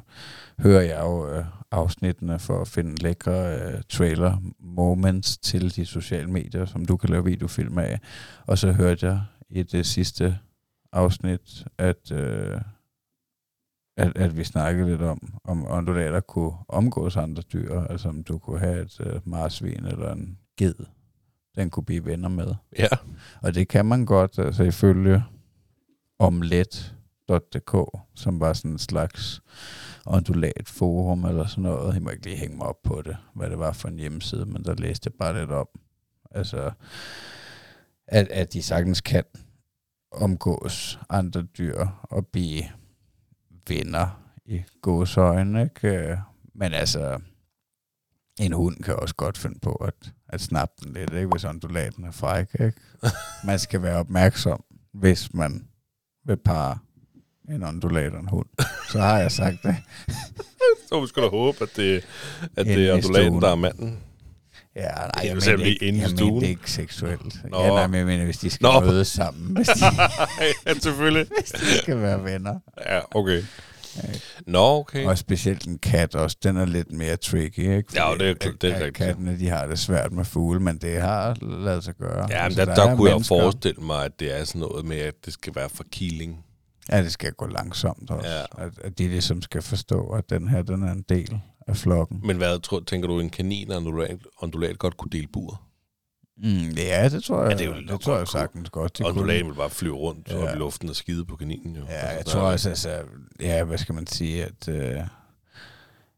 hører 0.59 0.82
jeg 0.82 0.99
jo 1.01 1.30
øh, 1.30 1.45
afsnittene 1.72 2.39
for 2.39 2.61
at 2.61 2.68
finde 2.68 3.03
lækre 3.03 3.55
øh, 3.55 3.82
trailer 3.89 4.38
moments 4.59 5.38
til 5.38 5.76
de 5.76 5.86
sociale 5.86 6.28
medier, 6.28 6.66
som 6.66 6.86
du 6.86 6.97
kan 6.97 7.09
lave 7.09 7.26
videofilm 7.26 7.78
af. 7.78 7.99
Og 8.47 8.57
så 8.57 8.72
hørte 8.72 9.05
jeg 9.05 9.22
i 9.49 9.63
det 9.63 9.86
sidste 9.86 10.38
afsnit, 10.93 11.66
at, 11.78 12.11
øh, 12.11 12.61
at, 13.98 14.18
at 14.18 14.38
vi 14.38 14.43
snakkede 14.43 14.89
lidt 14.89 15.02
om, 15.02 15.34
om 15.43 15.66
undulater 15.70 16.20
kunne 16.20 16.54
omgås 16.68 17.18
andre 17.18 17.43
dyr. 17.54 17.82
Altså 17.82 18.10
om 18.10 18.24
du 18.24 18.38
kunne 18.38 18.60
have 18.60 18.82
et 18.82 19.00
øh, 19.00 19.22
marsvin 19.26 19.86
eller 19.86 20.12
en 20.12 20.38
ged, 20.58 20.76
den 21.56 21.70
kunne 21.70 21.86
blive 21.86 22.06
venner 22.06 22.30
med. 22.30 22.56
Ja. 22.80 22.88
Og 23.41 23.56
det 23.56 23.68
kan 23.68 23.86
man 23.86 24.06
godt, 24.06 24.39
altså 24.39 24.64
ifølge 24.64 25.24
omlet.dk, 26.20 28.02
som 28.16 28.39
var 28.39 28.54
sådan 28.54 28.72
en 28.72 28.80
slags 28.80 29.41
ondulat 30.06 30.70
forum 30.70 31.26
eller 31.26 31.46
sådan 31.46 31.64
noget. 31.64 31.93
Jeg 31.93 32.02
må 32.02 32.10
ikke 32.10 32.26
lige 32.26 32.38
hænge 32.38 32.58
mig 32.58 32.68
op 32.68 32.84
på 32.84 33.02
det, 33.06 33.18
hvad 33.36 33.50
det 33.50 33.60
var 33.60 33.72
for 33.72 33.88
en 33.88 34.00
hjemmeside, 34.00 34.46
men 34.46 34.64
der 34.64 34.76
læste 34.76 35.08
jeg 35.08 35.14
bare 35.20 35.39
lidt 35.39 35.52
om. 35.52 35.68
Altså, 36.32 36.72
at, 38.08 38.28
at 38.28 38.54
de 38.54 38.62
sagtens 38.62 39.02
kan 39.02 39.24
omgås 40.12 41.00
andre 41.10 41.41
dyr 41.41 41.86
og 42.04 42.28
blive 42.28 42.64
venner 43.68 44.22
i 44.45 44.63
gåsøjne, 44.82 45.63
ikke? 45.63 46.20
Men 46.55 46.74
altså, 46.74 47.20
en 48.39 48.53
hund 48.53 48.84
kan 48.84 48.95
også 48.95 49.16
godt 49.16 49.38
finde 49.38 49.59
på 49.59 49.72
at, 49.72 50.13
at 50.30 50.41
snappe 50.41 50.76
den 50.84 50.93
lidt, 50.93 51.13
ikke? 51.13 51.28
hvis 51.28 51.45
undulaten 51.45 52.03
er 52.03 52.11
fræk. 52.11 52.47
Ikke? 52.53 52.74
Man 53.47 53.59
skal 53.59 53.82
være 53.82 53.97
opmærksom, 53.97 54.63
hvis 54.93 55.34
man 55.34 55.68
vil 56.26 56.38
parre 56.38 56.78
en 57.49 57.63
undulat 57.63 58.13
og 58.13 58.20
en 58.20 58.28
hund. 58.28 58.45
Så 58.91 58.99
har 58.99 59.20
jeg 59.20 59.32
sagt 59.32 59.57
det. 59.63 59.76
Så 60.89 61.01
vi 61.01 61.07
skulle 61.07 61.26
da 61.26 61.30
håbe, 61.30 61.57
at 61.61 61.70
det, 61.76 62.05
at 62.57 62.68
Inden 62.68 62.80
det 62.80 62.89
er 62.89 63.01
stuen. 63.01 63.41
der 63.41 63.49
er 63.49 63.55
manden. 63.55 63.99
Ja, 64.76 64.82
nej, 64.82 65.11
Det 65.21 65.30
er 65.30 65.34
jeg 65.34 65.41
selv 65.43 65.57
mener, 65.57 65.69
ikke, 65.71 65.86
inde 65.86 65.99
i 65.99 66.01
jeg 66.01 66.09
stuen. 66.09 66.41
det 66.41 66.47
ikke 66.47 66.71
seksuelt. 66.71 67.49
Nå. 67.51 67.61
Ja, 67.63 67.67
nej, 67.69 67.88
men 67.88 67.97
jeg 67.97 68.05
mener, 68.05 68.26
hvis 68.26 68.38
de 68.38 68.49
skal 68.49 68.65
Nå. 68.65 68.80
mødes 68.80 69.07
sammen, 69.07 69.55
hvis 69.55 69.67
de, 69.67 69.86
ja, 70.67 70.73
selvfølgelig. 70.80 71.28
hvis 71.39 71.51
de 71.51 71.78
skal 71.82 72.01
være 72.01 72.23
venner. 72.23 72.59
Ja, 72.89 72.99
okay. 73.11 73.43
Nå, 74.47 74.59
okay. 74.59 75.05
Og 75.05 75.17
specielt 75.17 75.67
en 75.67 75.78
kat 75.80 76.15
også, 76.15 76.38
den 76.43 76.57
er 76.57 76.65
lidt 76.65 76.91
mere 76.91 77.15
tricky, 77.15 77.59
ikke? 77.59 77.84
Ja, 77.95 78.11
Fordi 78.11 78.23
det 78.26 78.30
er- 78.45 78.51
det 78.61 78.69
er 78.71 78.76
rigtigt. 78.76 78.93
Kattene, 78.95 79.39
de 79.39 79.49
har 79.49 79.67
det 79.67 79.80
svært 79.80 80.11
med 80.11 80.26
fugle, 80.26 80.59
men 80.59 80.78
det 80.78 81.01
har 81.01 81.38
lavet 81.41 81.84
sig 81.84 81.93
gøre. 81.95 82.21
Ja, 82.21 82.26
men 82.28 82.34
Altså, 82.45 82.65
der, 82.65 82.76
der, 82.76 82.84
er 82.91 82.95
kunne 82.95 83.09
jeg 83.09 83.15
mennesker- 83.15 83.28
forestille 83.41 83.82
mig, 83.82 84.05
at 84.05 84.19
det 84.19 84.39
er 84.39 84.43
sådan 84.43 84.61
noget 84.61 84.86
med, 84.86 84.97
at 84.97 85.13
det 85.26 85.34
skal 85.34 85.55
være 85.55 85.69
for 85.69 85.84
killing. 85.91 86.38
Ja, 86.91 87.03
det 87.03 87.11
skal 87.11 87.32
gå 87.32 87.45
langsomt 87.47 88.09
også. 88.11 88.30
Ja. 88.30 88.38
Ja. 88.38 88.65
At, 88.65 88.71
at 88.84 88.97
de 88.97 89.07
ligesom 89.07 89.41
skal 89.41 89.61
forstå, 89.61 90.07
at 90.09 90.30
den 90.30 90.47
her, 90.47 90.61
den 90.61 90.84
er 90.84 90.91
en 90.91 91.05
del 91.09 91.39
af 91.68 91.78
flokken. 91.78 92.22
Men 92.24 92.38
hvad 92.38 92.59
tror, 92.59 92.80
tænker 92.80 93.07
du, 93.07 93.20
en 93.20 93.30
kanin 93.30 93.72
og 93.72 93.78
en 93.78 93.88
undulat, 93.88 94.20
undulat 94.41 94.80
godt 94.80 94.97
kunne 94.97 95.09
dele 95.11 95.28
bur? 95.28 95.61
Mm, 96.38 96.70
ja, 96.78 97.09
det 97.09 97.24
tror 97.24 97.41
jeg, 97.41 97.51
Ja, 97.51 97.57
det 97.57 97.66
er 97.66 97.76
jo 97.76 97.82
det, 97.93 98.01
tror 98.01 98.13
jeg 98.13 98.20
godt 98.20 98.30
sagtens 98.30 98.70
godt. 98.70 98.97
De 98.97 99.03
kunne. 99.03 99.11
Undulaten 99.11 99.47
vil 99.47 99.55
bare 99.55 99.70
flyve 99.70 99.95
rundt 99.95 100.28
ja. 100.30 100.38
Op 100.38 100.55
i 100.55 100.59
luften 100.59 100.89
og 100.89 100.95
skide 100.95 101.26
på 101.26 101.36
kaninen. 101.36 101.76
Jo. 101.76 101.82
Ja, 101.86 101.91
Altså, 101.93 102.16
jeg 102.16 102.26
tror 102.26 102.41
også, 102.41 102.70
altså, 102.70 103.01
ja, 103.39 103.63
hvad 103.63 103.78
skal 103.78 103.95
man 103.95 104.07
sige, 104.07 104.45
at, 104.45 104.68
øh, 104.68 105.01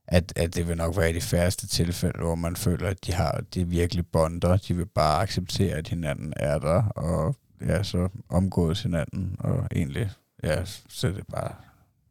at, 0.07 0.33
at 0.35 0.55
det 0.55 0.67
vil 0.67 0.77
nok 0.77 0.97
være 0.97 1.09
i 1.09 1.13
de 1.13 1.21
færreste 1.21 1.67
tilfælde, 1.67 2.19
hvor 2.19 2.35
man 2.35 2.55
føler, 2.55 2.89
at 2.89 3.05
de 3.05 3.13
har 3.13 3.43
de 3.53 3.67
virkelig 3.67 4.07
bonder. 4.07 4.57
De 4.57 4.75
vil 4.75 4.85
bare 4.85 5.21
acceptere, 5.21 5.75
at 5.75 5.87
hinanden 5.87 6.33
er 6.35 6.59
der, 6.59 6.83
og 6.83 7.35
ja, 7.61 7.83
så 7.83 8.09
omgås 8.29 8.81
hinanden, 8.81 9.35
og 9.39 9.67
egentlig, 9.75 10.11
ja, 10.43 10.65
så 10.89 11.07
er 11.07 11.11
det 11.11 11.27
bare 11.31 11.55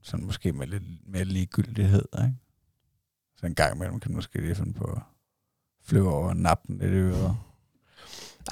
sådan 0.03 0.26
måske 0.26 0.53
med 0.53 0.66
lidt 0.66 0.82
mere 1.07 1.24
ligegyldighed, 1.24 2.05
ikke? 2.18 2.34
Så 3.37 3.47
en 3.47 3.55
gang 3.55 3.74
imellem 3.76 4.01
kan 4.01 4.11
man 4.11 4.16
måske 4.16 4.41
lige 4.41 4.55
finde 4.55 4.74
på 4.74 4.84
at 4.84 4.99
flyve 5.84 6.12
over 6.14 6.28
og 6.28 6.37
nappe 6.37 6.64
den 6.68 6.78
lidt 6.78 6.93
i 6.93 6.97
øret. 6.97 7.37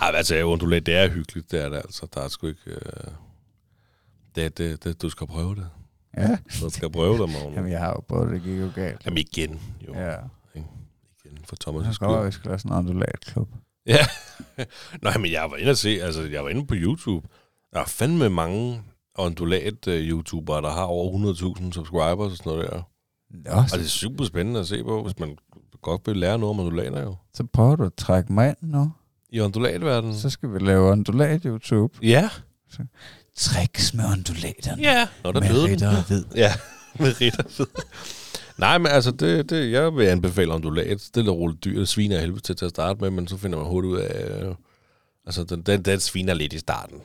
Ej, 0.00 0.10
men 0.10 0.16
altså, 0.16 0.42
undulat, 0.42 0.86
det 0.86 0.94
er 0.96 1.08
hyggeligt, 1.08 1.50
det 1.50 1.60
er 1.64 1.68
det 1.68 1.76
altså. 1.76 2.06
Der 2.14 2.20
er 2.20 2.28
sgu 2.28 2.46
ikke... 2.46 2.70
Øh... 2.70 3.12
Det, 4.34 4.58
det, 4.58 4.84
det, 4.84 5.02
du 5.02 5.10
skal 5.10 5.26
prøve 5.26 5.54
det. 5.54 5.68
Ja, 6.16 6.38
Du 6.60 6.70
skal 6.70 6.90
prøve 6.90 7.18
det, 7.22 7.28
Magne. 7.32 7.54
jamen 7.54 7.70
jeg 7.70 7.80
har 7.80 7.88
jo 7.88 8.00
prøvet, 8.08 8.30
det 8.30 8.42
gik 8.42 8.60
jo 8.60 8.70
galt. 8.74 9.04
Jamen 9.06 9.18
igen, 9.18 9.60
jo. 9.88 9.94
Ja. 9.94 10.16
Igen, 10.54 11.38
for 11.44 11.56
Thomas' 11.70 11.92
skyld. 11.92 12.08
går 12.08 12.24
vi 12.24 12.30
skal 12.32 12.48
lave 12.48 12.58
sådan 12.58 12.72
en 12.72 12.78
undulatklub. 12.78 13.48
Ja. 13.86 14.06
Nej, 15.02 15.18
men 15.18 15.32
jeg 15.32 15.50
var 15.50 15.56
inde 15.56 15.70
og 15.70 15.76
se, 15.76 15.88
altså 16.02 16.22
jeg 16.22 16.44
var 16.44 16.50
inde 16.50 16.66
på 16.66 16.74
YouTube. 16.76 17.28
Der 17.72 17.80
er 17.80 17.84
fandme 17.84 18.30
mange 18.30 18.82
undulat-YouTubere, 19.18 20.62
der 20.62 20.70
har 20.70 20.84
over 20.84 21.32
100.000 21.58 21.72
subscribers 21.72 22.30
og 22.30 22.36
sådan 22.36 22.52
noget 22.52 22.70
der. 22.70 22.82
Nå, 23.44 23.50
Og 23.50 23.70
så, 23.70 23.76
det 23.76 23.84
er 23.84 23.88
super 23.88 24.24
spændende 24.24 24.60
at 24.60 24.66
se 24.66 24.84
på, 24.84 25.02
hvis 25.02 25.18
man 25.18 25.36
godt 25.82 26.06
vil 26.06 26.16
lære 26.16 26.38
noget 26.38 26.50
om 26.50 26.60
undulater 26.60 27.02
jo. 27.02 27.16
så 27.34 27.44
prøver 27.52 27.76
du 27.76 27.84
at 27.84 27.94
trække 27.94 28.32
mig 28.32 28.48
ind 28.48 28.70
nu. 28.70 28.92
I 29.30 29.40
undulatverdenen. 29.40 30.16
Så 30.16 30.30
skal 30.30 30.52
vi 30.52 30.58
lave 30.58 30.92
undulat-YouTube. 30.92 31.98
Ja. 32.02 32.30
Tricks 33.36 33.94
med 33.94 34.04
undulaterne. 34.12 34.82
Ja, 34.82 35.08
Nå, 35.24 35.32
der 35.32 35.40
med 35.40 35.48
døde 35.48 35.66
ritter 35.66 35.96
og 35.96 36.02
hvid. 36.06 36.24
Ja, 36.44 36.52
med 37.00 37.20
ritter. 37.20 37.64
Nej, 38.58 38.78
men 38.78 38.86
altså, 38.86 39.10
det, 39.10 39.50
det, 39.50 39.72
jeg 39.72 39.94
vil 39.96 40.06
anbefale 40.06 40.54
ondulat. 40.54 41.00
Stille 41.00 41.30
og 41.30 41.38
roligt 41.38 41.64
dyr. 41.64 41.78
Det 41.78 41.88
sviner 41.88 42.20
helvede 42.20 42.40
til 42.40 42.56
til 42.56 42.64
at 42.64 42.70
starte 42.70 43.00
med, 43.00 43.10
men 43.10 43.28
så 43.28 43.36
finder 43.36 43.58
man 43.58 43.66
hurtigt 43.66 43.92
ud 43.92 43.98
af... 43.98 44.44
Øh, 44.44 44.54
altså, 45.26 45.44
den, 45.44 45.62
den, 45.62 45.82
den 45.82 46.00
sviner 46.00 46.34
lidt 46.34 46.52
i 46.52 46.58
starten. 46.58 46.98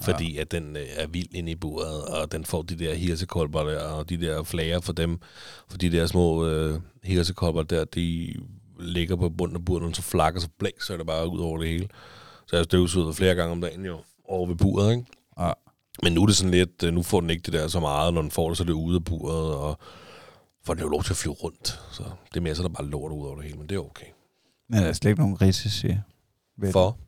Fordi 0.00 0.38
at 0.38 0.50
den 0.50 0.76
øh, 0.76 0.86
er 0.96 1.06
vild 1.06 1.34
inde 1.34 1.52
i 1.52 1.54
buret, 1.54 2.04
og 2.04 2.32
den 2.32 2.44
får 2.44 2.62
de 2.62 2.78
der 2.78 2.94
hirsekolber 2.94 3.62
der, 3.62 3.80
og 3.80 4.08
de 4.08 4.20
der 4.20 4.42
flager 4.42 4.80
for 4.80 4.92
dem. 4.92 5.18
For 5.68 5.78
de 5.78 5.92
der 5.92 6.06
små 6.06 6.46
øh, 6.46 6.80
hirsekolber 7.02 7.62
der, 7.62 7.84
de 7.84 8.34
ligger 8.80 9.16
på 9.16 9.28
bunden 9.28 9.56
af 9.56 9.64
buret, 9.64 9.82
og 9.82 9.96
så 9.96 10.02
flakker 10.02 10.40
så 10.40 10.48
blæk, 10.58 10.80
så 10.80 10.92
er 10.92 10.96
det 10.96 11.06
bare 11.06 11.28
ud 11.28 11.40
over 11.40 11.58
det 11.58 11.68
hele. 11.68 11.88
Så 12.46 12.56
jeg 12.56 12.64
støvsuger 12.64 13.12
flere 13.12 13.34
gange 13.34 13.52
om 13.52 13.60
dagen 13.60 13.84
jo, 13.84 13.98
over 14.24 14.46
ved 14.46 14.56
buret, 14.56 14.90
ikke? 14.90 15.04
Ja. 15.38 15.52
Men 16.02 16.12
nu 16.12 16.22
er 16.22 16.26
det 16.26 16.36
sådan 16.36 16.50
lidt, 16.50 16.82
øh, 16.82 16.94
nu 16.94 17.02
får 17.02 17.20
den 17.20 17.30
ikke 17.30 17.42
det 17.42 17.52
der 17.52 17.68
så 17.68 17.80
meget, 17.80 18.14
når 18.14 18.22
den 18.22 18.30
får 18.30 18.48
det, 18.48 18.56
så 18.58 18.62
er 18.62 18.66
det 18.66 18.72
ude 18.72 18.96
af 18.96 19.04
buret, 19.04 19.54
og 19.54 19.78
får 20.64 20.74
den 20.74 20.82
jo 20.82 20.88
lov 20.88 21.02
til 21.02 21.12
at 21.12 21.16
flyve 21.16 21.34
rundt. 21.34 21.80
Så 21.92 22.02
det 22.28 22.36
er 22.36 22.40
mere, 22.40 22.54
så 22.54 22.62
er 22.62 22.68
der 22.68 22.74
bare 22.74 22.86
lort 22.86 23.12
ud 23.12 23.26
over 23.26 23.34
det 23.34 23.44
hele, 23.44 23.58
men 23.58 23.68
det 23.68 23.74
er 23.74 23.80
okay. 23.80 24.06
Men 24.68 24.82
der 24.82 24.88
er 24.88 24.92
slet 24.92 25.10
ikke 25.10 25.20
nogen 25.20 25.42
risici. 25.42 25.96
ved. 26.56 26.72
For? 26.72 26.98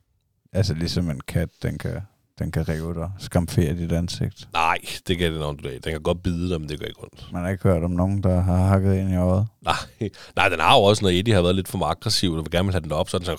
Altså 0.52 0.74
ligesom 0.74 1.10
en 1.10 1.20
kat, 1.20 1.48
den 1.62 1.78
kan, 1.78 2.00
den 2.38 2.50
kan 2.52 2.68
rive 2.68 2.94
dig, 2.94 3.10
skamfere 3.18 3.74
dit 3.76 3.92
ansigt. 3.92 4.48
Nej, 4.52 4.78
det 5.08 5.18
kan 5.18 5.32
den 5.32 5.42
ondulat. 5.42 5.84
Den 5.84 5.92
kan 5.92 6.02
godt 6.02 6.22
bide 6.22 6.50
dig, 6.50 6.60
men 6.60 6.68
det 6.68 6.78
gør 6.80 6.86
ikke 6.86 7.02
ondt. 7.02 7.32
Man 7.32 7.42
har 7.42 7.50
ikke 7.50 7.62
hørt 7.62 7.82
om 7.84 7.90
nogen, 7.90 8.22
der 8.22 8.40
har 8.40 8.56
hakket 8.56 8.94
ind 8.94 9.10
i 9.12 9.16
øjet. 9.16 9.46
Nej, 9.62 10.10
nej 10.36 10.48
den 10.48 10.60
har 10.60 10.76
jo 10.78 10.82
også, 10.82 11.02
når 11.04 11.10
Eddie 11.10 11.34
har 11.34 11.42
været 11.42 11.54
lidt 11.54 11.68
for 11.68 11.84
aggressiv, 11.84 12.32
og 12.32 12.36
vil 12.44 12.50
gerne 12.50 12.66
vil 12.66 12.72
have 12.74 12.82
den 12.82 12.92
op, 12.92 13.08
så 13.10 13.18
den 13.18 13.24
sådan, 13.26 13.38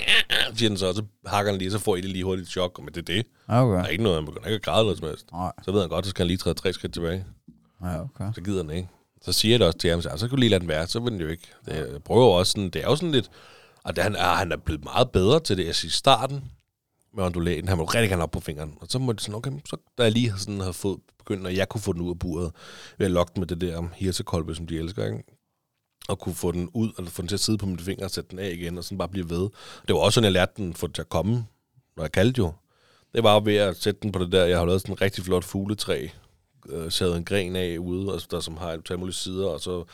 siger 0.56 0.68
den 0.68 0.78
så, 0.78 0.86
og 0.88 0.94
så 0.94 1.02
hakker 1.26 1.52
den 1.52 1.58
lige, 1.58 1.70
så 1.70 1.78
får 1.78 1.96
Eddie 1.96 2.12
lige 2.12 2.24
hurtigt 2.24 2.46
et 2.46 2.52
chok, 2.52 2.78
men 2.78 2.88
det 2.88 2.96
er 2.96 3.02
det. 3.14 3.26
Der 3.46 3.60
Okay. 3.60 3.84
er 3.84 3.86
ikke 3.88 4.02
noget, 4.04 4.18
han 4.18 4.26
begynder 4.26 4.46
ikke 4.46 4.56
at 4.56 4.62
græde 4.62 4.84
noget 4.84 4.98
som 4.98 5.08
helst. 5.08 5.26
Nej, 5.32 5.52
Så 5.64 5.72
ved 5.72 5.80
han 5.80 5.88
godt, 5.88 6.04
så 6.04 6.10
skal 6.10 6.22
han 6.22 6.26
lige 6.26 6.38
træde 6.38 6.54
tre 6.54 6.72
skridt 6.72 6.92
tilbage. 6.94 7.24
ja, 7.84 8.00
okay. 8.02 8.24
Så 8.34 8.40
gider 8.40 8.62
den 8.62 8.70
ikke. 8.70 8.88
Så 9.22 9.32
siger 9.32 9.52
jeg 9.52 9.58
det 9.60 9.66
også 9.66 9.78
til 9.78 9.90
ham, 9.90 10.02
så, 10.02 10.08
så 10.16 10.18
kan 10.28 10.30
du 10.30 10.36
lige 10.36 10.50
lade 10.50 10.60
den 10.60 10.68
være, 10.68 10.86
så 10.86 11.00
vil 11.00 11.12
den 11.12 11.20
jo 11.20 11.28
ikke. 11.28 11.48
Det, 11.66 11.74
jeg 11.74 12.02
prøver 12.04 12.34
også 12.38 12.50
sådan, 12.52 12.70
det 12.70 12.82
er 12.82 12.86
jo 12.86 12.96
sådan 12.96 13.12
lidt, 13.12 13.30
og 13.84 13.96
det, 13.96 14.04
han, 14.04 14.16
er, 14.16 14.28
han 14.34 14.52
er 14.52 14.56
blevet 14.56 14.84
meget 14.84 15.10
bedre 15.10 15.40
til 15.40 15.56
det, 15.56 15.66
jeg 15.66 15.74
siger, 15.74 15.88
i 15.88 15.92
starten 15.92 16.44
med 17.14 17.24
ondulaten, 17.24 17.68
han 17.68 17.78
må 17.78 17.84
rigtig 17.84 18.10
gerne 18.10 18.22
op 18.22 18.30
på 18.30 18.40
fingeren, 18.40 18.74
og 18.80 18.86
så 18.90 18.98
må 18.98 19.12
det 19.12 19.20
sådan, 19.20 19.34
okay, 19.34 19.50
så 19.66 19.76
da 19.98 20.02
jeg 20.02 20.12
lige 20.12 20.32
sådan 20.36 20.60
havde 20.60 20.72
fået 20.72 20.98
begyndt, 21.18 21.46
at 21.46 21.56
jeg 21.56 21.68
kunne 21.68 21.80
få 21.80 21.92
den 21.92 22.00
ud 22.00 22.10
af 22.10 22.18
buret, 22.18 22.52
ved 22.98 23.06
at 23.06 23.12
lokke 23.12 23.32
den 23.34 23.40
med 23.40 23.46
det 23.46 23.60
der 23.60 23.88
hirsekolbe, 23.94 24.54
som 24.54 24.66
de 24.66 24.78
elsker, 24.78 25.06
ikke? 25.06 25.24
og 26.08 26.18
kunne 26.18 26.34
få 26.34 26.52
den 26.52 26.70
ud, 26.74 26.90
eller 26.98 27.10
få 27.10 27.22
den 27.22 27.28
til 27.28 27.36
at 27.36 27.40
sidde 27.40 27.58
på 27.58 27.66
mine 27.66 27.78
fingre, 27.78 28.04
og 28.04 28.10
sætte 28.10 28.30
den 28.30 28.38
af 28.38 28.50
igen, 28.50 28.78
og 28.78 28.84
sådan 28.84 28.98
bare 28.98 29.08
blive 29.08 29.30
ved. 29.30 29.48
Det 29.88 29.94
var 29.94 30.00
også 30.00 30.14
sådan, 30.14 30.24
jeg 30.24 30.32
lærte 30.32 30.52
den 30.56 30.74
for 30.74 30.86
til 30.86 31.02
at 31.02 31.08
komme, 31.08 31.46
når 31.96 32.04
jeg 32.04 32.12
kaldte 32.12 32.38
jo. 32.38 32.52
Det 33.14 33.22
var 33.22 33.40
ved 33.40 33.56
at 33.56 33.76
sætte 33.76 34.00
den 34.02 34.12
på 34.12 34.18
det 34.18 34.32
der, 34.32 34.44
jeg 34.44 34.58
har 34.58 34.66
lavet 34.66 34.80
sådan 34.80 34.92
en 34.92 35.00
rigtig 35.00 35.24
flot 35.24 35.44
fugletræ, 35.44 36.08
øh, 36.68 36.90
savet 36.92 37.16
en 37.16 37.24
gren 37.24 37.56
af 37.56 37.78
ude, 37.78 38.12
altså 38.12 38.28
der 38.30 38.40
som 38.40 38.56
har 38.56 38.72
et 38.72 38.98
mulige 38.98 39.14
sider, 39.14 39.46
og 39.46 39.60
så 39.60 39.84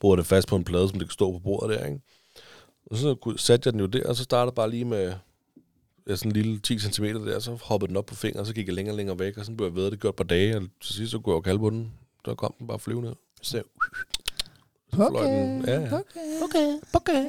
bruger 0.00 0.16
det 0.16 0.26
fast 0.26 0.48
på 0.48 0.56
en 0.56 0.64
plade, 0.64 0.88
som 0.88 0.98
det 0.98 1.08
kan 1.08 1.12
stå 1.12 1.32
på 1.32 1.38
bordet 1.38 1.78
der, 1.78 1.86
ikke? 1.86 2.00
Og 2.90 2.96
så 2.96 3.34
satte 3.36 3.66
jeg 3.66 3.72
den 3.72 3.80
jo 3.80 3.86
der, 3.86 4.08
og 4.08 4.16
så 4.16 4.24
startede 4.24 4.54
bare 4.54 4.70
lige 4.70 4.84
med 4.84 5.14
sådan 6.08 6.30
en 6.30 6.36
lille 6.36 6.58
10 6.58 6.78
cm 6.78 7.04
der, 7.04 7.38
så 7.38 7.58
hoppede 7.62 7.88
den 7.88 7.96
op 7.96 8.06
på 8.06 8.14
fingeren, 8.14 8.40
og 8.40 8.46
så 8.46 8.54
gik 8.54 8.66
jeg 8.66 8.74
længere 8.74 8.92
og 8.92 8.96
længere 8.96 9.18
væk, 9.18 9.38
og 9.38 9.44
så 9.44 9.52
blev 9.52 9.66
jeg 9.66 9.74
ved, 9.74 9.86
at 9.86 9.92
det 9.92 10.00
gjorde 10.00 10.12
et 10.12 10.16
par 10.16 10.24
dage, 10.24 10.56
og 10.56 10.62
til 10.82 10.94
sidst 10.94 11.10
så 11.10 11.18
kunne 11.18 11.32
jeg 11.32 11.36
jo 11.36 11.40
kalde 11.40 11.58
på 11.58 11.70
den. 11.70 11.92
Så 12.24 12.34
kom 12.34 12.54
den 12.58 12.66
bare 12.66 12.78
flyvende. 12.78 13.14
Så, 13.42 13.62
så 14.90 14.96
fløj 14.96 15.24
den. 15.26 15.64
Ja, 15.66 15.80
ja. 15.80 15.86
okay, 15.86 16.78
okay, 16.94 17.24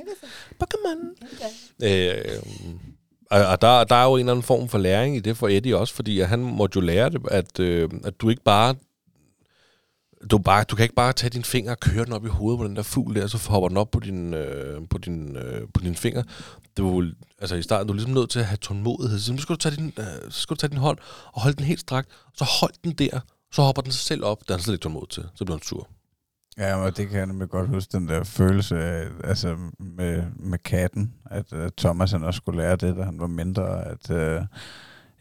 Pokémon. 0.63 0.99
Øh, 1.83 2.43
og 3.31 3.45
og 3.45 3.61
der, 3.61 3.83
der 3.83 3.95
er 3.95 4.05
jo 4.05 4.13
en 4.13 4.19
eller 4.19 4.31
anden 4.31 4.43
form 4.43 4.69
for 4.69 4.77
læring 4.77 5.15
i 5.15 5.19
det 5.19 5.37
for 5.37 5.47
Eddie 5.47 5.77
også, 5.77 5.93
fordi 5.93 6.19
han 6.19 6.39
måtte 6.39 6.75
jo 6.75 6.81
lære 6.81 7.09
det, 7.09 7.21
at, 7.31 7.59
øh, 7.59 7.89
at 8.03 8.21
du 8.21 8.29
ikke 8.29 8.43
bare 8.43 8.75
du, 10.31 10.37
bare, 10.37 10.63
du 10.63 10.75
kan 10.75 10.83
ikke 10.83 10.95
bare 10.95 11.13
tage 11.13 11.29
din 11.29 11.43
finger 11.43 11.71
og 11.71 11.79
køre 11.79 12.05
den 12.05 12.13
op 12.13 12.25
i 12.25 12.29
hovedet 12.29 12.57
på 12.59 12.67
den 12.67 12.75
der 12.75 12.81
fugl 12.83 13.15
der, 13.15 13.27
så 13.27 13.49
hopper 13.49 13.67
den 13.67 13.77
op 13.77 13.91
på 13.91 13.99
din, 13.99 14.33
øh, 14.33 14.81
på 14.89 14.97
din, 14.97 15.35
øh, 15.35 15.61
på 15.73 15.81
din 15.81 15.95
finger. 15.95 16.23
Du, 16.77 16.99
vil- 16.99 17.15
altså 17.39 17.55
i 17.55 17.61
starten, 17.61 17.87
du 17.87 17.93
er 17.93 17.95
ligesom 17.95 18.13
nødt 18.13 18.29
til 18.29 18.39
at 18.39 18.45
have 18.45 18.57
tålmodighed. 18.57 19.19
Så 19.19 19.31
nu 19.33 19.37
skal 19.39 19.53
du 19.55 19.59
tage 19.59 19.75
din, 19.75 19.93
øh, 19.99 20.05
så 20.31 20.39
skal 20.41 20.55
du 20.55 20.59
tage 20.59 20.69
din 20.69 20.77
hånd 20.77 20.97
og 21.33 21.41
holde 21.41 21.57
den 21.57 21.65
helt 21.65 21.79
strakt, 21.79 22.09
så 22.33 22.43
hold 22.61 22.73
den 22.83 22.91
der, 22.91 23.19
så 23.51 23.61
hopper 23.61 23.81
den 23.81 23.91
sig 23.91 24.01
selv 24.01 24.23
op. 24.25 24.37
Der 24.47 24.53
er 24.53 24.57
slet 24.57 24.73
ikke 24.73 24.83
tålmodighed 24.83 25.09
til. 25.23 25.23
Så 25.35 25.45
bliver 25.45 25.57
den 25.57 25.63
sur. 25.63 25.87
Ja, 26.57 26.75
og 26.75 26.97
det 26.97 27.09
kan 27.09 27.17
jeg 27.17 27.25
nemlig 27.25 27.49
godt 27.49 27.69
huske, 27.69 27.91
den 27.97 28.07
der 28.07 28.23
følelse 28.23 28.77
af, 28.83 29.07
altså 29.23 29.55
med, 29.79 30.23
med 30.35 30.57
katten, 30.57 31.13
at 31.31 31.53
uh, 31.53 31.67
Thomas 31.77 32.11
han 32.11 32.23
også 32.23 32.37
skulle 32.37 32.57
lære 32.61 32.75
det, 32.75 32.95
da 32.97 33.03
han 33.03 33.19
var 33.19 33.27
mindre, 33.27 33.85
at, 33.85 34.09
uh, 34.09 34.45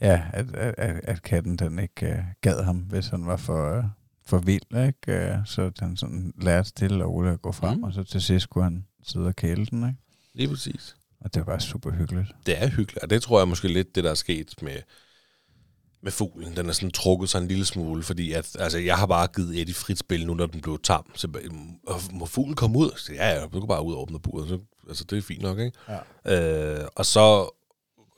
ja, 0.00 0.22
at, 0.32 0.54
at, 0.54 0.74
at, 0.78 1.00
at 1.04 1.22
katten 1.22 1.56
den 1.56 1.78
ikke 1.78 2.06
uh, 2.06 2.24
gad 2.40 2.62
ham, 2.64 2.76
hvis 2.76 3.08
han 3.08 3.26
var 3.26 3.36
for, 3.36 3.78
uh, 3.78 3.84
for 4.26 4.38
vild, 4.38 4.86
ikke? 4.86 5.30
Uh, 5.38 5.46
så 5.46 5.70
han 5.78 5.96
sådan 5.96 6.32
lærte 6.42 6.68
stille 6.68 7.04
og 7.04 7.12
roligt 7.12 7.34
at 7.34 7.42
gå 7.42 7.52
frem, 7.52 7.76
Mm. 7.78 7.82
og 7.84 7.92
så 7.92 8.02
til 8.02 8.22
sidst 8.22 8.42
skulle 8.44 8.64
han 8.64 8.86
sidde 9.06 9.26
og 9.26 9.36
kæle 9.36 9.66
den, 9.66 9.88
ikke? 9.88 9.98
Lige 10.34 10.48
præcis. 10.48 10.96
Og 11.20 11.34
det 11.34 11.40
var 11.40 11.46
bare 11.46 11.60
super 11.60 11.90
hyggeligt. 11.90 12.28
Det 12.46 12.62
er 12.62 12.68
hyggeligt, 12.68 13.02
og 13.02 13.10
det 13.10 13.22
tror 13.22 13.40
jeg 13.40 13.48
måske 13.48 13.68
lidt, 13.68 13.94
det 13.94 14.04
der 14.04 14.10
er 14.10 14.14
sket 14.14 14.54
med, 14.62 14.76
med 16.02 16.12
fuglen. 16.12 16.56
Den 16.56 16.68
er 16.68 16.72
sådan 16.72 16.90
trukket 16.90 17.28
sig 17.28 17.38
en 17.42 17.48
lille 17.48 17.64
smule, 17.64 18.02
fordi 18.02 18.32
at, 18.32 18.56
altså, 18.58 18.78
jeg 18.78 18.96
har 18.96 19.06
bare 19.06 19.26
givet 19.36 19.60
Eddie 19.60 19.74
frit 19.74 19.98
spil 19.98 20.26
nu, 20.26 20.34
når 20.34 20.46
den 20.46 20.60
blev 20.60 20.78
tam. 20.82 21.10
Så 21.14 21.28
"Øh, 21.42 21.50
må 22.12 22.26
fuglen 22.26 22.54
komme 22.56 22.78
ud? 22.78 22.90
Så, 22.96 23.12
ja, 23.12 23.28
ja, 23.34 23.42
du 23.46 23.60
kan 23.60 23.68
bare 23.68 23.84
ud 23.84 23.94
og 23.94 24.00
åbne 24.02 24.18
buret. 24.20 24.48
Så, 24.48 24.58
altså, 24.88 25.04
det 25.04 25.18
er 25.18 25.22
fint 25.22 25.42
nok, 25.42 25.58
ikke? 25.58 25.78
Ja. 26.26 26.80
Øh, 26.80 26.88
og 26.96 27.06
så 27.06 27.48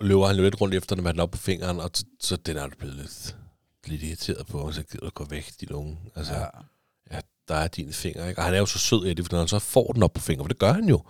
løber 0.00 0.26
han 0.26 0.36
lidt 0.36 0.60
rundt 0.60 0.74
efter 0.74 0.94
den 0.96 1.04
med 1.04 1.12
den 1.12 1.20
op 1.20 1.30
på 1.30 1.38
fingeren, 1.38 1.80
og 1.80 1.90
så, 2.20 2.36
den 2.36 2.56
er 2.56 2.68
blevet 2.78 2.96
lidt, 2.96 3.36
lidt 3.88 4.02
irriteret 4.02 4.46
på, 4.46 4.58
og 4.58 4.74
så 4.74 4.82
gider 4.82 5.04
du 5.06 5.10
gå 5.10 5.24
væk, 5.24 5.52
din 5.60 5.72
unge. 5.72 5.98
Altså, 6.16 6.34
ja. 6.34 6.44
ja, 7.12 7.20
der 7.48 7.54
er 7.54 7.68
din 7.68 7.92
finger, 7.92 8.28
ikke? 8.28 8.40
Og 8.40 8.44
han 8.44 8.54
er 8.54 8.58
jo 8.58 8.66
så 8.66 8.78
sød, 8.78 9.06
Eddie, 9.06 9.24
for 9.24 9.32
når 9.32 9.38
han 9.38 9.48
så 9.48 9.58
får 9.58 9.92
den 9.92 10.02
op 10.02 10.12
på 10.12 10.20
fingeren, 10.20 10.44
for 10.44 10.48
det 10.48 10.58
gør 10.58 10.72
han 10.72 10.84
jo. 10.84 11.02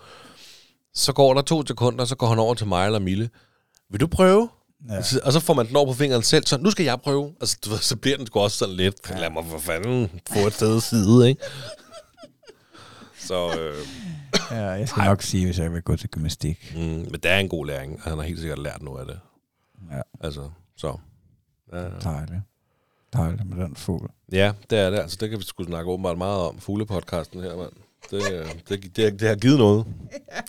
Så 0.95 1.13
går 1.13 1.35
der 1.35 1.43
to 1.43 1.67
sekunder, 1.67 2.05
så 2.05 2.17
går 2.17 2.27
han 2.29 2.39
over 2.39 2.55
til 2.55 2.67
mig 2.67 2.87
eller 2.87 2.99
Mille. 2.99 3.31
Vil 3.91 4.01
du 4.01 4.07
prøve? 4.07 4.49
Ja. 4.89 4.99
Og 5.25 5.33
så 5.33 5.41
får 5.41 5.55
man 5.55 5.69
den 5.69 5.77
over 5.77 5.87
på 5.87 5.93
fingeren 5.93 6.23
selv, 6.23 6.47
så 6.47 6.59
nu 6.59 6.71
skal 6.71 6.85
jeg 6.85 7.01
prøve. 7.01 7.35
Altså, 7.41 7.59
du 7.65 7.71
ved, 7.71 7.79
så 7.79 7.97
bliver 7.97 8.17
den 8.17 8.27
sgu 8.27 8.41
også 8.41 8.57
sådan 8.57 8.75
lidt, 8.75 8.95
ja. 9.11 9.19
lad 9.21 9.31
mig 9.31 9.45
for 9.47 9.59
fanden 9.59 10.21
få 10.33 10.39
et 10.47 10.53
sted 10.53 10.81
side, 10.81 11.29
ikke? 11.29 11.43
Så, 13.19 13.59
øh, 13.61 13.87
Ja, 14.51 14.57
jeg 14.65 14.89
skal 14.89 15.05
nok 15.05 15.23
sige, 15.23 15.45
hvis 15.45 15.59
jeg 15.59 15.73
vil 15.73 15.83
gå 15.83 15.97
til 15.97 16.09
gymnastik. 16.09 16.73
mm, 16.77 16.81
men 16.81 17.13
det 17.13 17.25
er 17.25 17.39
en 17.39 17.49
god 17.49 17.67
læring, 17.67 17.95
og 17.95 18.03
han 18.11 18.19
har 18.19 18.25
helt 18.25 18.41
sikkert 18.41 18.59
lært 18.59 18.83
noget 18.83 19.01
af 19.01 19.07
det. 19.07 19.21
Ja. 19.91 20.01
Altså, 20.21 20.51
så. 20.77 20.97
Ja, 21.73 21.83
ja. 21.83 21.89
Dejligt. 22.03 22.41
Dejligt 23.13 23.49
med 23.49 23.65
den 23.65 23.77
fugl. 23.77 24.11
ja, 24.33 24.53
det 24.71 24.79
er 24.79 24.91
det. 24.91 24.99
Altså, 24.99 25.17
det 25.21 25.31
kan 25.31 25.39
vi 25.39 25.45
sgu 25.45 25.65
snakke 25.65 25.91
åbenbart 25.91 26.19
meget 26.19 26.41
om. 26.41 26.59
Fuglepodcasten 26.59 27.41
her, 27.43 27.57
mand. 27.57 27.73
Det, 28.11 28.33
øh, 28.33 28.47
det, 28.69 28.97
det, 28.97 29.21
det 29.21 29.29
har 29.29 29.35
givet 29.37 29.59
noget. 29.59 29.87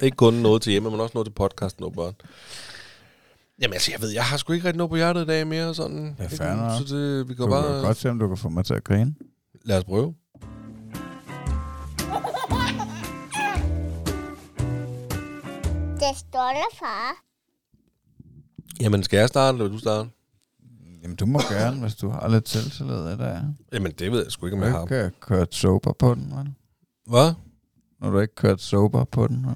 Ikke 0.01 0.18
kun 0.18 0.34
noget 0.34 0.62
til 0.62 0.72
hjemme, 0.72 0.91
men 0.91 0.99
også 0.99 1.12
noget 1.14 1.26
til 1.28 1.34
podcasten 1.34 1.84
åbenbart. 1.86 2.16
Jamen 3.62 3.74
altså, 3.74 3.91
jeg 3.91 4.01
ved, 4.01 4.10
jeg 4.10 4.24
har 4.24 4.38
sgu 4.38 4.53
ikke 4.53 4.68
rigtig 4.68 4.78
noget 4.78 4.89
på 4.89 4.95
hjertet 4.95 5.24
i 5.24 5.26
dag 5.26 5.47
mere. 5.47 5.76
Sådan. 5.76 6.18
Ja, 6.39 6.55
nok. 6.55 6.88
Så 6.88 6.95
det, 6.95 7.30
vi 7.30 7.34
Du 7.34 7.38
kan 7.38 7.45
kan 7.45 7.49
bare... 7.64 7.82
godt 7.82 7.97
se, 7.97 8.10
om 8.10 8.20
du 8.20 8.28
kan 8.28 8.38
få 8.38 8.49
mig 8.49 8.66
til 8.66 8.74
at 8.74 8.84
grine. 8.84 9.16
Lad 9.66 9.78
os 9.78 9.84
prøve. 9.84 10.14
Det 15.99 16.18
stolte 16.18 16.76
far. 16.80 17.16
Jamen, 18.82 19.03
skal 19.03 19.18
jeg 19.18 19.28
starte, 19.30 19.55
eller 19.55 19.66
vil 19.66 19.74
du 19.74 19.80
starte? 19.80 20.10
Jamen, 21.04 21.16
du 21.16 21.26
må 21.26 21.39
gerne, 21.52 21.82
hvis 21.82 21.95
du 21.95 22.10
har 22.10 22.28
lidt 22.28 22.50
selvtillid 22.50 22.95
af 22.95 23.18
det. 23.18 23.56
Jamen, 23.74 23.91
det 23.91 24.12
ved 24.12 24.24
jeg 24.24 24.32
sgu 24.32 24.45
ikke, 24.45 24.56
om 24.56 24.60
Du 24.62 24.66
jeg 24.66 24.72
har 24.74 24.80
har. 24.80 24.86
ikke 24.86 25.06
øh, 25.06 25.12
kørt 25.22 25.56
sober 25.56 25.93
på 25.93 26.16
den, 26.16 26.34
vel? 26.38 26.54
Hvad? 27.08 27.34
Når 28.02 28.10
du 28.10 28.20
ikke 28.20 28.36
kørt 28.36 28.62
sober 28.62 29.04
på 29.04 29.28
den, 29.28 29.45
vel? 29.47 29.56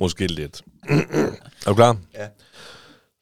Måske 0.00 0.26
lidt. 0.26 0.62
er 1.66 1.66
du 1.66 1.74
klar? 1.74 1.96
Ja. 2.14 2.28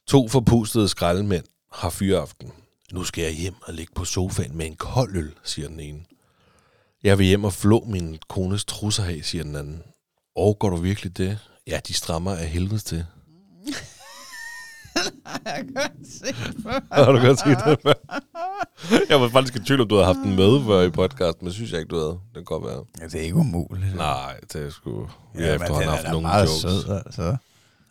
To 0.07 0.29
forpustede 0.29 0.89
skraldemænd 0.89 1.45
har 1.73 1.91
fyreaften. 1.91 2.53
Nu 2.93 3.05
skal 3.05 3.23
jeg 3.25 3.33
hjem 3.33 3.55
og 3.63 3.75
ligge 3.75 3.93
på 3.95 4.05
sofaen 4.05 4.57
med 4.57 4.67
en 4.67 4.77
kold 4.77 5.17
øl, 5.17 5.33
siger 5.45 5.69
den 5.69 5.81
ene. 5.81 6.01
Jeg 7.03 7.19
vil 7.19 7.27
hjem 7.27 7.45
og 7.45 7.53
flå 7.53 7.85
min 7.87 8.19
kones 8.29 8.65
trusser 8.65 9.05
af, 9.05 9.21
siger 9.23 9.45
den 9.45 9.57
anden. 9.57 9.83
Og 10.37 10.59
går 10.59 10.71
du 10.71 10.77
virkelig 10.77 11.17
det? 11.17 11.39
Ja, 11.67 11.81
de 11.89 11.95
strammer 11.95 12.33
af 12.35 12.47
helvedes 12.49 12.85
til. 12.85 13.07
Har 16.93 17.13
du 17.13 17.19
godt 17.19 17.39
set 17.39 17.59
det 17.65 17.79
før? 17.83 17.93
Jeg 19.11 19.21
var 19.21 19.29
faktisk 19.29 19.57
i 19.57 19.59
tvivl, 19.59 19.81
om 19.81 19.89
du 19.89 19.95
havde 19.95 20.07
haft 20.07 20.19
den 20.25 20.37
med 20.37 20.65
før 20.65 20.81
i 20.81 20.91
podcasten, 20.91 21.45
men 21.45 21.53
synes 21.53 21.73
jeg 21.73 21.81
ikke, 21.81 21.91
du 21.91 21.99
havde. 21.99 22.21
Kan 22.35 22.45
godt 22.45 22.65
være. 22.65 22.85
Ja, 23.01 23.05
det 23.05 23.15
er 23.15 23.21
ikke 23.21 23.37
umuligt. 23.37 23.97
Nej, 23.97 24.41
det 24.53 24.67
er 24.67 24.71
sgu... 24.71 25.05
Har 25.05 25.09
ja, 25.35 25.41
men 25.41 25.45
den 25.45 25.55
efterhånden 25.55 25.89
er 25.89 25.93
haft 25.93 26.11
nogle 26.13 26.37
jokes. 26.37 26.51
sød, 26.51 27.03
altså. 27.07 27.37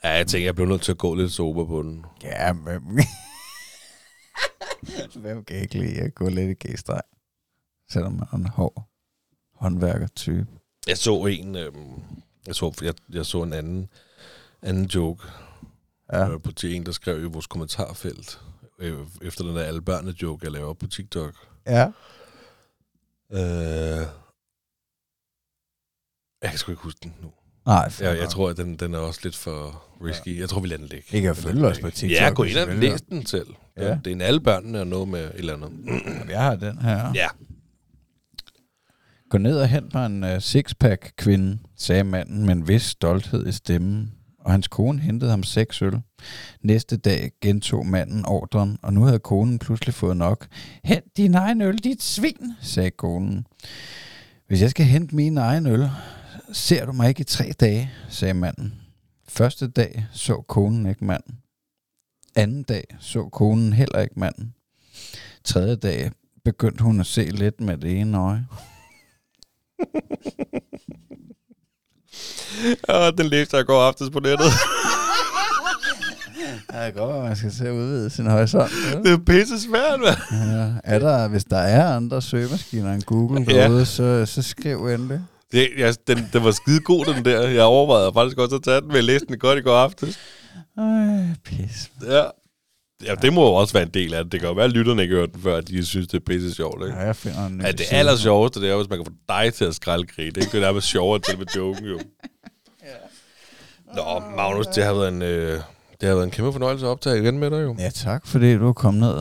Ja, 0.03 0.09
jeg 0.09 0.27
tænker, 0.27 0.47
jeg 0.47 0.55
blev 0.55 0.67
nødt 0.67 0.81
til 0.81 0.91
at 0.91 0.97
gå 0.97 1.15
lidt 1.15 1.31
sober 1.31 1.65
på 1.65 1.83
den. 1.83 2.05
Ja, 2.23 2.53
men... 2.53 3.05
Hvem 5.23 5.43
kan 5.43 5.57
ikke 5.57 5.79
lide 5.79 6.01
at 6.01 6.15
gå 6.15 6.29
lidt 6.29 6.63
i 6.63 6.67
g-streg? 6.67 7.01
Selvom 7.91 8.11
man 8.11 8.27
er 8.31 8.35
en 8.35 8.47
hård 8.47 8.87
håndværker-type. 9.55 10.47
Jeg 10.87 10.97
så 10.97 11.25
en, 11.25 11.55
øhm, 11.55 12.01
jeg, 12.47 12.55
så, 12.55 12.73
jeg, 12.81 12.93
jeg 13.09 13.25
så 13.25 13.43
en 13.43 13.53
anden, 13.53 13.89
anden 14.61 14.85
joke 14.85 15.23
Ja. 16.13 16.29
øh, 16.29 16.41
på 16.41 16.51
til 16.51 16.75
en, 16.75 16.85
der 16.85 16.91
skrev 16.91 17.23
i 17.23 17.25
vores 17.25 17.47
kommentarfelt, 17.47 18.41
øh, 18.79 18.97
efter 19.21 19.43
den 19.43 19.55
der 19.55 19.63
alle 19.63 19.81
børnene 19.81 20.15
joke, 20.21 20.45
jeg 20.45 20.51
laver 20.51 20.73
på 20.73 20.87
TikTok. 20.87 21.33
Ja. 21.67 21.87
Øh, 23.31 24.07
jeg 26.41 26.49
kan 26.49 26.57
sgu 26.57 26.71
ikke 26.71 26.83
huske 26.83 26.99
den 27.03 27.13
nu. 27.21 27.31
Nej, 27.65 27.91
Jeg, 27.99 28.17
jeg 28.17 28.29
tror, 28.29 28.49
at 28.49 28.57
den, 28.57 28.75
den 28.75 28.93
er 28.93 28.97
også 28.97 29.19
lidt 29.23 29.35
for 29.35 29.83
risky. 30.05 30.35
Ja. 30.35 30.39
Jeg 30.39 30.49
tror, 30.49 30.61
vi 30.61 30.67
lader 30.67 30.77
den 30.77 30.87
ligge. 30.87 31.17
I 31.17 31.21
kan 31.21 31.35
følge 31.35 31.67
os 31.67 31.79
på. 31.79 31.89
TikTok, 31.89 32.21
Ja, 32.21 32.29
gå 32.33 32.43
ind 32.43 32.57
og 32.57 32.75
læs 32.75 33.01
den 33.01 33.25
selv. 33.25 33.47
Ja. 33.77 33.87
Ja. 33.87 33.99
Det 34.05 34.07
er 34.07 34.11
en 34.15 34.21
alle 34.21 34.39
børnene 34.39 34.79
og 34.79 34.87
noget 34.87 35.07
med 35.07 35.23
et 35.25 35.31
eller 35.35 35.53
andet. 35.53 35.71
Jeg 36.29 36.41
har 36.43 36.55
den 36.55 36.77
her. 36.81 37.11
Ja. 37.15 37.27
Gå 39.29 39.37
ned 39.37 39.59
og 39.59 39.67
hent 39.67 39.93
mig 39.93 40.05
en 40.05 40.23
uh, 40.23 40.39
sixpack, 40.39 41.11
kvinde, 41.17 41.59
sagde 41.75 42.03
manden 42.03 42.45
med 42.45 42.53
en 42.55 42.67
vis 42.67 42.81
stolthed 42.83 43.47
i 43.47 43.51
stemmen, 43.51 44.13
og 44.47 44.53
hans 44.53 44.67
kone 44.67 44.99
hentede 44.99 45.29
ham 45.29 45.43
seks 45.43 45.81
øl. 45.81 46.01
Næste 46.61 46.97
dag 46.97 47.31
gentog 47.41 47.85
manden 47.85 48.25
ordren, 48.25 48.77
og 48.81 48.93
nu 48.93 49.03
havde 49.03 49.19
konen 49.19 49.59
pludselig 49.59 49.93
fået 49.93 50.17
nok. 50.17 50.47
Hent 50.83 51.17
din 51.17 51.33
egen 51.33 51.61
øl, 51.61 51.77
dit 51.77 52.03
svin, 52.03 52.53
sagde 52.61 52.91
konen. 52.91 53.47
Hvis 54.47 54.61
jeg 54.61 54.69
skal 54.69 54.85
hente 54.85 55.15
min 55.15 55.37
egen 55.37 55.67
øl, 55.67 55.89
ser 56.51 56.85
du 56.85 56.91
mig 56.91 57.09
ikke 57.09 57.21
i 57.21 57.23
tre 57.23 57.51
dage, 57.59 57.91
sagde 58.09 58.33
manden. 58.33 58.73
Første 59.27 59.67
dag 59.67 60.05
så 60.11 60.35
konen 60.35 60.85
ikke 60.85 61.05
manden. 61.05 61.37
Anden 62.35 62.63
dag 62.63 62.83
så 62.99 63.23
konen 63.23 63.73
heller 63.73 63.99
ikke 63.99 64.19
manden. 64.19 64.53
Tredje 65.43 65.75
dag 65.75 66.11
begyndte 66.45 66.83
hun 66.83 66.99
at 66.99 67.05
se 67.05 67.25
lidt 67.25 67.61
med 67.61 67.77
det 67.77 67.99
ene 67.99 68.17
øje. 68.17 68.45
Ja, 72.89 73.11
den 73.11 73.25
læste 73.25 73.57
jeg 73.57 73.65
går 73.65 73.81
aftes 73.81 74.09
på 74.09 74.19
nettet. 74.19 74.47
Ja, 76.73 76.85
det 76.85 76.95
går, 76.95 77.23
man 77.23 77.35
skal 77.35 77.51
til 77.51 77.65
at 77.65 77.71
udvide 77.71 78.09
sin 78.09 78.25
horisont. 78.25 78.71
det 79.03 79.11
er 79.13 79.17
pisse 79.17 79.61
svært, 79.61 79.99
mand. 79.99 80.17
Ja, 80.51 80.93
er 80.95 80.99
der, 80.99 81.27
hvis 81.27 81.43
der 81.43 81.57
er 81.57 81.95
andre 81.95 82.21
søgemaskiner 82.21 82.93
end 82.93 83.01
Google 83.03 83.45
Ja. 83.49 83.63
derude, 83.63 83.85
så, 83.85 84.25
så 84.25 84.41
skriv 84.41 84.85
endelig. 84.87 85.21
Det, 85.51 85.69
jeg, 85.77 85.95
den, 86.07 86.29
den 86.33 86.43
var 86.43 86.51
skide 86.51 86.79
god, 86.79 87.05
den 87.05 87.25
der. 87.25 87.41
Jeg 87.47 87.63
overvejede 87.63 88.11
faktisk 88.13 88.37
også 88.37 88.55
at 88.55 88.63
tage 88.63 88.81
den, 88.81 88.87
men 88.87 88.95
jeg 88.95 89.03
læste 89.03 89.27
den 89.27 89.39
godt 89.39 89.59
i 89.59 89.61
går 89.61 89.75
aftes. 89.77 90.19
Ej, 90.77 91.25
pis. 91.45 91.91
Ja. 92.07 92.23
Ja, 93.05 93.15
det 93.21 93.33
må 93.33 93.41
jo 93.45 93.53
også 93.53 93.73
være 93.73 93.83
en 93.83 93.89
del 93.93 94.13
af 94.13 94.23
det. 94.23 94.31
Det 94.31 94.39
kan 94.39 94.49
jo 94.49 94.55
være, 94.55 94.65
at 94.65 94.71
lytterne 94.71 95.01
ikke 95.01 95.15
har 95.15 95.19
hørt 95.21 95.33
den 95.33 95.41
før, 95.41 95.57
at 95.57 95.67
de 95.67 95.85
synes, 95.85 96.07
det 96.07 96.17
er 96.17 96.23
pisse 96.25 96.53
sjovt, 96.55 96.83
ikke? 96.87 96.97
Ja, 96.99 97.05
jeg 97.05 97.15
finder 97.15 97.45
en 97.47 97.57
ny 97.57 97.63
Ja, 97.63 97.71
det 97.71 97.85
aller 97.91 98.15
sjoveste, 98.15 98.61
det 98.61 98.69
er, 98.69 98.75
hvis 98.75 98.89
man 98.89 98.99
kan 98.99 99.05
få 99.05 99.11
dig 99.29 99.53
til 99.53 99.65
at 99.65 99.75
skralde 99.75 100.07
grin. 100.15 100.27
Det 100.27 100.37
er 100.37 100.41
ikke 100.41 100.51
det, 100.51 100.61
der 100.61 100.67
er 100.67 100.73
med 100.73 100.81
sjovere 100.81 101.19
til 101.19 101.37
med 101.37 101.45
joken, 101.55 101.85
jo. 101.85 101.99
Nå, 103.95 104.35
Magnus, 104.35 104.67
det 104.67 104.83
har 104.83 104.93
været 104.93 105.07
en, 105.07 105.21
øh, 105.21 105.61
det 106.01 106.09
har 106.09 106.15
været 106.15 106.23
en 106.23 106.31
kæmpe 106.31 106.51
fornøjelse 106.51 106.85
at 106.85 106.89
optage 106.89 107.19
igen 107.19 107.39
med 107.39 107.51
dig, 107.51 107.63
jo. 107.63 107.75
Ja, 107.79 107.89
tak 107.89 108.27
fordi 108.27 108.57
du 108.57 108.73
kom 108.73 108.93
ned 108.93 109.15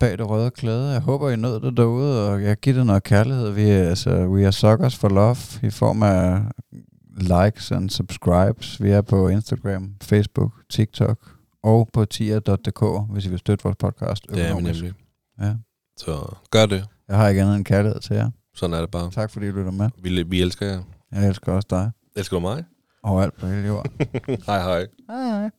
bag 0.00 0.18
det 0.18 0.30
røde 0.30 0.50
klæde. 0.50 0.90
Jeg 0.92 1.00
håber, 1.00 1.30
I 1.30 1.36
nød 1.36 1.60
det 1.60 1.76
derude, 1.76 2.30
og 2.30 2.42
jeg 2.42 2.56
giver 2.56 2.76
det 2.76 2.86
noget 2.86 3.02
kærlighed. 3.02 3.50
Vi 3.50 3.70
er, 3.70 3.88
altså, 3.88 4.10
we 4.10 4.44
are 4.44 4.52
suckers 4.52 4.96
for 4.96 5.08
love 5.08 5.36
i 5.62 5.70
form 5.70 6.02
af 6.02 6.40
likes 7.16 7.72
and 7.72 7.90
subscribes. 7.90 8.82
Vi 8.82 8.90
er 8.90 9.02
på 9.02 9.28
Instagram, 9.28 9.94
Facebook, 10.02 10.52
TikTok 10.70 11.18
og 11.62 11.88
på 11.92 12.04
tier.dk, 12.04 13.12
hvis 13.12 13.26
I 13.26 13.28
vil 13.28 13.38
støtte 13.38 13.62
vores 13.62 13.76
podcast 13.76 14.26
Det 14.30 14.40
er 14.42 14.50
økonomisk. 14.50 14.84
Ja. 15.40 15.54
Så 15.96 16.34
gør 16.50 16.66
det. 16.66 16.84
Jeg 17.08 17.16
har 17.16 17.28
ikke 17.28 17.42
andet 17.42 17.56
end 17.56 17.64
kærlighed 17.64 18.00
til 18.00 18.16
jer. 18.16 18.30
Sådan 18.54 18.74
er 18.74 18.80
det 18.80 18.90
bare. 18.90 19.10
Tak 19.10 19.30
fordi 19.30 19.46
I 19.46 19.50
lytter 19.50 19.70
med. 19.70 19.90
Vi, 20.02 20.22
vi 20.22 20.42
elsker 20.42 20.66
jer. 20.66 20.82
Jeg 21.12 21.28
elsker 21.28 21.52
også 21.52 21.66
dig. 21.70 21.90
Elsker 22.16 22.36
du 22.36 22.40
mig? 22.40 22.64
overalt 23.02 23.36
på 23.40 23.46
hele 23.46 23.66
jorden. 23.66 23.92
hej 24.46 24.60
hej. 24.62 24.86
Hej 25.08 25.30
hej. 25.30 25.50